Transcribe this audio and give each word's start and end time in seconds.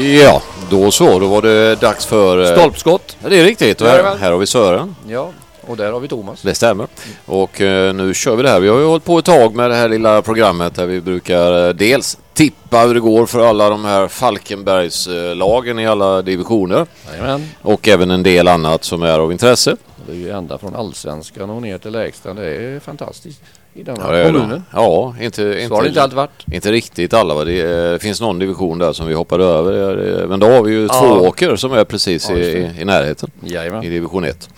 Ja, 0.00 0.42
då 0.70 0.90
så. 0.90 1.18
Då 1.18 1.26
var 1.28 1.42
det 1.42 1.74
dags 1.80 2.06
för... 2.06 2.42
eh, 2.50 2.56
Stolpskott. 2.58 3.16
Ja, 3.22 3.28
det 3.28 3.40
är 3.40 3.44
riktigt. 3.44 3.80
Och 3.80 3.86
här, 3.88 4.16
här 4.16 4.30
har 4.32 4.38
vi 4.38 4.46
Sören. 4.46 4.96
Ja, 5.08 5.30
och 5.66 5.76
där 5.76 5.92
har 5.92 6.00
vi 6.00 6.08
Thomas. 6.08 6.42
Det 6.42 6.54
stämmer. 6.54 6.86
Och 7.26 7.60
eh, 7.60 7.94
nu 7.94 8.14
kör 8.14 8.36
vi 8.36 8.42
det 8.42 8.48
här. 8.48 8.60
Vi 8.60 8.68
har 8.68 8.78
ju 8.78 8.84
hållit 8.84 9.04
på 9.04 9.18
ett 9.18 9.24
tag 9.24 9.54
med 9.54 9.70
det 9.70 9.76
här 9.76 9.88
lilla 9.88 10.22
programmet 10.22 10.74
där 10.74 10.86
vi 10.86 11.00
brukar 11.00 11.66
eh, 11.68 11.74
dels 11.74 12.18
tippa 12.34 12.80
hur 12.80 12.94
det 12.94 13.00
går 13.00 13.26
för 13.26 13.46
alla 13.48 13.70
de 13.70 13.84
här 13.84 14.08
Falkenbergslagen 14.08 15.78
i 15.78 15.86
alla 15.86 16.22
divisioner. 16.22 16.86
Jajamän. 17.10 17.48
Och 17.62 17.88
även 17.88 18.10
en 18.10 18.22
del 18.22 18.48
annat 18.48 18.84
som 18.84 19.02
är 19.02 19.18
av 19.18 19.32
intresse. 19.32 19.76
Det 20.06 20.12
är 20.12 20.16
ju 20.16 20.30
ända 20.30 20.58
från 20.58 20.76
allsvenskan 20.76 21.50
och 21.50 21.62
ner 21.62 21.78
till 21.78 21.92
lägsta. 21.92 22.34
Det 22.34 22.46
är 22.46 22.80
fantastiskt 22.80 23.40
i 23.74 23.82
denna 23.82 24.02
Ja, 24.06 24.12
det 24.12 24.18
är 24.18 24.24
det. 24.24 24.32
kommunen. 24.32 24.64
Ja, 24.72 25.14
inte, 25.20 25.36
Så 25.36 25.42
har 25.44 25.52
det 25.54 25.62
inte, 25.62 25.88
inte 25.88 26.02
alltid 26.02 26.16
varit. 26.16 26.44
inte 26.52 26.72
riktigt 26.72 27.14
alla. 27.14 27.34
Va? 27.34 27.44
Det 27.44 27.92
eh, 27.92 27.98
finns 27.98 28.20
någon 28.20 28.38
division 28.38 28.78
där 28.78 28.92
som 28.92 29.06
vi 29.06 29.14
hoppade 29.14 29.44
över. 29.44 29.72
Det 29.96 30.22
är- 30.22 30.26
Men 30.26 30.40
då 30.40 30.46
har 30.46 30.62
vi 30.62 30.72
ju 30.72 30.82
Ja. 30.82 31.00
två 31.00 31.06
åker 31.28 31.56
som 31.56 31.72
är 31.72 31.84
precis 31.84 32.30
Ja, 32.30 32.36
i, 32.36 32.40
i, 32.40 32.80
i 32.80 32.84
närheten. 32.84 33.30
i 33.46 33.52
Jajamän. 33.54 33.80
division 33.80 34.24
1. 34.24 34.48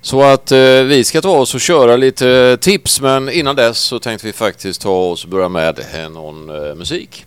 Så 0.00 0.22
att 0.22 0.52
eh, 0.52 0.58
vi 0.82 1.04
ska 1.04 1.20
ta 1.20 1.30
oss 1.38 1.54
och 1.54 1.60
köra 1.60 1.96
lite 1.96 2.56
tips 2.60 3.00
men 3.00 3.28
innan 3.28 3.56
dess 3.56 3.78
så 3.78 3.98
tänkte 3.98 4.26
vi 4.26 4.32
faktiskt 4.32 4.80
ta 4.82 4.90
oss 4.96 5.24
och 5.24 5.30
börja 5.30 5.48
med 5.48 5.78
eh, 5.94 6.10
någon 6.10 6.50
eh, 6.68 6.74
musik. 6.74 7.26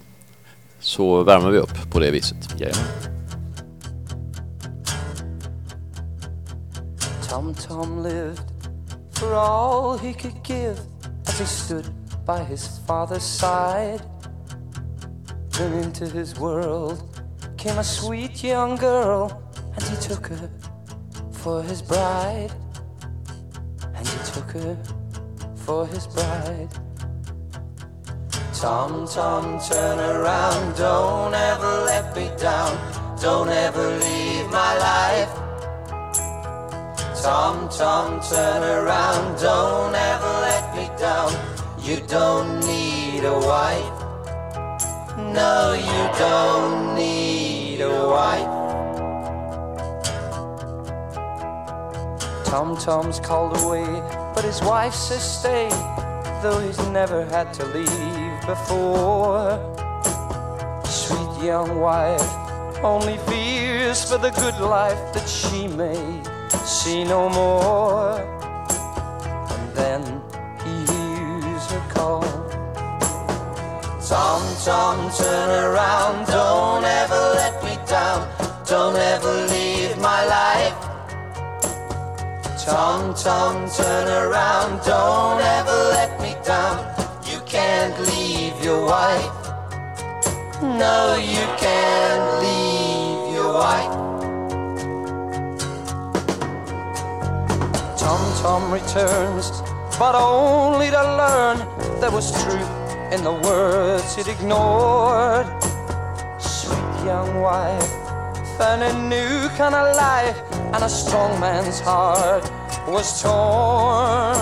Så 0.80 1.24
värmer 1.24 1.50
vi 1.50 1.58
upp 1.58 1.92
på 1.92 2.00
det 2.00 2.12
viset. 2.12 2.38
Jajamän. 2.60 2.84
Tom 7.30 7.54
Tom 7.68 8.04
lived 8.04 8.40
for 9.12 9.34
all 9.36 9.98
he 10.00 10.14
could 10.14 10.36
give 10.48 10.76
as 11.28 11.40
he 11.40 11.46
stood 11.46 11.88
by 12.26 12.44
his 12.44 12.80
father's 12.88 13.24
side. 13.24 14.02
Then 15.52 15.74
into 15.84 16.08
his 16.08 16.40
world 16.40 17.04
came 17.58 17.78
a 17.78 17.84
sweet 17.84 18.44
young 18.44 18.76
girl, 18.76 19.24
and 19.74 19.84
he 19.84 19.96
took 19.98 20.28
her 20.28 20.50
for 21.32 21.64
his 21.64 21.82
bride. 21.82 22.52
And 23.96 24.08
he 24.08 24.20
took 24.32 24.52
her 24.52 24.78
for 25.56 25.88
his 25.88 26.08
bride. 26.08 26.70
Tom, 28.54 29.08
Tom, 29.08 29.60
turn 29.70 30.00
around, 30.00 30.78
don't 30.78 31.34
ever 31.34 31.72
let 31.86 32.16
me 32.16 32.30
down, 32.40 32.74
don't 33.22 33.50
ever 33.50 33.88
leave 33.98 34.50
my 34.50 34.74
life. 34.92 35.34
Tom, 37.22 37.70
Tom, 37.70 38.20
turn 38.22 38.64
around, 38.64 39.40
don't 39.40 39.94
ever 39.94 40.34
let 40.48 40.57
down. 41.08 41.32
You 41.88 41.98
don't 42.18 42.60
need 42.72 43.24
a 43.36 43.38
wife. 43.54 43.98
No, 45.40 45.56
you 45.92 46.04
don't 46.26 46.96
need 47.02 47.80
a 47.80 47.98
wife. 48.16 48.52
Tom 52.50 52.70
Tom's 52.86 53.20
called 53.28 53.54
away, 53.64 53.88
but 54.34 54.44
his 54.44 54.60
wife 54.62 54.96
says 55.08 55.24
stay, 55.40 55.70
though 56.42 56.60
he's 56.66 56.82
never 57.00 57.20
had 57.36 57.48
to 57.60 57.64
leave 57.78 58.38
before. 58.54 59.48
Sweet 61.02 61.34
young 61.52 61.72
wife 61.88 62.30
only 62.92 63.18
fears 63.30 64.00
for 64.10 64.18
the 64.26 64.32
good 64.44 64.60
life 64.78 65.02
that 65.14 65.28
she 65.28 65.68
may 65.82 66.02
see 66.78 67.04
no 67.16 67.22
more. 67.30 68.47
Tom, 74.10 74.42
Tom, 74.64 75.12
turn 75.12 75.50
around, 75.66 76.28
don't 76.28 76.86
ever 76.86 77.22
let 77.36 77.64
me 77.64 77.78
down, 77.88 78.28
don't 78.66 78.96
ever 78.96 79.48
leave 79.48 79.98
my 79.98 80.26
life. 80.26 80.78
Tom, 82.64 83.14
Tom, 83.14 83.70
turn 83.70 84.08
around, 84.08 84.82
don't 84.86 85.42
ever 85.42 85.78
let 85.96 86.22
me 86.22 86.36
down, 86.46 86.78
you 87.26 87.40
can't 87.46 88.00
leave 88.12 88.64
your 88.64 88.86
wife. 88.86 89.32
No, 90.62 91.16
you 91.18 91.46
can't 91.58 92.28
leave 92.44 93.34
your 93.36 93.54
wife. 93.54 93.94
Tom 97.98 98.22
Tom 98.42 98.72
returns, 98.72 99.52
but 100.00 100.16
only 100.16 100.90
to 100.92 101.04
learn 101.22 101.58
there 102.00 102.12
was 102.12 102.32
truth 102.44 102.70
in 103.12 103.24
the 103.24 103.34
words 103.34 104.16
he'd 104.16 104.28
ignored. 104.28 105.48
Sweet 106.40 107.06
young 107.06 107.42
wife 107.42 107.90
found 108.58 108.84
a 108.84 108.94
new 109.10 109.50
kind 109.58 109.74
of 109.74 109.96
life, 109.96 110.40
and 110.74 110.84
a 110.84 110.90
strong 110.90 111.40
man's 111.40 111.80
heart 111.80 112.44
was 112.88 113.22
torn. 113.22 114.38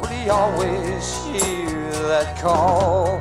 Would 0.00 0.10
he 0.10 0.28
always 0.30 1.24
hear 1.24 1.90
that 2.10 2.38
call? 2.40 3.20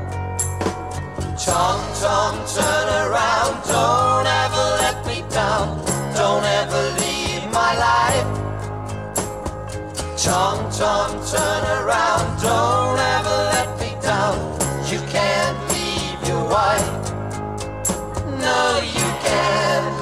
Tom, 1.38 1.80
Tom, 2.02 2.36
turn 2.56 2.88
around, 3.06 3.64
don't 3.66 4.28
ever 4.44 4.66
let 4.84 5.06
me 5.08 5.24
down, 5.30 5.84
don't 6.14 6.44
ever 6.44 6.84
leave 7.02 7.44
my 7.52 7.74
life. 7.78 8.30
Tom, 10.18 10.70
Tom, 10.72 11.12
turn 11.26 11.64
around, 11.80 12.42
don't 12.42 13.00
ever. 13.00 13.35
You 14.92 15.00
can't 15.10 15.58
leave 15.72 16.28
your 16.28 16.44
wife. 16.48 17.10
No, 18.40 18.80
you 18.84 19.08
can't 19.26 19.95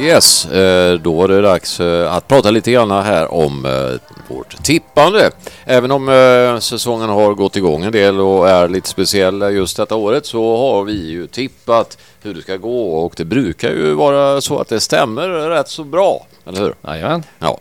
Yes, 0.00 0.46
eh, 0.46 0.94
då 0.94 1.24
är 1.24 1.28
det 1.28 1.40
dags 1.40 1.80
eh, 1.80 2.14
att 2.14 2.28
prata 2.28 2.50
lite 2.50 2.72
grann 2.72 2.90
här 2.90 3.34
om 3.34 3.64
eh, 3.64 4.34
vårt 4.34 4.64
tippande. 4.64 5.30
Även 5.64 5.90
om 5.90 6.58
säsongen 6.60 7.08
har 7.08 7.34
gått 7.34 7.56
igång 7.56 7.84
en 7.84 7.92
del 7.92 8.20
och 8.20 8.48
är 8.48 8.68
lite 8.68 8.88
speciell 8.88 9.42
just 9.42 9.76
detta 9.76 9.94
året 9.94 10.26
så 10.26 10.56
har 10.56 10.84
vi 10.84 11.08
ju 11.08 11.26
tippat 11.26 11.98
hur 12.22 12.34
det 12.34 12.42
ska 12.42 12.56
gå 12.56 12.90
och 12.90 13.14
det 13.16 13.24
brukar 13.24 13.70
ju 13.70 13.92
vara 13.92 14.40
så 14.40 14.58
att 14.58 14.68
det 14.68 14.80
stämmer 14.80 15.28
rätt 15.28 15.68
så 15.68 15.84
bra, 15.84 16.26
eller 16.46 16.60
hur? 16.60 16.74
Jajamän. 16.86 17.22
Ja. 17.38 17.58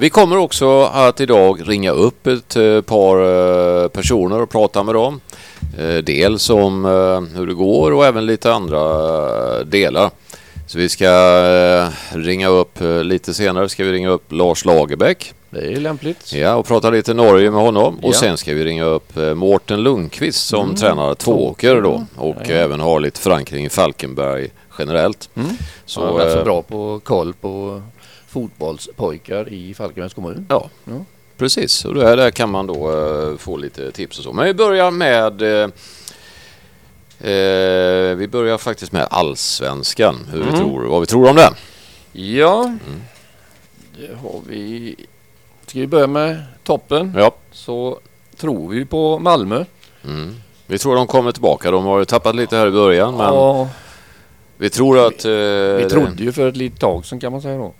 Vi 0.00 0.10
kommer 0.12 0.36
också 0.36 0.82
att 0.82 1.20
idag 1.20 1.68
ringa 1.68 1.90
upp 1.90 2.26
ett 2.26 2.54
par 2.86 3.88
personer 3.88 4.42
och 4.42 4.50
prata 4.50 4.82
med 4.82 4.94
dem. 4.94 5.20
Dels 6.02 6.50
om 6.50 6.84
hur 7.34 7.46
det 7.46 7.54
går 7.54 7.92
och 7.92 8.06
även 8.06 8.26
lite 8.26 8.52
andra 8.52 9.64
delar. 9.64 10.10
Så 10.70 10.78
vi 10.78 10.88
ska 10.88 11.04
eh, 11.04 12.16
ringa 12.18 12.48
upp 12.48 12.80
eh, 12.80 13.04
lite 13.04 13.34
senare 13.34 13.68
ska 13.68 13.84
vi 13.84 13.92
ringa 13.92 14.08
upp 14.10 14.32
Lars 14.32 14.64
Lagerbäck 14.64 15.34
Det 15.50 15.72
är 15.72 15.76
lämpligt. 15.76 16.32
ja, 16.32 16.54
och 16.54 16.66
prata 16.66 16.90
lite 16.90 17.14
Norge 17.14 17.50
med 17.50 17.60
honom. 17.60 17.98
Och 18.02 18.14
Ja. 18.14 18.18
sen 18.18 18.36
ska 18.36 18.54
vi 18.54 18.64
ringa 18.64 18.84
upp 18.84 19.16
eh, 19.16 19.34
Mårten 19.34 19.82
Lundqvist 19.82 20.46
som 20.46 20.64
Mm. 20.64 20.76
tränar 20.76 21.14
Tvååker 21.14 21.80
då 21.80 22.06
och 22.16 22.36
Ja, 22.38 22.44
ja. 22.48 22.54
även 22.54 22.80
har 22.80 23.00
lite 23.00 23.20
förankring 23.20 23.64
i 23.66 23.68
Falkenberg 23.70 24.50
generellt. 24.78 25.30
Mm. 25.34 25.48
Så, 25.86 26.04
Han 26.06 26.20
är 26.20 26.24
rätt 26.24 26.38
så 26.38 26.44
bra 26.44 26.62
på 26.62 27.00
koll 27.04 27.34
på 27.34 27.82
fotbollspojkar 28.28 29.52
i 29.52 29.74
Falkenbergs 29.74 30.14
kommun. 30.14 30.46
Ja, 30.48 30.68
Ja. 30.84 30.92
precis. 31.38 31.84
Och 31.84 31.94
där, 31.94 32.16
där 32.16 32.30
kan 32.30 32.50
man 32.50 32.66
då 32.66 33.36
få 33.38 33.56
lite 33.56 33.92
tips 33.92 34.18
och 34.18 34.24
så. 34.24 34.32
Men 34.32 34.44
vi 34.44 34.54
börjar 34.54 34.90
med 34.90 35.42
eh, 37.20 38.16
vi 38.16 38.28
börjar 38.30 38.58
faktiskt 38.58 38.92
med 38.92 39.06
allsvenskan. 39.10 40.16
Hur 40.32 40.38
vi 40.42 40.48
Mm. 40.48 40.60
tror, 40.60 40.84
vad 40.84 41.00
vi 41.00 41.06
tror 41.06 41.28
om 41.30 41.36
det. 41.36 41.50
Ja, 42.12 42.76
det 43.98 44.14
har 44.22 44.40
vi. 44.46 44.96
Ska 45.66 45.78
vi 45.80 45.86
börja 45.86 46.06
med 46.06 46.42
toppen 46.64 47.14
Ja, 47.18 47.30
så 47.52 48.00
tror 48.36 48.68
vi 48.68 48.84
på 48.84 49.18
Malmö. 49.18 49.64
Mm. 50.04 50.34
Vi 50.66 50.78
tror 50.78 50.94
de 50.96 51.06
kommer 51.06 51.32
tillbaka. 51.32 51.70
De 51.70 51.84
har 51.84 51.98
ju 51.98 52.04
tappat 52.04 52.34
lite 52.36 52.56
här 52.56 52.66
i 52.66 52.70
början 52.70 53.16
men 53.16 53.26
Ja, 53.34 53.68
vi 54.56 54.70
tror 54.70 55.06
att... 55.06 55.24
Eh, 55.24 55.30
vi 55.30 55.86
trodde 55.90 56.22
ju 56.24 56.32
för 56.32 56.48
ett 56.48 56.56
litet 56.56 56.80
tag 56.80 57.06
sedan 57.06 57.20
kan 57.20 57.32
man 57.32 57.42
säga 57.42 57.56
då. 57.58 57.72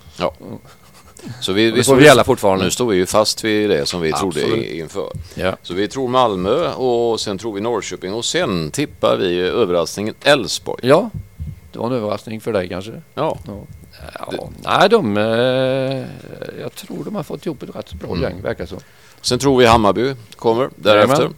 Så 1.40 1.52
vi, 1.52 1.70
vi 1.70 1.82
ju- 1.82 2.05
gälla 2.05 2.25
fortfarande. 2.25 2.64
Nu 2.64 2.70
står 2.70 2.87
vi 2.87 2.96
ju 2.96 3.06
fast 3.06 3.44
vid 3.44 3.70
det 3.70 3.87
som 3.87 4.00
vi 4.00 4.12
trodde 4.12 4.40
Absolut. 4.40 4.64
i- 4.64 4.78
inför. 4.78 5.12
Ja. 5.34 5.56
Så 5.62 5.75
vi 5.75 5.88
tror 5.88 6.08
Malmö 6.08 6.72
och 6.72 7.20
sen 7.20 7.38
tror 7.38 7.52
vi 7.55 7.61
Norrköping 7.61 8.12
och 8.14 8.25
sen 8.25 8.70
tippar 8.70 9.17
vi 9.17 9.38
överraskningen 9.40 10.14
Elfsborg. 10.22 10.81
ja, 10.88 11.11
det 11.72 11.78
var 11.78 11.87
en 11.87 11.93
överraskning 11.93 12.40
för 12.40 12.52
dig 12.52 12.69
kanske. 12.69 12.93
Ja. 13.14 13.38
Ja, 13.46 14.49
nej, 14.64 14.88
de... 14.88 15.17
Eh, 15.17 15.22
jag 16.61 16.75
tror 16.75 17.05
de 17.05 17.14
har 17.14 17.22
fått 17.22 17.46
ihop 17.46 17.62
ett 17.62 17.76
rätt 17.76 17.93
bra 17.93 18.08
Mm. 18.11 18.22
gäng, 18.22 18.43
verkar 18.43 18.67
så. 18.67 18.76
Sen 19.20 19.38
tror 19.38 19.58
vi 19.58 19.67
Hammarby 19.67 20.14
kommer 20.37 20.70
därefter. 20.76 21.14
Jajamän. 21.14 21.34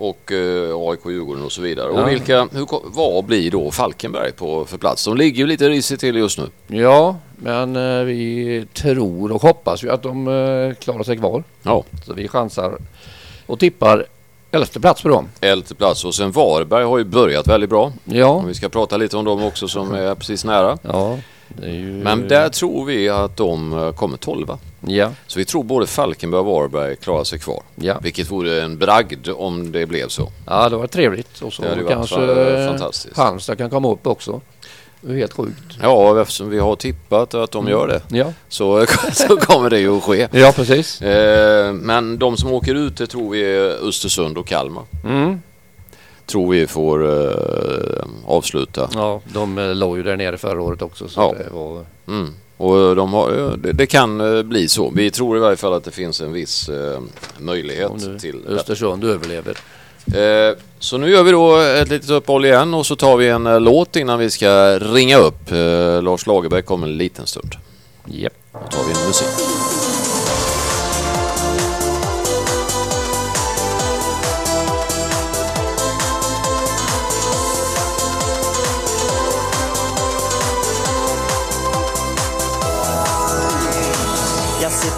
Och 0.00 0.32
eh, 0.32 0.76
AIK, 0.76 1.00
Djurgården 1.06 1.44
och 1.44 1.52
så 1.52 1.62
vidare. 1.62 1.92
Ja. 1.94 2.02
Och 2.02 2.08
vilka, 2.10 2.48
hur, 2.52 2.66
vad 2.84 3.24
blir 3.24 3.50
då 3.50 3.70
Falkenberg 3.70 4.32
på 4.32 4.64
för 4.64 4.78
plats? 4.78 5.04
De 5.04 5.16
ligger 5.16 5.38
ju 5.38 5.46
lite 5.46 5.68
risigt 5.68 6.00
till 6.00 6.16
just 6.16 6.38
nu. 6.38 6.46
Ja, 6.66 7.16
men 7.36 7.76
eh, 7.76 8.04
vi 8.04 8.66
tror 8.74 9.32
och 9.32 9.42
hoppas 9.42 9.84
ju 9.84 9.90
att 9.90 10.02
de 10.02 10.28
eh, 10.28 10.74
klarar 10.74 11.02
sig 11.02 11.16
kvar. 11.16 11.44
Ja, 11.62 11.84
Så 12.06 12.12
vi 12.14 12.28
chansar 12.28 12.78
och 13.46 13.58
tippar 13.58 14.06
elfte 14.50 14.80
plats 14.80 15.02
på 15.02 15.08
dem. 15.08 15.28
elfte 15.40 15.74
plats. 15.74 16.04
Och 16.04 16.14
sen 16.14 16.30
Varberg 16.30 16.84
har 16.84 16.98
ju 16.98 17.04
börjat 17.04 17.46
väldigt 17.48 17.70
bra. 17.70 17.92
Ja, 18.04 18.26
Och 18.28 18.48
vi 18.48 18.54
ska 18.54 18.68
prata 18.68 18.96
lite 18.96 19.16
om 19.16 19.24
dem 19.24 19.44
också 19.44 19.68
som 19.68 19.94
är 19.94 20.14
precis 20.14 20.44
nära. 20.44 20.78
ja 20.82 21.18
ju... 21.62 21.92
Men 21.92 22.28
där 22.28 22.48
tror 22.48 22.84
vi 22.84 23.08
att 23.08 23.36
de 23.36 23.72
eh, 23.72 23.92
kommer 23.92 24.16
tolva. 24.16 24.58
Ja, 24.86 25.10
Så 25.26 25.38
vi 25.38 25.44
tror 25.44 25.64
både 25.64 25.86
Falkenberg 25.86 26.40
och 26.40 26.46
Varberg 26.46 26.96
klarar 26.96 27.24
sig 27.24 27.38
kvar. 27.38 27.62
ja. 27.74 27.98
Vilket 28.02 28.30
vore 28.30 28.62
en 28.62 28.78
bragd 28.78 29.28
om 29.28 29.72
det 29.72 29.86
blev 29.86 30.08
så. 30.08 30.28
ja, 30.46 30.68
det 30.68 30.76
var 30.76 30.86
trevligt. 30.86 31.42
Och 31.42 31.52
så 31.52 31.62
varit 31.62 31.88
kanske 31.88 32.22
eh, 32.24 32.68
fantastiskt. 32.68 33.16
Halmstad 33.16 33.58
kan 33.58 33.70
komma 33.70 33.92
upp 33.92 34.06
också. 34.06 34.40
Det 35.02 35.12
är 35.12 35.16
helt 35.16 35.32
sjukt. 35.32 35.78
Ja, 35.82 36.20
eftersom 36.22 36.50
vi 36.50 36.58
har 36.58 36.76
tippat 36.76 37.34
att 37.34 37.50
de 37.50 37.68
gör 37.68 37.88
det 37.88 38.02
Ja, 38.08 38.32
så, 38.48 38.86
så 39.12 39.36
kommer 39.36 39.70
det 39.70 39.78
ju 39.78 39.96
att 39.96 40.02
ske. 40.02 40.28
ja 40.32 40.52
precis. 40.56 41.02
Eh, 41.02 41.72
men 41.72 42.18
de 42.18 42.36
som 42.36 42.52
åker 42.52 42.74
ut 42.74 42.96
det 42.96 43.06
tror 43.06 43.30
vi 43.30 43.42
är 43.56 43.88
Östersund 43.88 44.38
och 44.38 44.46
Kalmar. 44.46 44.84
Mm. 45.04 45.42
Tror 46.30 46.50
vi 46.50 46.66
får 46.66 47.04
eh, 47.28 48.04
avsluta. 48.26 48.88
Ja, 48.94 49.20
de 49.32 49.58
eh, 49.58 49.74
låg 49.74 49.96
ju 49.96 50.02
där 50.02 50.16
nere 50.16 50.38
förra 50.38 50.62
året 50.62 50.82
också. 50.82 51.08
Så 51.08 51.20
Ja. 51.20 51.34
det 51.38 51.54
var... 51.54 51.84
Mm. 52.08 52.34
Och 52.56 52.96
de 52.96 53.12
har, 53.12 53.38
eh, 53.38 53.52
det, 53.52 53.72
det 53.72 53.86
kan 53.86 54.36
eh, 54.36 54.42
bli 54.42 54.68
så. 54.68 54.92
Vi 54.94 55.10
tror 55.10 55.36
i 55.36 55.40
varje 55.40 55.56
fall 55.56 55.72
att 55.74 55.84
det 55.84 55.90
finns 55.90 56.20
en 56.20 56.32
viss 56.32 56.68
eh, 56.68 57.00
möjlighet 57.38 57.92
nu 58.06 58.18
till. 58.18 58.46
Östersund 58.48 59.04
överlever. 59.04 59.56
Eh, 60.06 60.56
så 60.78 60.98
nu 60.98 61.10
gör 61.10 61.22
vi 61.22 61.30
då 61.30 61.56
ett 61.56 61.88
litet 61.88 62.10
uppehåll 62.10 62.44
igen 62.44 62.74
och 62.74 62.86
så 62.86 62.96
tar 62.96 63.16
vi 63.16 63.28
en 63.28 63.46
eh, 63.46 63.60
låt 63.60 63.96
innan 63.96 64.18
vi 64.18 64.30
ska 64.30 64.78
ringa 64.78 65.18
upp. 65.18 65.52
Eh, 65.52 66.02
Lars 66.02 66.26
Lagerberg 66.26 66.62
kommer 66.62 66.86
en 66.86 66.96
liten 66.96 67.26
stund. 67.26 67.54
Japp. 68.06 68.32
Då 68.52 68.58
tar 68.58 68.84
vi 68.84 69.00
en 69.00 69.06
musik. 69.06 69.89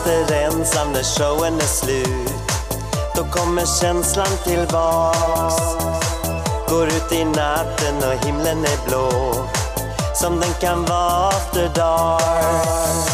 Sitter 0.03 0.35
ensam 0.35 0.93
när 0.93 1.03
showen 1.03 1.55
är 1.55 1.67
slut. 1.67 2.33
Då 3.17 3.25
kommer 3.25 3.81
känslan 3.81 4.27
tillbaks 4.45 5.57
Går 6.69 6.87
ut 6.87 7.13
i 7.13 7.25
natten 7.25 7.97
och 7.97 8.27
himlen 8.27 8.65
är 8.65 8.89
blå. 8.89 9.35
Som 10.15 10.41
den 10.41 10.53
kan 10.61 10.85
vara 10.85 11.29
after 11.29 11.71
dark. 11.75 13.09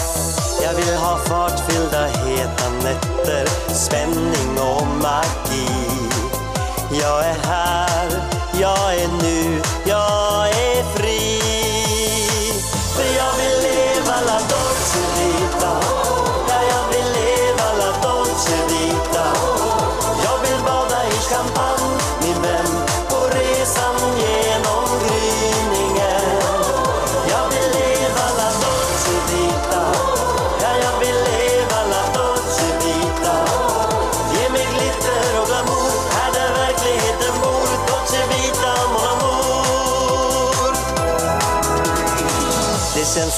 Jag 0.62 0.74
vill 0.74 0.94
ha 0.94 1.16
fartfyllda 1.16 2.06
heta 2.06 2.68
nätter. 2.82 3.46
Spänning 3.74 4.58
och 4.58 4.86
magi. 4.86 5.68
Jag 6.90 7.24
är 7.24 7.36
här, 7.44 8.08
jag 8.60 8.94
är 8.94 9.08
nu, 9.22 9.47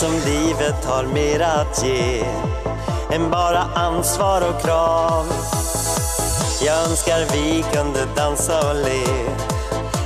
som 0.00 0.12
livet 0.12 0.84
har 0.84 1.04
mer 1.04 1.40
att 1.40 1.84
ge 1.84 2.24
än 3.10 3.30
bara 3.30 3.58
ansvar 3.74 4.40
och 4.48 4.62
krav. 4.62 5.26
Jag 6.64 6.90
önskar 6.90 7.26
vi 7.32 7.64
kunde 7.72 8.06
dansa 8.16 8.70
och 8.70 8.74
le 8.74 9.04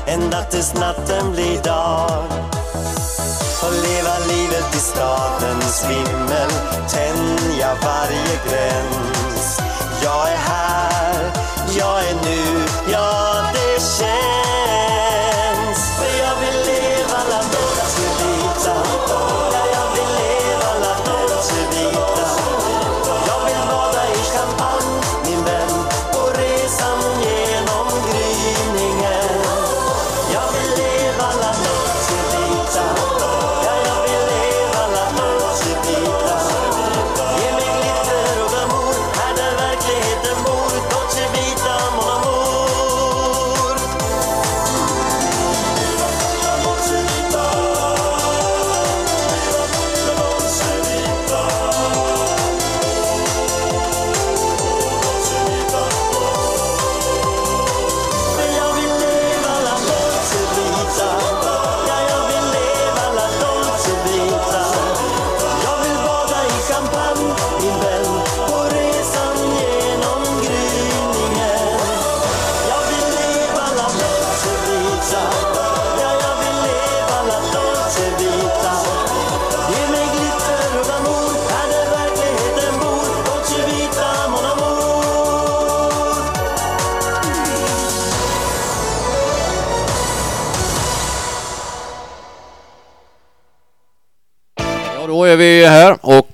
ända 0.06 0.42
tills 0.42 0.74
natten 0.74 1.32
blir 1.32 1.62
dag. 1.62 2.24
Och 3.62 3.72
leva 3.72 4.18
livet 4.28 4.74
i 4.74 4.78
stadens 4.78 5.86
vimmel, 5.88 6.50
tänja 6.88 7.68
varje 7.82 8.36
gräns. 8.48 9.60
Jag 10.04 10.32
är 10.32 10.36
här, 10.36 11.32
jag 11.78 11.98
är 12.04 12.14
nu, 12.14 12.64
ja 12.92 13.33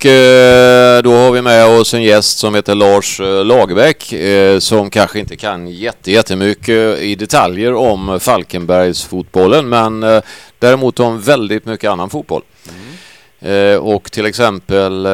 och 0.00 0.07
eh, 0.07 1.02
då 1.02 1.12
har 1.12 1.33
vi 1.33 1.42
med 1.42 1.66
oss 1.66 1.95
en 1.95 2.02
gäst 2.02 2.38
som 2.38 2.54
heter 2.54 2.75
Lars 2.75 3.21
eh, 3.21 3.45
Lagerbäck 3.45 4.12
eh, 4.12 4.59
som 4.59 4.90
kanske 4.90 5.19
inte 5.19 5.37
kan 5.37 5.69
jätte, 5.69 6.11
jättemycket 6.12 6.99
i 6.99 7.14
detaljer 7.14 7.75
om 7.75 8.21
Falkenbergs 8.21 9.04
fotbollen 9.04 9.69
men 9.69 10.02
eh, 10.02 10.23
däremot 10.59 11.00
om 11.00 11.21
väldigt 11.21 11.64
mycket 11.64 11.90
annan 11.90 12.11
fotboll. 12.11 12.42
Eh, 13.40 13.76
och 13.76 14.12
till 14.12 14.26
exempel 14.26 15.09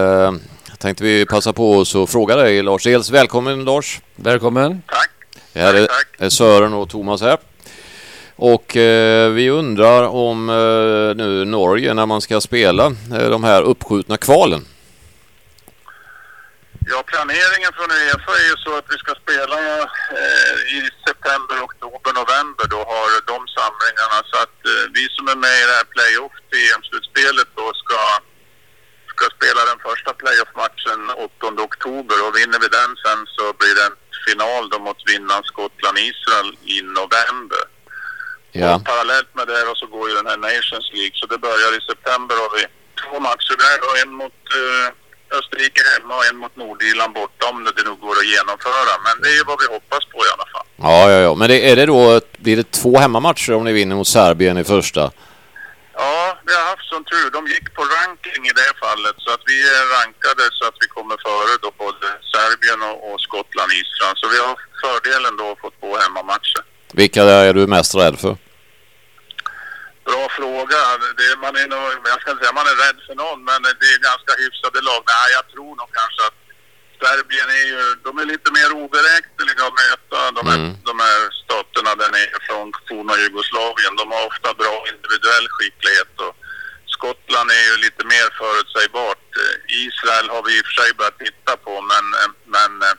tänkte 0.79 1.05
vi 1.05 1.27
passa 1.27 1.53
på 1.53 1.73
oss 1.77 1.95
och 1.95 2.11
fråga 2.11 2.37
dig 2.37 2.63
Lars. 2.63 2.85
Dels 2.85 3.11
välkommen 3.11 3.65
Lars. 3.65 4.01
Välkommen. 4.17 4.83
Det 5.53 5.61
här 5.61 5.75
är, 5.75 5.89
är 6.19 6.29
Sören 6.29 6.75
och 6.75 6.89
Thomas 6.89 7.21
här. 7.21 7.39
Och 8.37 8.77
eh, 8.77 9.31
vi 9.31 9.51
undrar 9.51 10.03
om 10.03 10.49
eh, 10.49 11.17
nu 11.25 11.45
Norge 11.45 11.95
när 11.95 12.07
man 12.07 12.21
ska 12.21 12.41
spela 12.41 12.87
eh, 12.87 13.31
de 13.31 13.45
här 13.45 13.63
uppskjutna 13.63 14.17
kvalen. 14.17 14.65
Ja, 16.91 16.99
planeringen 17.13 17.73
från 17.77 17.91
Uefa 18.01 18.33
är 18.43 18.49
ju 18.53 18.57
så 18.67 18.73
att 18.79 18.89
vi 18.93 18.99
ska 19.05 19.13
spela 19.25 19.59
eh, 20.21 20.57
i 20.77 20.79
september, 21.07 21.57
oktober, 21.69 22.11
november. 22.21 22.65
Då 22.75 22.81
har 22.93 23.07
de 23.33 23.39
samlingarna. 23.59 24.19
Så 24.31 24.37
att 24.45 24.59
eh, 24.71 24.85
vi 24.97 25.05
som 25.17 25.25
är 25.33 25.39
med 25.47 25.57
i 25.63 25.67
det 25.71 25.79
här 25.81 25.89
playoff 25.95 26.37
EM-slutspelet 26.65 27.51
då 27.61 27.67
ska, 27.83 28.01
ska 29.13 29.25
spela 29.39 29.61
den 29.71 29.81
första 29.89 30.11
playoff-matchen 30.21 31.01
8 31.45 31.63
oktober. 31.69 32.17
Och 32.25 32.37
vinner 32.39 32.59
vi 32.65 32.69
den 32.81 32.93
sen 33.05 33.21
så 33.37 33.45
blir 33.61 33.75
det 33.79 33.85
en 33.91 33.99
final 34.27 34.63
då 34.73 34.79
mot 34.87 35.01
vinnaren 35.13 35.45
Skottland-Israel 35.51 36.51
i 36.75 36.77
november. 36.99 37.65
Ja. 38.53 38.75
Och 38.75 38.85
parallellt 38.91 39.31
med 39.39 39.47
det 39.49 39.73
så 39.81 39.87
går 39.95 40.05
ju 40.09 40.15
den 40.15 40.31
här 40.31 40.41
Nations 40.49 40.89
League. 40.97 41.17
Så 41.21 41.27
det 41.27 41.39
börjar 41.49 41.71
i 41.79 41.81
september 41.91 42.35
har 42.43 42.51
vi 42.59 42.65
två 43.03 43.15
matcher 43.29 43.57
där 43.65 43.79
och 43.87 43.97
en 44.03 44.13
mot 44.23 44.41
eh, 44.63 44.89
Österrike 45.41 45.81
hemma 45.93 46.15
och 46.19 46.27
en 46.31 46.37
mot 46.37 46.57
Nordirland 46.57 47.13
borta 47.15 47.43
om 47.51 47.65
det 47.65 47.83
nu 47.89 47.95
går 48.05 48.17
att 48.23 48.31
genomföra. 48.35 48.93
Men 49.07 49.15
det 49.23 49.29
är 49.33 49.37
ju 49.41 49.45
vad 49.51 49.59
vi 49.63 49.67
hoppas 49.77 50.05
på 50.13 50.19
i 50.29 50.31
alla 50.35 50.47
fall. 50.53 50.67
Ja, 50.77 51.11
ja, 51.13 51.19
ja. 51.27 51.35
Men 51.35 51.49
det, 51.49 51.71
är 51.71 51.77
det 51.77 51.87
då, 51.87 52.21
blir 52.45 52.57
det 52.57 52.71
två 52.81 52.99
hemmamatcher 52.99 53.53
om 53.55 53.65
ni 53.65 53.73
vinner 53.73 53.97
mot 53.97 54.09
Serbien 54.09 54.59
i 54.59 54.65
första? 54.65 55.03
Ja, 56.03 56.39
vi 56.47 56.53
har 56.59 56.65
haft 56.73 56.89
sån 56.93 57.05
tur. 57.05 57.29
De 57.37 57.41
gick 57.55 57.67
på 57.75 57.83
ranking 57.97 58.43
i 58.51 58.53
det 58.61 58.73
fallet 58.85 59.17
så 59.25 59.31
att 59.35 59.45
vi 59.51 59.57
är 59.79 59.85
rankade 59.99 60.45
så 60.59 60.65
att 60.69 60.77
vi 60.83 60.87
kommer 60.97 61.17
före 61.29 61.53
då 61.65 61.71
både 61.85 62.07
Serbien 62.33 62.81
och, 62.91 62.99
och 63.09 63.21
Skottland, 63.21 63.71
Israel. 63.83 64.15
Så 64.21 64.27
vi 64.35 64.39
har 64.45 64.55
fördelen 64.85 65.37
då 65.41 65.47
att 65.53 65.61
få 65.63 65.71
två 65.81 65.91
hemmamatcher. 66.03 66.63
Vilka 66.93 67.23
är 67.23 67.55
du 67.55 67.67
mest 67.67 67.95
rädd 67.95 68.19
för? 68.19 68.37
Bra 70.09 70.23
fråga. 70.39 70.81
Det, 71.19 71.29
man 71.45 71.57
är 71.63 71.69
nog, 71.75 71.87
jag 72.13 72.21
ska 72.21 72.31
inte 72.31 72.43
säga 72.43 72.61
man 72.61 72.73
är 72.73 72.79
rädd 72.85 72.99
för 73.07 73.15
någon, 73.25 73.41
men 73.51 73.61
det 73.81 73.89
är 73.95 74.09
ganska 74.11 74.33
hyfsade 74.43 74.81
lag. 74.89 75.03
Nej, 75.15 75.29
jag 75.37 75.45
tror 75.53 75.73
nog 75.81 75.91
kanske 76.01 76.21
att 76.29 76.39
Serbien 77.01 77.51
är 77.61 77.67
ju, 77.73 77.83
de 78.07 78.11
är 78.23 78.27
lite 78.35 78.51
mer 78.59 78.71
oberäkneliga 78.85 79.63
att 79.69 79.79
möta. 79.85 80.19
De, 80.39 80.43
här, 80.51 80.61
mm. 80.65 80.73
de 80.91 80.95
här 81.07 81.21
staterna 81.43 81.91
där 82.01 82.11
nere 82.19 82.39
från 82.49 82.67
forna 82.89 83.15
Jugoslavien. 83.25 83.95
De 84.01 84.07
har 84.15 84.23
ofta 84.31 84.51
bra 84.63 84.77
individuell 84.93 85.47
skicklighet 85.55 86.13
och 86.27 86.35
Skottland 86.97 87.49
är 87.61 87.65
ju 87.71 87.75
lite 87.87 88.05
mer 88.15 88.27
förutsägbart. 88.41 89.27
Israel 89.87 90.29
har 90.35 90.43
vi 90.47 90.53
i 90.59 90.61
och 90.63 90.67
för 90.67 90.77
sig 90.81 90.91
börjat 90.99 91.19
titta 91.27 91.53
på, 91.67 91.73
men, 91.93 92.05
men 92.55 92.73
eh, 92.83 92.97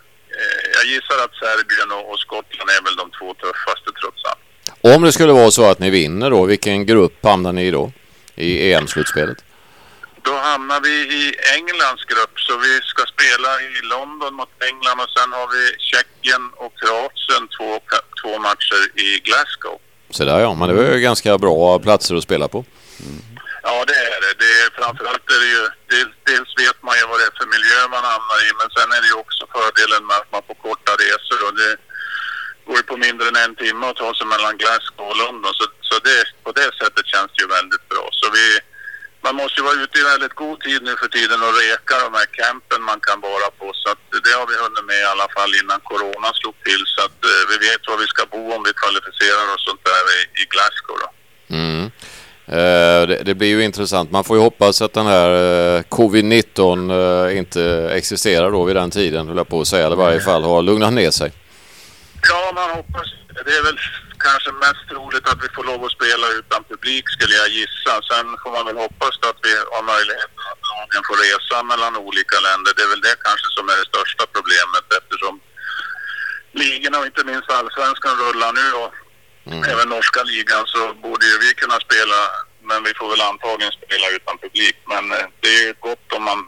jag 0.75 0.85
gissar 0.91 1.17
att 1.23 1.35
Serbien 1.41 1.91
och, 1.97 2.05
och 2.11 2.19
Skottland 2.25 2.69
är 2.69 2.81
väl 2.87 2.95
de 3.01 3.07
två 3.17 3.27
tuffaste 3.33 3.89
trots 3.99 4.21
allt. 4.29 4.46
Om 4.81 5.03
det 5.03 5.11
skulle 5.11 5.33
vara 5.33 5.51
så 5.51 5.69
att 5.69 5.79
ni 5.79 5.89
vinner 5.89 6.29
då, 6.29 6.45
vilken 6.45 6.85
grupp 6.85 7.25
hamnar 7.25 7.53
ni 7.53 7.67
i 7.67 7.71
då? 7.71 7.91
I 8.35 8.73
EM-slutspelet? 8.73 9.37
Då 10.21 10.33
hamnar 10.33 10.81
vi 10.81 10.89
i 10.89 11.35
Englands 11.55 12.03
grupp 12.05 12.39
så 12.39 12.57
vi 12.57 12.79
ska 12.83 13.03
spela 13.15 13.51
i 13.61 13.81
London 13.93 14.33
mot 14.33 14.49
England 14.69 14.99
och 15.03 15.11
sen 15.17 15.29
har 15.33 15.47
vi 15.55 15.63
Tjeckien 15.89 16.43
och 16.63 16.73
Kroatien 16.79 17.43
två, 17.57 17.69
två 18.21 18.39
matcher 18.39 18.81
i 19.05 19.19
Glasgow. 19.27 19.77
Så 20.09 20.25
där 20.25 20.39
ja, 20.39 20.53
men 20.53 20.65
det 20.69 20.87
är 20.87 20.93
ju 20.93 20.99
ganska 20.99 21.37
bra 21.37 21.79
platser 21.79 22.15
att 22.15 22.23
spela 22.23 22.47
på. 22.47 22.59
Mm. 22.99 23.21
Ja 23.63 23.75
det 23.89 23.99
är 24.13 24.19
det. 24.25 24.33
det 24.43 24.51
är, 24.61 24.67
framförallt 24.79 25.25
är 25.35 25.39
det 25.43 25.51
ju, 25.57 25.63
dels, 25.93 26.13
dels 26.31 26.51
vet 26.63 26.79
man 26.87 26.95
ju 26.99 27.03
vad 27.11 27.17
det 27.19 27.27
är 27.31 27.35
för 27.39 27.49
miljö 27.55 27.79
man 27.95 28.05
hamnar 28.13 28.39
i 28.47 28.49
men 28.59 28.69
sen 28.75 28.89
är 28.95 28.99
det 29.03 29.09
ju 29.13 29.17
också 29.25 29.43
fördelen 29.55 30.03
med 30.09 30.17
att 30.21 30.31
man 30.35 30.43
får 30.47 30.57
korta 30.67 30.91
resor 31.03 31.39
och 31.47 31.55
det 31.61 31.71
går 32.67 32.77
ju 32.81 32.85
på 32.91 32.97
mindre 33.05 33.25
än 33.27 33.43
en 33.45 33.55
timme 33.63 33.83
att 33.87 33.99
ta 34.03 34.09
sig 34.17 34.27
mellan 34.33 34.57
Glasgow 34.61 35.05
och 35.11 35.17
London 35.23 35.51
så, 35.59 35.65
så 35.89 35.95
det, 36.07 36.19
på 36.45 36.51
det 36.59 36.69
sättet 36.81 37.05
känns 37.13 37.31
det 37.33 37.41
ju 37.43 37.47
väldigt 37.57 37.85
bra. 37.91 38.05
Så 38.19 38.25
vi 38.37 38.47
man 39.25 39.35
måste 39.41 39.55
ju 39.59 39.63
vara 39.69 39.81
ute 39.83 39.95
i 39.99 40.09
väldigt 40.13 40.35
god 40.43 40.57
tid 40.67 40.79
nu 40.87 40.93
för 41.01 41.09
tiden 41.17 41.39
och 41.45 41.53
reka 41.63 41.95
de 42.07 42.11
här 42.19 42.29
campen 42.41 42.81
man 42.91 42.99
kan 43.07 43.19
vara 43.29 43.47
på. 43.59 43.67
Så 43.81 43.87
att 43.93 44.03
det 44.25 44.33
har 44.39 44.47
vi 44.51 44.55
hunnit 44.63 44.85
med 44.91 44.99
i 45.05 45.11
alla 45.13 45.29
fall 45.35 45.51
innan 45.61 45.79
corona 45.91 46.29
slog 46.39 46.55
till. 46.67 46.83
Så 46.93 46.99
att 47.07 47.19
eh, 47.31 47.41
vi 47.51 47.55
vet 47.67 47.81
var 47.87 47.97
vi 48.03 48.07
ska 48.13 48.23
bo 48.35 48.43
om 48.55 48.61
vi 48.67 48.71
kvalificerar 48.83 49.45
oss 49.53 49.63
sånt 49.69 49.83
där 49.91 50.03
i, 50.17 50.19
i 50.41 50.43
Glasgow 50.53 50.97
då. 51.03 51.09
Mm. 51.59 51.83
Eh, 52.57 53.01
det, 53.09 53.17
det, 53.27 53.35
blir 53.35 53.51
ju 53.55 53.63
intressant. 53.63 54.11
Man 54.11 54.23
får 54.23 54.35
ju 54.37 54.43
hoppas 54.43 54.81
att 54.81 54.93
den 54.93 55.05
här 55.05 55.31
eh, 55.31 55.81
covid-19 55.81 57.27
eh, 57.27 57.37
inte 57.37 57.63
existerar 57.99 58.51
då 58.51 58.63
vid 58.63 58.75
den 58.75 58.91
tiden, 58.91 59.27
höll 59.27 59.37
jag 59.37 59.47
på 59.47 59.61
att 59.61 59.67
säga. 59.67 59.85
Eller 59.85 59.95
i 59.95 60.05
varje 60.07 60.19
fall 60.19 60.43
har 60.43 60.61
lugnat 60.61 60.93
ner 60.93 61.11
sig. 61.11 61.31
Ja, 62.29 62.51
man 62.55 62.69
hoppas. 62.69 63.07
Det 63.45 63.53
är 63.59 63.63
väl 63.63 63.79
kanske 64.27 64.51
mest 64.51 64.83
troligt 64.89 65.27
att 65.29 65.43
vi 65.43 65.49
får 65.55 65.63
lov 65.63 65.79
att 65.85 65.97
spela 65.99 66.27
utan 66.39 66.63
publik 66.63 67.05
skulle 67.09 67.35
jag 67.41 67.49
gissa. 67.49 67.93
Sen 68.09 68.27
får 68.41 68.51
man 68.57 68.65
väl 68.69 68.83
hoppas 68.85 69.15
att 69.29 69.39
vi 69.47 69.53
har 69.73 69.83
möjlighet 69.93 70.33
att 70.51 70.61
lagen 70.73 71.03
får 71.07 71.17
resa 71.25 71.57
mellan 71.71 71.93
olika 72.07 72.37
länder. 72.47 72.71
Det 72.75 72.83
är 72.85 72.91
väl 72.93 73.07
det 73.07 73.15
kanske 73.27 73.47
som 73.57 73.69
är 73.71 73.77
det 73.79 73.87
största 73.91 74.23
problemet 74.35 74.85
eftersom 74.99 75.35
ligorna 76.61 76.97
och 76.99 77.09
inte 77.11 77.23
minst 77.31 77.49
allsvenskan 77.59 78.15
rullar 78.23 78.51
nu 78.61 78.67
och 78.81 78.91
mm. 79.51 79.63
även 79.71 79.89
norska 79.89 80.21
ligan 80.23 80.63
så 80.73 80.81
borde 81.05 81.25
ju 81.31 81.37
vi 81.45 81.51
kunna 81.61 81.77
spela 81.87 82.19
men 82.67 82.83
vi 82.83 82.93
får 82.99 83.09
väl 83.09 83.21
antagligen 83.21 83.73
spela 83.79 84.07
utan 84.17 84.37
publik. 84.37 84.77
Men 84.93 85.03
eh, 85.11 85.27
det 85.43 85.53
är 85.63 85.73
gott 85.87 86.07
om 86.17 86.23
man 86.23 86.41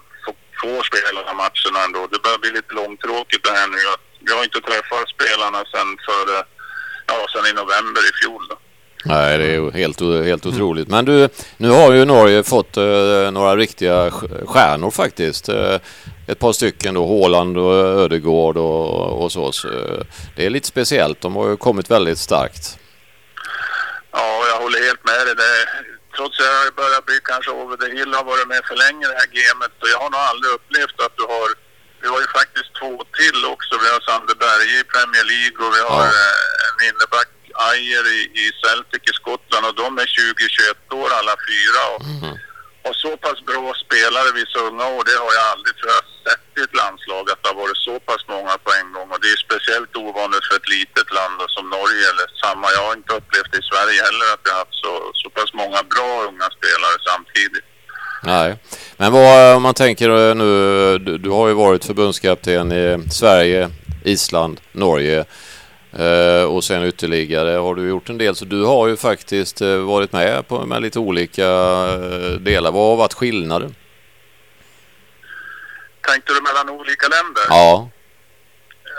får 0.61 0.83
spela 0.83 1.17
de 1.19 1.27
här 1.29 1.39
matcherna 1.43 1.79
ändå. 1.85 2.07
Det 2.11 2.23
börjar 2.23 2.37
bli 2.43 2.51
lite 2.51 2.73
långtråkigt 2.73 3.43
det 3.43 3.51
här 3.59 3.67
nu. 3.67 3.81
Vi 4.29 4.35
har 4.35 4.43
inte 4.43 4.61
träffat 4.61 5.09
spelarna 5.15 5.57
sen 5.73 5.89
före 6.07 6.37
ja, 7.07 7.27
sen 7.33 7.45
i 7.51 7.53
november 7.53 8.01
i 8.09 8.13
fjol. 8.21 8.47
Då. 8.49 8.55
Nej, 9.05 9.37
det 9.37 9.43
är 9.45 9.51
ju 9.51 9.71
helt, 9.71 10.01
helt 10.01 10.45
otroligt. 10.45 10.87
Men 10.87 11.05
du, 11.05 11.29
nu 11.57 11.69
har 11.69 11.93
ju 11.93 12.05
Norge 12.05 12.43
fått 12.43 12.77
uh, 12.77 13.31
några 13.31 13.55
riktiga 13.55 14.11
stjärnor 14.45 14.91
faktiskt. 14.91 15.49
Uh, 15.49 15.77
ett 16.27 16.39
par 16.39 16.53
stycken 16.53 16.93
då, 16.93 17.05
Håland 17.05 17.57
och 17.57 17.73
Ödegård 17.73 18.57
och, 18.57 19.23
och 19.23 19.31
så. 19.31 19.51
så 19.51 19.67
uh, 19.67 20.01
det 20.35 20.45
är 20.45 20.49
lite 20.49 20.67
speciellt. 20.67 21.21
De 21.21 21.35
har 21.35 21.49
ju 21.49 21.57
kommit 21.57 21.91
väldigt 21.91 22.19
starkt. 22.19 22.77
Ja, 24.11 24.43
jag 24.51 24.61
håller 24.61 24.79
helt 24.87 25.05
med 25.05 25.25
dig. 25.27 25.35
Det, 25.35 25.53
trots 26.15 26.39
att 26.39 26.45
jag 26.45 26.75
börjar 26.75 27.01
bli 27.01 27.19
kanske 27.23 27.51
over 27.51 27.77
the 27.77 27.89
hill 27.97 28.13
har 28.13 28.23
varit 28.23 28.47
med 28.47 28.61
för 28.69 28.75
länge 28.75 29.05
i 29.05 29.09
det 29.11 29.19
här 29.21 29.31
gamet. 29.39 29.71
Och 29.81 29.89
jag 29.93 29.99
har 30.03 30.09
nog 30.09 30.19
aldrig 30.31 30.51
upplevt 30.53 30.97
att 31.05 31.15
du 31.17 31.23
har 31.23 31.68
vi 32.01 32.07
har 32.13 32.19
ju 32.25 32.29
faktiskt 32.39 32.71
två 32.79 32.93
till 33.19 33.39
också. 33.53 33.73
Vi 33.83 33.87
har 33.93 34.01
Sander 34.09 34.37
Berge 34.45 34.75
i 34.79 34.83
Premier 34.93 35.25
League 35.33 35.59
och 35.65 35.71
vi 35.75 35.81
har 35.91 36.05
ja. 36.05 36.11
Eh, 36.19 36.67
en 36.67 36.77
inneback 36.89 37.29
Ayer 37.71 38.05
i, 38.19 38.21
i 38.43 38.45
Celtic 38.63 39.03
i 39.11 39.13
Skottland 39.21 39.65
och 39.65 39.75
de 39.83 39.89
är 40.03 40.07
20-21 40.07 40.93
år 41.01 41.09
alla 41.19 41.35
fyra. 41.49 41.81
Och, 41.93 42.01
mm. 42.01 42.35
och 42.87 42.95
så 43.03 43.11
pass 43.25 43.39
bra 43.51 43.67
spelare 43.85 44.29
vid 44.37 44.47
så 44.47 44.59
unga 44.69 44.85
år, 44.95 45.03
det 45.09 45.17
har 45.23 45.33
jag 45.39 45.45
aldrig 45.53 45.73
tror 45.77 45.91
jag 45.97 46.05
sett 46.25 46.45
i 46.57 46.61
ett 46.67 46.79
landslag 46.81 47.23
att 47.29 47.41
det 47.41 47.49
har 47.51 47.61
varit 47.63 47.81
så 47.89 47.95
pass 48.09 48.23
många 48.35 48.53
på 48.65 48.69
en 48.79 48.89
gång. 48.95 49.09
Och 49.13 49.21
det 49.23 49.31
är 49.35 49.45
speciellt 49.47 49.93
ovanligt 50.05 50.45
för 50.47 50.55
ett 50.59 50.73
litet 50.77 51.09
land 51.17 51.39
som 51.55 51.65
Norge 51.77 52.03
eller 52.11 52.27
samma. 52.43 52.67
Jag 52.75 52.83
har 52.87 52.95
inte 52.99 53.13
upplevt 53.19 53.51
det 53.51 53.61
i 53.63 53.69
Sverige 53.71 53.99
heller 54.07 54.27
att 54.33 54.43
vi 54.45 54.49
har 54.51 54.61
haft 54.63 54.79
så, 54.85 54.93
så 55.21 55.27
pass 55.37 55.51
många 55.61 55.81
bra 55.93 56.11
unga 56.29 56.47
spelare 56.57 56.97
samtidigt. 57.09 57.68
Nej, 58.23 58.57
men 58.97 59.11
vad 59.11 59.55
om 59.55 59.63
man 59.63 59.73
tänker 59.73 60.29
eh, 60.29 60.35
nu, 60.35 60.97
du, 60.97 61.17
du 61.17 61.29
har 61.29 61.47
ju 61.47 61.53
varit 61.53 61.85
förbundskapten 61.85 62.71
i 62.71 63.03
Sverige, 63.11 63.69
Island, 64.03 64.61
Norge 64.71 65.25
eh, 65.97 66.43
och 66.43 66.63
sen 66.63 66.83
ytterligare 66.83 67.49
har 67.49 67.75
du 67.75 67.89
gjort 67.89 68.09
en 68.09 68.17
del. 68.17 68.35
Så 68.35 68.45
du 68.45 68.63
har 68.63 68.87
ju 68.87 68.97
faktiskt 68.97 69.61
eh, 69.61 69.75
varit 69.75 70.11
med 70.11 70.47
på 70.47 70.65
med 70.65 70.81
lite 70.81 70.99
olika 70.99 71.47
eh, 71.47 72.31
delar. 72.39 72.71
Vad 72.71 72.89
har 72.89 72.95
varit 72.95 73.13
skillnaden? 73.13 73.75
Tänkte 76.07 76.33
du 76.33 76.41
mellan 76.41 76.69
olika 76.69 77.07
länder? 77.07 77.43
Ja. 77.49 77.89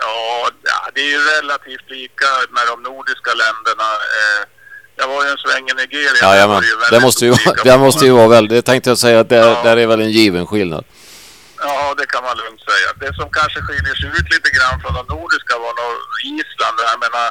Ja, 0.03 0.51
det 0.95 1.01
är 1.01 1.11
ju 1.11 1.19
relativt 1.19 1.91
lika 1.91 2.27
med 2.51 2.63
de 2.67 2.83
nordiska 2.83 3.31
länderna. 3.31 3.91
Eh, 4.21 4.60
jag 5.01 5.09
var 5.09 5.25
ju 5.25 5.31
en 5.31 5.43
sväng 5.45 5.65
i 5.73 5.75
Nigeria. 5.83 6.23
Ja, 6.23 6.61
det, 6.91 7.01
måste 7.01 7.23
ju, 7.27 7.35
det 7.65 7.79
måste 7.79 8.05
ju 8.05 8.13
vara 8.21 8.29
väldigt... 8.37 8.57
Det 8.59 8.63
tänkte 8.71 8.91
jag 8.91 8.99
säga 8.99 9.21
att 9.21 9.29
det, 9.29 9.37
ja. 9.37 9.61
där 9.65 9.77
är 9.77 9.87
väl 9.87 10.01
en 10.01 10.15
given 10.19 10.47
skillnad. 10.47 10.85
Ja, 11.67 11.95
det 11.99 12.07
kan 12.13 12.23
man 12.29 12.37
lugnt 12.43 12.63
säga. 12.71 12.89
Det 13.03 13.13
som 13.21 13.29
kanske 13.39 13.59
skiljer 13.67 13.97
sig 14.01 14.09
ut 14.19 14.29
lite 14.35 14.51
grann 14.57 14.77
från 14.83 14.95
de 14.99 15.05
nordiska 15.17 15.55
var 15.65 15.75
nog 15.81 15.95
Island. 16.39 16.77
Jag 16.93 17.01
menar, 17.05 17.27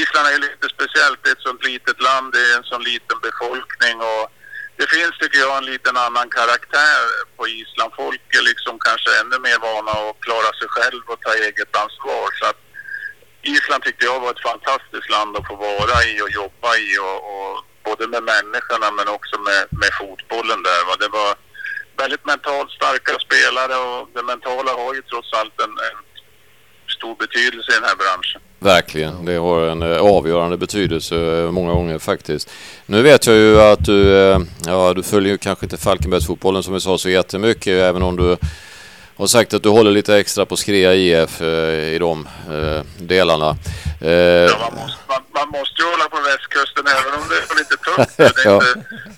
Island 0.00 0.24
är 0.28 0.32
ju 0.36 0.40
lite 0.48 0.66
speciellt. 0.76 1.18
Det 1.22 1.28
är 1.30 1.36
ett 1.38 1.48
sånt 1.48 1.64
litet 1.70 1.98
land, 2.08 2.26
det 2.34 2.42
är 2.50 2.54
en 2.58 2.68
sån 2.72 2.82
liten 2.90 3.18
befolkning 3.28 3.96
och 4.10 4.24
det 4.78 4.86
finns, 4.96 5.14
tycker 5.20 5.38
jag, 5.44 5.56
en 5.58 5.70
liten 5.72 5.96
annan 6.06 6.28
karaktär 6.38 7.00
på 7.36 7.42
Island. 7.60 7.90
Folk 8.02 8.24
är 8.38 8.44
liksom 8.50 8.74
kanske 8.86 9.10
ännu 9.20 9.36
mer 9.46 9.58
vana 9.68 9.92
att 10.02 10.20
klara 10.26 10.50
sig 10.58 10.68
själv 10.76 11.02
och 11.12 11.20
ta 11.24 11.32
eget 11.46 11.72
ansvar. 11.82 12.26
Så 12.38 12.44
att 12.50 12.60
Island 13.42 13.82
tyckte 13.82 14.04
jag 14.04 14.20
var 14.20 14.30
ett 14.30 14.48
fantastiskt 14.50 15.10
land 15.16 15.36
att 15.36 15.46
få 15.46 15.56
vara 15.56 15.96
i 16.10 16.12
och 16.24 16.32
jobba 16.40 16.70
i 16.86 16.88
och, 17.06 17.18
och 17.32 17.52
både 17.88 18.04
med 18.14 18.22
människorna 18.22 18.90
men 18.98 19.08
också 19.16 19.34
med, 19.48 19.62
med 19.80 19.92
fotbollen 20.00 20.60
där. 20.68 20.80
Va? 20.88 20.94
Det 21.04 21.10
var 21.18 21.30
väldigt 22.02 22.24
mentalt 22.32 22.70
starka 22.70 23.12
spelare 23.26 23.74
och 23.86 24.08
det 24.14 24.22
mentala 24.22 24.72
har 24.72 24.94
ju 24.94 25.02
trots 25.02 25.32
allt 25.32 25.60
en, 25.64 25.70
en 25.88 25.98
stor 26.96 27.14
betydelse 27.24 27.72
i 27.72 27.74
den 27.74 27.84
här 27.84 27.96
branschen. 27.96 28.40
Verkligen, 28.58 29.24
det 29.24 29.36
har 29.36 29.66
en 29.66 29.82
eh, 29.82 29.98
avgörande 29.98 30.56
betydelse 30.56 31.16
eh, 31.16 31.50
många 31.50 31.72
gånger 31.72 31.98
faktiskt. 31.98 32.50
Nu 32.86 33.02
vet 33.02 33.26
jag 33.26 33.36
ju 33.36 33.60
att 33.60 33.84
du, 33.84 34.16
eh, 34.16 34.38
ja 34.66 34.94
du 34.94 35.02
följer 35.02 35.32
ju 35.32 35.38
kanske 35.38 35.66
inte 35.66 35.76
Falkenbergsfotbollen 35.76 36.62
som 36.62 36.74
vi 36.74 36.80
sa 36.80 36.98
så 36.98 37.08
jättemycket 37.08 37.66
även 37.72 38.02
om 38.02 38.16
du 38.16 38.36
har 39.22 39.26
sagt 39.28 39.54
att 39.54 39.62
du 39.62 39.68
håller 39.68 39.90
lite 39.90 40.16
extra 40.18 40.46
på 40.46 40.56
Skrea 40.56 40.94
IF 40.94 41.40
i 41.94 41.96
de 42.00 42.28
delarna. 42.98 43.56
Ja, 44.00 44.56
man, 44.64 44.74
måste, 44.80 44.98
man, 45.12 45.22
man 45.38 45.48
måste 45.56 45.76
ju 45.82 45.86
hålla 45.92 46.06
på 46.14 46.18
västkusten 46.30 46.84
även 46.96 47.12
om 47.20 47.24
det 47.30 47.36
är 47.36 47.58
lite 47.62 47.76
tufft. 47.86 48.16
Det 48.16 48.24
är 48.48 48.50
Ja. 48.50 48.54
inte 48.54 48.74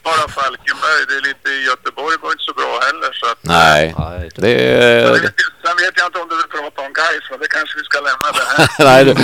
bara 0.08 0.24
Falkenberg, 0.38 1.00
det 1.08 1.14
är 1.20 1.24
lite 1.30 1.48
i 1.58 1.64
Göteborg 1.70 2.16
var 2.22 2.30
inte 2.32 2.44
så 2.50 2.54
bra 2.60 2.72
heller. 2.86 3.10
Så 3.20 3.26
att, 3.32 3.38
Nej, 3.40 3.94
Nej, 3.98 4.30
det 4.34 4.40
Sen 4.40 5.14
är... 5.16 5.22
vet, 5.22 5.34
sen 5.64 5.76
vet 5.82 5.94
jag 6.00 6.06
inte 6.08 6.18
om 6.22 6.28
du 6.28 6.36
vill 6.36 6.50
prata 6.58 6.80
om 6.86 6.92
Gais, 7.00 7.24
men 7.30 7.38
det 7.42 7.48
kanske 7.56 7.74
vi 7.80 7.84
ska 7.90 7.98
lämna 8.08 8.28
det 8.38 8.46
här. 8.50 8.66
nej, 8.90 9.04
det, 9.04 9.14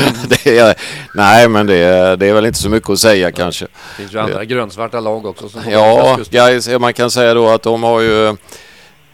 det 0.45 0.59
är, 0.59 0.75
nej, 1.15 1.49
men 1.49 1.67
det 1.67 1.77
är, 1.77 2.17
det 2.17 2.27
är 2.27 2.33
väl 2.35 2.47
inte 2.47 2.59
så 2.59 2.69
mycket 2.69 2.91
att 2.91 2.99
säga 2.99 3.33
kanske. 3.33 3.65
Det 3.65 3.97
finns 3.97 4.15
ju 4.15 4.19
andra 4.19 4.45
grönsvarta 4.45 5.01
lag 5.01 5.27
också. 5.27 5.49
Som 5.49 5.63
Ja, 5.71 6.19
guys, 6.31 6.69
man 6.69 6.93
kan 6.95 7.11
säga 7.11 7.35
då 7.35 7.49
att 7.51 7.63
de 7.63 7.83
har 7.83 8.01
ju... 8.01 8.37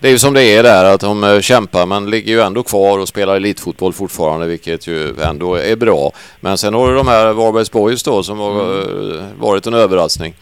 Det 0.01 0.09
är 0.09 0.13
ju 0.13 0.19
som 0.19 0.35
det 0.35 0.43
är 0.43 0.63
där, 0.63 0.85
att 0.85 1.01
de 1.01 1.25
eh, 1.25 1.41
kämpar 1.41 1.87
men 1.87 2.11
ligger 2.11 2.33
ju 2.33 2.41
ändå 2.41 2.63
kvar 2.63 2.99
och 2.99 3.09
spelar 3.09 3.37
elitfotboll 3.37 3.93
fortfarande, 3.93 4.47
vilket 4.47 4.87
ju 4.87 5.21
ändå 5.21 5.55
är 5.55 5.77
bra. 5.77 6.13
Men 6.41 6.59
sen 6.59 6.75
har 6.75 6.89
du 6.89 6.95
de 7.03 7.09
här 7.09 7.33
Varbergs 7.33 7.71
Boys 7.71 8.03
då 8.03 8.23
som 8.23 8.39
har 8.39 8.55
eh, 8.79 9.25
varit 9.47 9.67
en 9.67 9.75
överraskning. 9.75 10.33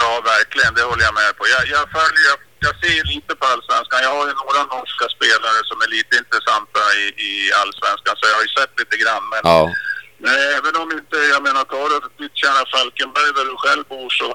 Ja, 0.00 0.12
verkligen. 0.34 0.74
Det 0.74 0.82
håller 0.90 1.04
jag 1.08 1.14
med 1.22 1.32
på. 1.38 1.42
Jag, 1.54 1.62
jag 1.76 1.84
följer, 1.96 2.24
jag, 2.30 2.38
jag 2.66 2.74
ser 2.82 3.00
lite 3.14 3.32
på 3.40 3.44
allsvenskan. 3.52 3.98
Jag 4.06 4.12
har 4.18 4.24
ju 4.30 4.34
några 4.42 4.62
norska 4.76 5.06
spelare 5.16 5.58
som 5.70 5.76
är 5.84 5.88
lite 5.96 6.12
intressanta 6.22 6.82
i, 7.02 7.04
i 7.28 7.32
allsvenskan, 7.62 8.14
så 8.18 8.22
jag 8.30 8.36
har 8.38 8.44
ju 8.48 8.52
sett 8.58 8.74
lite 8.82 8.96
grann. 9.02 9.24
Men 9.32 9.40
Ja, 9.52 9.60
nej, 10.26 10.42
även 10.58 10.74
om 10.82 10.88
inte, 10.98 11.16
jag 11.34 11.42
menar, 11.48 11.62
tar 11.72 11.86
du 11.92 11.96
ditt 12.22 12.36
kära 12.42 12.62
Falkenberg 12.74 13.30
där 13.38 13.46
du 13.50 13.56
själv 13.64 13.84
bor 13.94 14.08
så, 14.20 14.28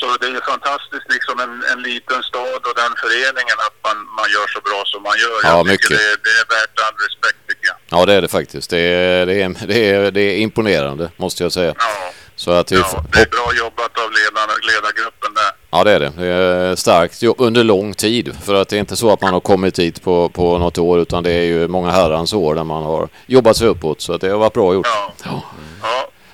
så 0.00 0.06
det 0.20 0.26
är 0.26 0.30
ju 0.30 0.40
fantastiskt 0.40 1.06
liksom 1.16 1.36
en, 1.44 1.54
en 1.72 1.82
liten 1.82 2.22
stad 2.30 2.60
och 2.68 2.74
den 2.82 2.92
föreningen 3.02 3.56
att 3.66 3.76
man, 3.86 3.96
man 4.18 4.28
gör 4.34 4.46
så 4.54 4.60
bra 4.68 4.82
som 4.92 5.02
man 5.02 5.16
gör. 5.24 5.38
Ja, 5.42 5.56
jag 5.56 5.66
mycket. 5.66 5.88
det, 5.88 6.16
det 6.26 6.34
är 6.40 6.46
värt 6.56 6.74
all 6.86 6.96
respekt 7.06 7.38
tycker 7.48 7.66
jag. 7.70 7.76
ja 7.94 8.06
det 8.06 8.12
är 8.14 8.22
det 8.22 8.28
faktiskt. 8.28 8.70
Det 8.70 8.78
är, 8.78 9.26
det 9.26 9.42
är, 9.42 9.66
det 9.66 9.90
är, 9.90 10.10
det 10.10 10.20
är 10.20 10.36
imponerande 10.36 11.10
måste 11.16 11.42
jag 11.42 11.52
säga. 11.52 11.74
Ja, 11.78 12.12
Så 12.36 12.50
att 12.50 12.72
vi 12.72 12.76
ja 12.76 13.04
det 13.12 13.20
är 13.20 13.26
bra 13.26 13.52
jobbat 13.58 13.98
av 13.98 14.08
ledarna, 14.18 14.52
ledargruppen 14.70 15.34
där. 15.34 15.52
Ja 15.70 15.84
det 15.84 15.92
är 15.92 16.00
det. 16.00 16.12
Det 16.16 16.26
är 16.26 16.76
starkt 16.76 17.22
under 17.38 17.64
lång 17.64 17.94
tid. 17.94 18.36
För 18.44 18.54
att 18.54 18.68
det 18.68 18.76
är 18.76 18.80
inte 18.80 18.96
så 18.96 19.12
att 19.12 19.20
man 19.20 19.32
har 19.32 19.40
kommit 19.40 19.78
hit 19.78 20.02
på, 20.02 20.28
på 20.28 20.58
något 20.58 20.78
år 20.78 21.00
utan 21.00 21.22
det 21.22 21.30
är 21.32 21.44
ju 21.44 21.68
många 21.68 21.90
herrans 21.90 22.32
år 22.32 22.54
där 22.54 22.64
man 22.64 22.82
har 22.82 23.08
jobbat 23.26 23.56
sig 23.56 23.68
uppåt. 23.68 24.00
Så 24.00 24.12
att 24.12 24.20
det 24.20 24.28
har 24.28 24.38
varit 24.38 24.52
bra 24.52 24.74
gjort. 24.74 24.86
Ja. 24.86 25.12
ja. 25.24 25.42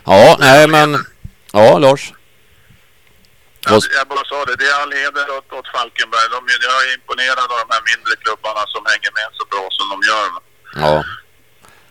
Ja, 0.04 0.36
nej 0.40 0.68
men... 0.68 0.96
Ja, 1.52 1.78
Lars. 1.78 2.12
Jag, 3.64 3.82
jag 3.98 4.06
bara 4.12 4.24
sa 4.32 4.44
det, 4.48 4.56
det 4.60 4.66
är 4.72 4.76
all 4.82 4.92
heder 4.92 5.26
åt, 5.36 5.52
åt 5.58 5.68
Falkenberg. 5.74 6.26
De, 6.34 6.40
jag 6.68 6.78
är 6.84 6.94
imponerad 6.98 7.48
av 7.54 7.58
de 7.64 7.68
här 7.74 7.82
mindre 7.90 8.12
klubbarna 8.24 8.62
som 8.74 8.82
hänger 8.92 9.12
med 9.18 9.28
så 9.38 9.44
bra 9.52 9.64
som 9.76 9.86
de 9.92 9.96
gör. 10.10 10.26
Ja. 10.84 11.04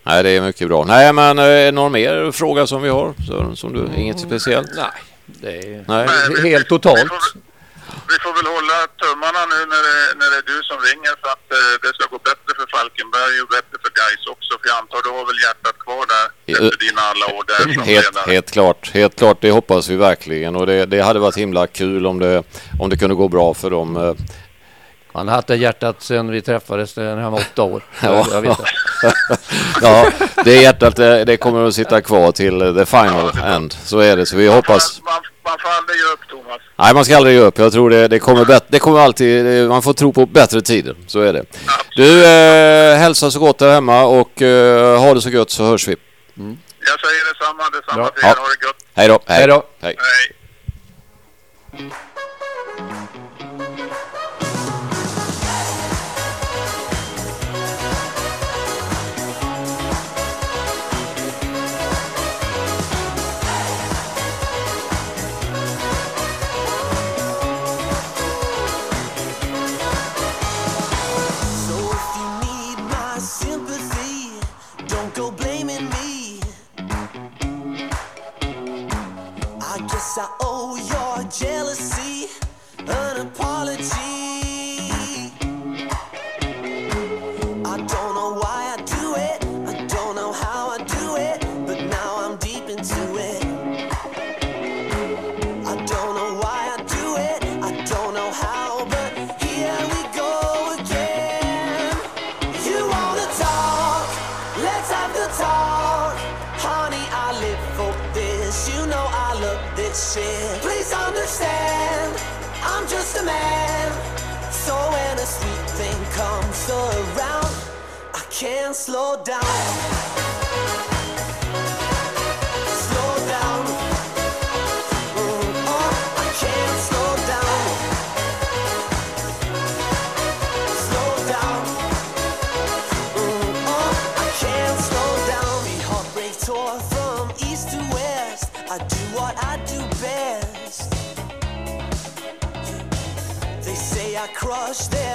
Nej, 0.03 0.23
det 0.23 0.29
är 0.29 0.41
mycket 0.41 0.67
bra. 0.67 0.86
Nej, 0.86 1.13
men 1.13 1.39
eh, 1.39 1.45
är 1.45 1.65
det 1.65 1.71
någon 1.71 1.91
mer 1.91 2.32
fråga 2.32 2.67
som 2.67 2.82
vi 2.82 2.89
har? 2.89 3.13
Så, 3.27 3.55
som 3.55 3.73
du, 3.73 4.01
inget 4.01 4.19
speciellt? 4.19 4.71
Nej, 4.75 4.91
det 5.25 5.58
är 5.58 5.86
Nej. 5.88 6.08
Helt 6.51 6.65
Vi 6.65 6.69
totalt. 6.69 7.12
Vi 8.13 8.17
får 8.23 8.33
väl 8.39 8.47
hålla 8.57 8.77
tummarna 9.03 9.41
nu 9.53 9.59
när 9.73 9.81
det, 9.87 9.97
när 10.19 10.27
det 10.31 10.37
är 10.43 10.47
du 10.53 10.57
som 10.71 10.77
ringer 10.89 11.13
för 11.21 11.29
att 11.35 11.47
eh, 11.57 11.73
det 11.83 11.91
ska 11.95 12.03
gå 12.15 12.19
bättre 12.29 12.51
för 12.59 12.67
Falkenberg 12.75 13.35
och 13.43 13.49
bättre 13.57 13.75
för 13.83 13.91
Gais 13.99 14.23
också. 14.33 14.51
För 14.59 14.67
jag 14.71 14.77
antar 14.81 14.99
du 15.05 15.09
har 15.17 15.25
väl 15.31 15.39
hjärtat 15.45 15.77
kvar 15.85 16.03
där 16.13 16.25
efter 16.53 16.77
dina 16.85 17.01
alla 17.11 17.25
år 17.35 17.43
där 17.51 17.61
som 17.73 17.83
Helt, 17.93 18.05
ledare. 18.05 18.31
helt 18.35 18.51
klart. 18.57 18.81
Helt 18.99 19.15
klart. 19.21 19.37
Det 19.41 19.51
hoppas 19.59 19.83
vi 19.91 19.95
verkligen. 20.09 20.51
Och 20.59 20.65
det, 20.71 20.85
det 20.93 20.99
hade 21.01 21.19
varit 21.19 21.37
himla 21.45 21.63
kul 21.67 22.03
om 22.11 22.19
det, 22.19 22.43
om 22.79 22.89
det 22.89 22.97
kunde 23.01 23.15
gå 23.15 23.27
bra 23.27 23.53
för 23.53 23.69
dem. 23.69 24.15
Han 25.13 25.27
har 25.27 25.35
haft 25.35 25.47
det 25.47 25.55
hjärtat 25.55 26.01
sedan 26.01 26.29
vi 26.31 26.41
träffades 26.41 26.95
när 26.95 27.17
han 27.17 27.31
var 27.31 27.39
åtta 27.39 27.63
år. 27.63 27.83
Ja. 28.03 28.25
Jag, 28.31 28.41
vet 28.41 28.57
det. 28.57 28.65
Ja, 29.81 30.11
det 30.45 30.61
hjärtat 30.61 30.95
det, 30.95 31.25
det 31.25 31.37
kommer 31.37 31.67
att 31.67 31.73
sitta 31.75 32.01
kvar 32.01 32.31
till 32.31 32.59
the 32.77 32.85
final 32.85 33.31
end. 33.45 33.73
Så 33.83 33.99
är 33.99 34.17
det. 34.17 34.25
Så 34.25 34.37
vi 34.37 34.47
hoppas... 34.47 35.01
Man, 35.03 35.13
man, 35.13 35.21
man 35.43 35.59
får 35.59 35.69
aldrig 35.69 35.97
ge 35.97 36.03
upp 36.13 36.19
Thomas. 36.29 36.61
Nej, 36.75 36.93
man 36.93 37.05
ska 37.05 37.17
aldrig 37.17 37.35
ge 37.35 37.41
upp. 37.41 37.57
Jag 37.57 37.71
tror 37.71 37.89
det, 37.89 38.07
det 38.07 38.19
kommer 38.19 38.45
bättre. 38.45 38.65
Det 38.69 38.79
kommer 38.79 38.99
alltid... 38.99 39.67
Man 39.69 39.81
får 39.81 39.93
tro 39.93 40.13
på 40.13 40.25
bättre 40.25 40.61
tider. 40.61 40.95
Så 41.07 41.19
är 41.21 41.33
det. 41.33 41.43
Du, 41.95 42.25
eh, 42.25 42.97
hälsa 42.97 43.31
så 43.31 43.39
gott 43.39 43.57
där 43.57 43.73
hemma 43.73 44.03
och 44.03 44.41
eh, 44.41 44.99
ha 44.99 45.13
det 45.13 45.21
så 45.21 45.29
gött 45.29 45.49
så 45.49 45.63
hörs 45.63 45.87
vi. 45.87 45.95
Jag 46.35 46.99
säger 46.99 47.33
detsamma, 47.33 47.63
detsamma 47.73 48.03
Bra. 48.03 48.09
till 48.09 48.23
er. 48.23 48.27
Ja. 48.27 48.41
Ha 48.41 48.47
det 48.47 48.65
gott. 48.65 48.75
Hej 48.93 49.07
då. 49.07 49.19
Hej 49.25 49.47
då. 49.47 49.63
Hej. 49.81 49.95
Hej. 49.97 50.38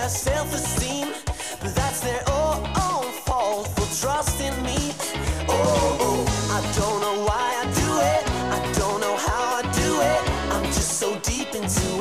Their 0.04 0.10
self-esteem, 0.10 1.08
but 1.62 1.74
that's 1.74 2.00
their 2.00 2.22
own, 2.28 2.62
fault 3.24 3.66
for 3.68 3.88
trusting 4.02 4.54
me. 4.62 4.76
Oh, 5.48 5.96
oh, 6.06 6.20
I 6.52 6.60
don't 6.78 7.00
know 7.00 7.24
why 7.24 7.46
I 7.62 7.64
do 7.82 7.90
it. 8.12 8.22
I 8.52 8.60
don't 8.78 9.00
know 9.00 9.16
how 9.16 9.60
I 9.60 9.62
do 9.62 9.90
it. 10.12 10.22
I'm 10.52 10.64
just 10.64 10.98
so 11.00 11.18
deep 11.20 11.54
into 11.54 11.93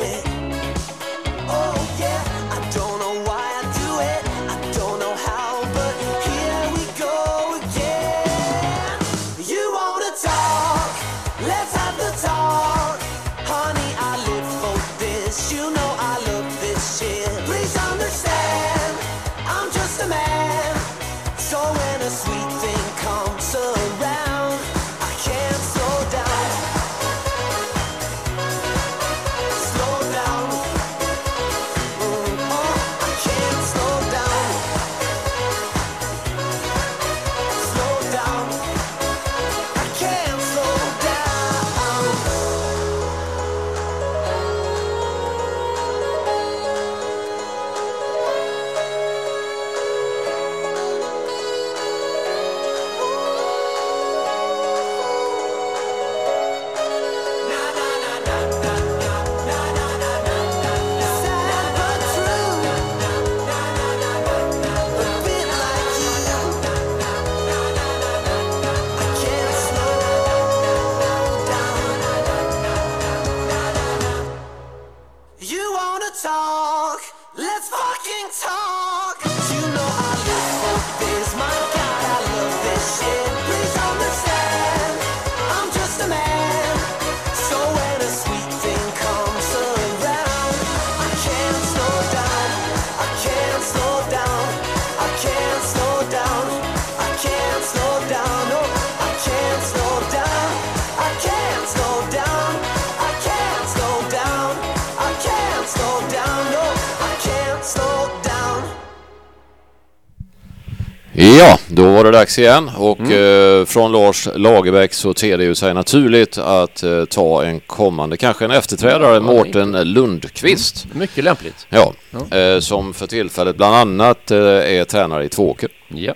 Ja, 111.16 111.60
då 111.68 111.92
var 111.92 112.04
det 112.04 112.12
dags 112.12 112.40
igen 112.40 112.72
och 112.78 113.12
eh, 113.12 113.66
från 113.66 113.92
Lars 113.92 114.28
Lagerbäck 114.36 114.94
så 114.94 115.14
ter 115.14 115.38
det 115.38 115.44
ju 115.44 115.56
sig 115.56 115.74
naturligt 115.74 116.38
att 116.38 116.84
eh, 116.84 117.06
ta 117.06 117.44
en 117.44 117.60
kommande, 117.60 118.18
kanske 118.18 118.46
en 118.46 118.52
efterträdare, 118.52 119.14
Ja, 119.14 119.20
Mårten 119.20 119.72
Lundqvist. 119.94 120.86
Mycket 120.94 121.24
lämpligt. 121.24 121.68
Ja, 121.70 121.94
Ja. 122.30 122.38
eh, 122.38 122.60
som 122.60 122.94
för 122.94 123.08
tillfället 123.08 123.58
bland 123.58 123.76
annat 123.76 124.32
eh, 124.32 124.38
är 124.40 124.84
tränare 124.86 125.26
i 125.26 125.30
Tvååker. 125.30 125.70
Ja, 125.88 126.14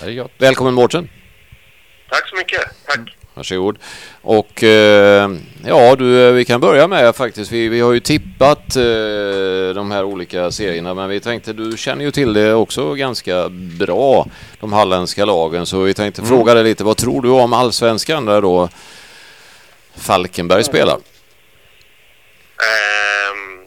det 0.00 0.10
är 0.10 0.14
gott. 0.14 0.32
Välkommen 0.38 0.74
Mårten! 0.74 1.08
Tack 2.10 2.28
så 2.28 2.36
mycket. 2.36 2.60
Tack. 2.86 3.16
Varsågod. 3.34 3.78
Och 4.22 4.62
eh, 4.62 5.30
ja, 5.66 5.96
du, 5.96 6.26
eh, 6.28 6.32
vi 6.32 6.44
kan 6.44 6.60
börja 6.60 6.86
med 6.88 7.16
faktiskt. 7.16 7.52
Vi, 7.52 7.68
vi 7.68 7.80
har 7.80 7.92
ju 7.92 8.00
tippat 8.00 8.76
eh, 8.76 9.74
de 9.74 9.90
här 9.90 10.04
olika 10.04 10.50
serierna, 10.50 10.94
men 10.94 11.08
vi 11.08 11.20
tänkte 11.20 11.52
du 11.52 11.76
känner 11.76 12.04
ju 12.04 12.10
till 12.10 12.32
det 12.32 12.54
också 12.54 12.94
ganska 12.94 13.48
bra, 13.78 14.26
de 14.60 14.72
halländska 14.72 15.24
lagen. 15.24 15.66
Så 15.66 15.80
vi 15.80 15.94
tänkte 15.94 16.22
fråga 16.22 16.54
dig 16.54 16.64
lite, 16.64 16.84
vad 16.84 16.96
tror 16.96 17.22
du 17.22 17.28
om 17.28 17.52
allsvenskan 17.52 18.24
där 18.24 18.40
då 18.42 18.68
Falkenberg 19.96 20.64
spelar? 20.64 20.98
Ehm, 22.70 23.66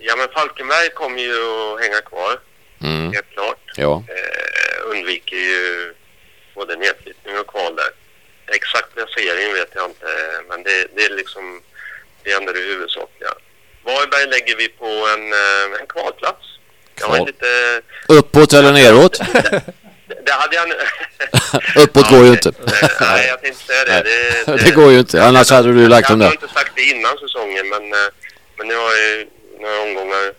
ja, 0.00 0.16
men 0.16 0.28
Falkenberg 0.34 0.90
kommer 0.94 1.18
ju 1.18 1.32
att 1.32 1.80
hänga 1.80 2.00
kvar, 2.00 2.38
Mm. 2.82 3.12
helt 3.12 3.30
klart. 3.30 3.58
Ja, 3.76 4.02
Eh, 4.08 4.90
undviker 4.90 5.36
ju 5.36 5.94
både 6.54 6.76
nedflyttning 6.76 7.38
och 7.38 7.46
kval 7.46 7.76
där. 7.76 7.90
Exakta 8.50 9.06
serien 9.14 9.52
vet 9.52 9.70
jag 9.74 9.84
inte, 9.90 10.06
men 10.48 10.62
det, 10.62 10.86
det 10.96 11.02
är 11.04 11.10
liksom 11.10 11.62
det 12.22 12.32
ändå 12.32 12.52
det 12.52 12.60
huvudsakliga. 12.60 13.30
Varberg 13.84 14.26
lägger 14.26 14.56
vi 14.56 14.68
på 14.68 14.86
en, 14.86 15.32
eh, 15.32 15.80
en 15.80 15.86
kvalplats. 15.86 16.46
Jag 17.00 17.06
Kval. 17.08 17.26
lite... 17.26 17.82
uppåt 18.08 18.52
eller 18.52 18.72
neråt? 18.72 19.20
Det 20.26 20.32
hade 20.32 20.56
jag 20.56 20.68
nu... 20.68 20.74
Uppåt 21.82 22.10
går 22.10 22.24
ju 22.24 22.30
inte. 22.30 22.52
Nej, 23.00 23.26
jag 23.28 23.42
tänkte 23.42 23.64
säga 23.66 23.84
det. 23.84 24.02
Det, 24.46 24.64
Det 24.64 24.70
går 24.70 24.92
ju 24.92 24.98
inte, 24.98 25.22
annars 25.22 25.50
hade 25.50 25.72
du 25.72 25.88
lagt 25.88 26.08
dem 26.08 26.20
Jag 26.20 26.30
där. 26.30 26.36
har 26.36 26.42
inte 26.42 26.54
sagt 26.54 26.72
det 26.74 26.82
innan 26.82 27.18
säsongen, 27.18 27.68
men, 27.68 27.92
eh, 27.92 28.08
men 28.56 28.68
nu 28.68 28.74
har 28.74 28.90
jag 28.90 29.08
ju 29.08 29.26
några 29.60 29.80
omgångar 29.82 30.32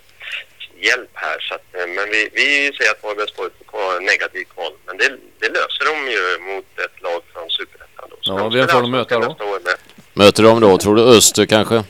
hjälp 0.82 1.10
här. 1.14 1.40
Så 1.40 1.54
att, 1.56 1.66
eh, 1.74 1.88
men 1.88 2.10
vi, 2.10 2.30
vi 2.34 2.72
säger 2.78 2.92
att 2.92 3.04
Varbergs 3.04 3.30
Sport 3.30 3.54
får 3.72 4.00
negativ 4.02 4.46
kval. 4.54 4.74
Men 4.86 4.98
det, 4.98 5.10
det 5.40 5.48
löser 5.48 5.86
de 5.86 6.12
ju 6.12 6.38
mot 6.40 6.80
ett 6.86 7.02
lag 7.02 7.22
från. 7.34 7.50
Så 7.50 7.64
Ja, 8.22 8.50
vem 8.50 8.68
får 8.68 8.82
de 8.82 8.92
möta 8.92 9.20
då? 9.20 9.38
Möter 10.14 10.44
de 10.44 10.60
då, 10.60 10.78
tror 10.78 10.96
du 10.96 11.02
Öster 11.02 11.46
kanske? 11.46 11.84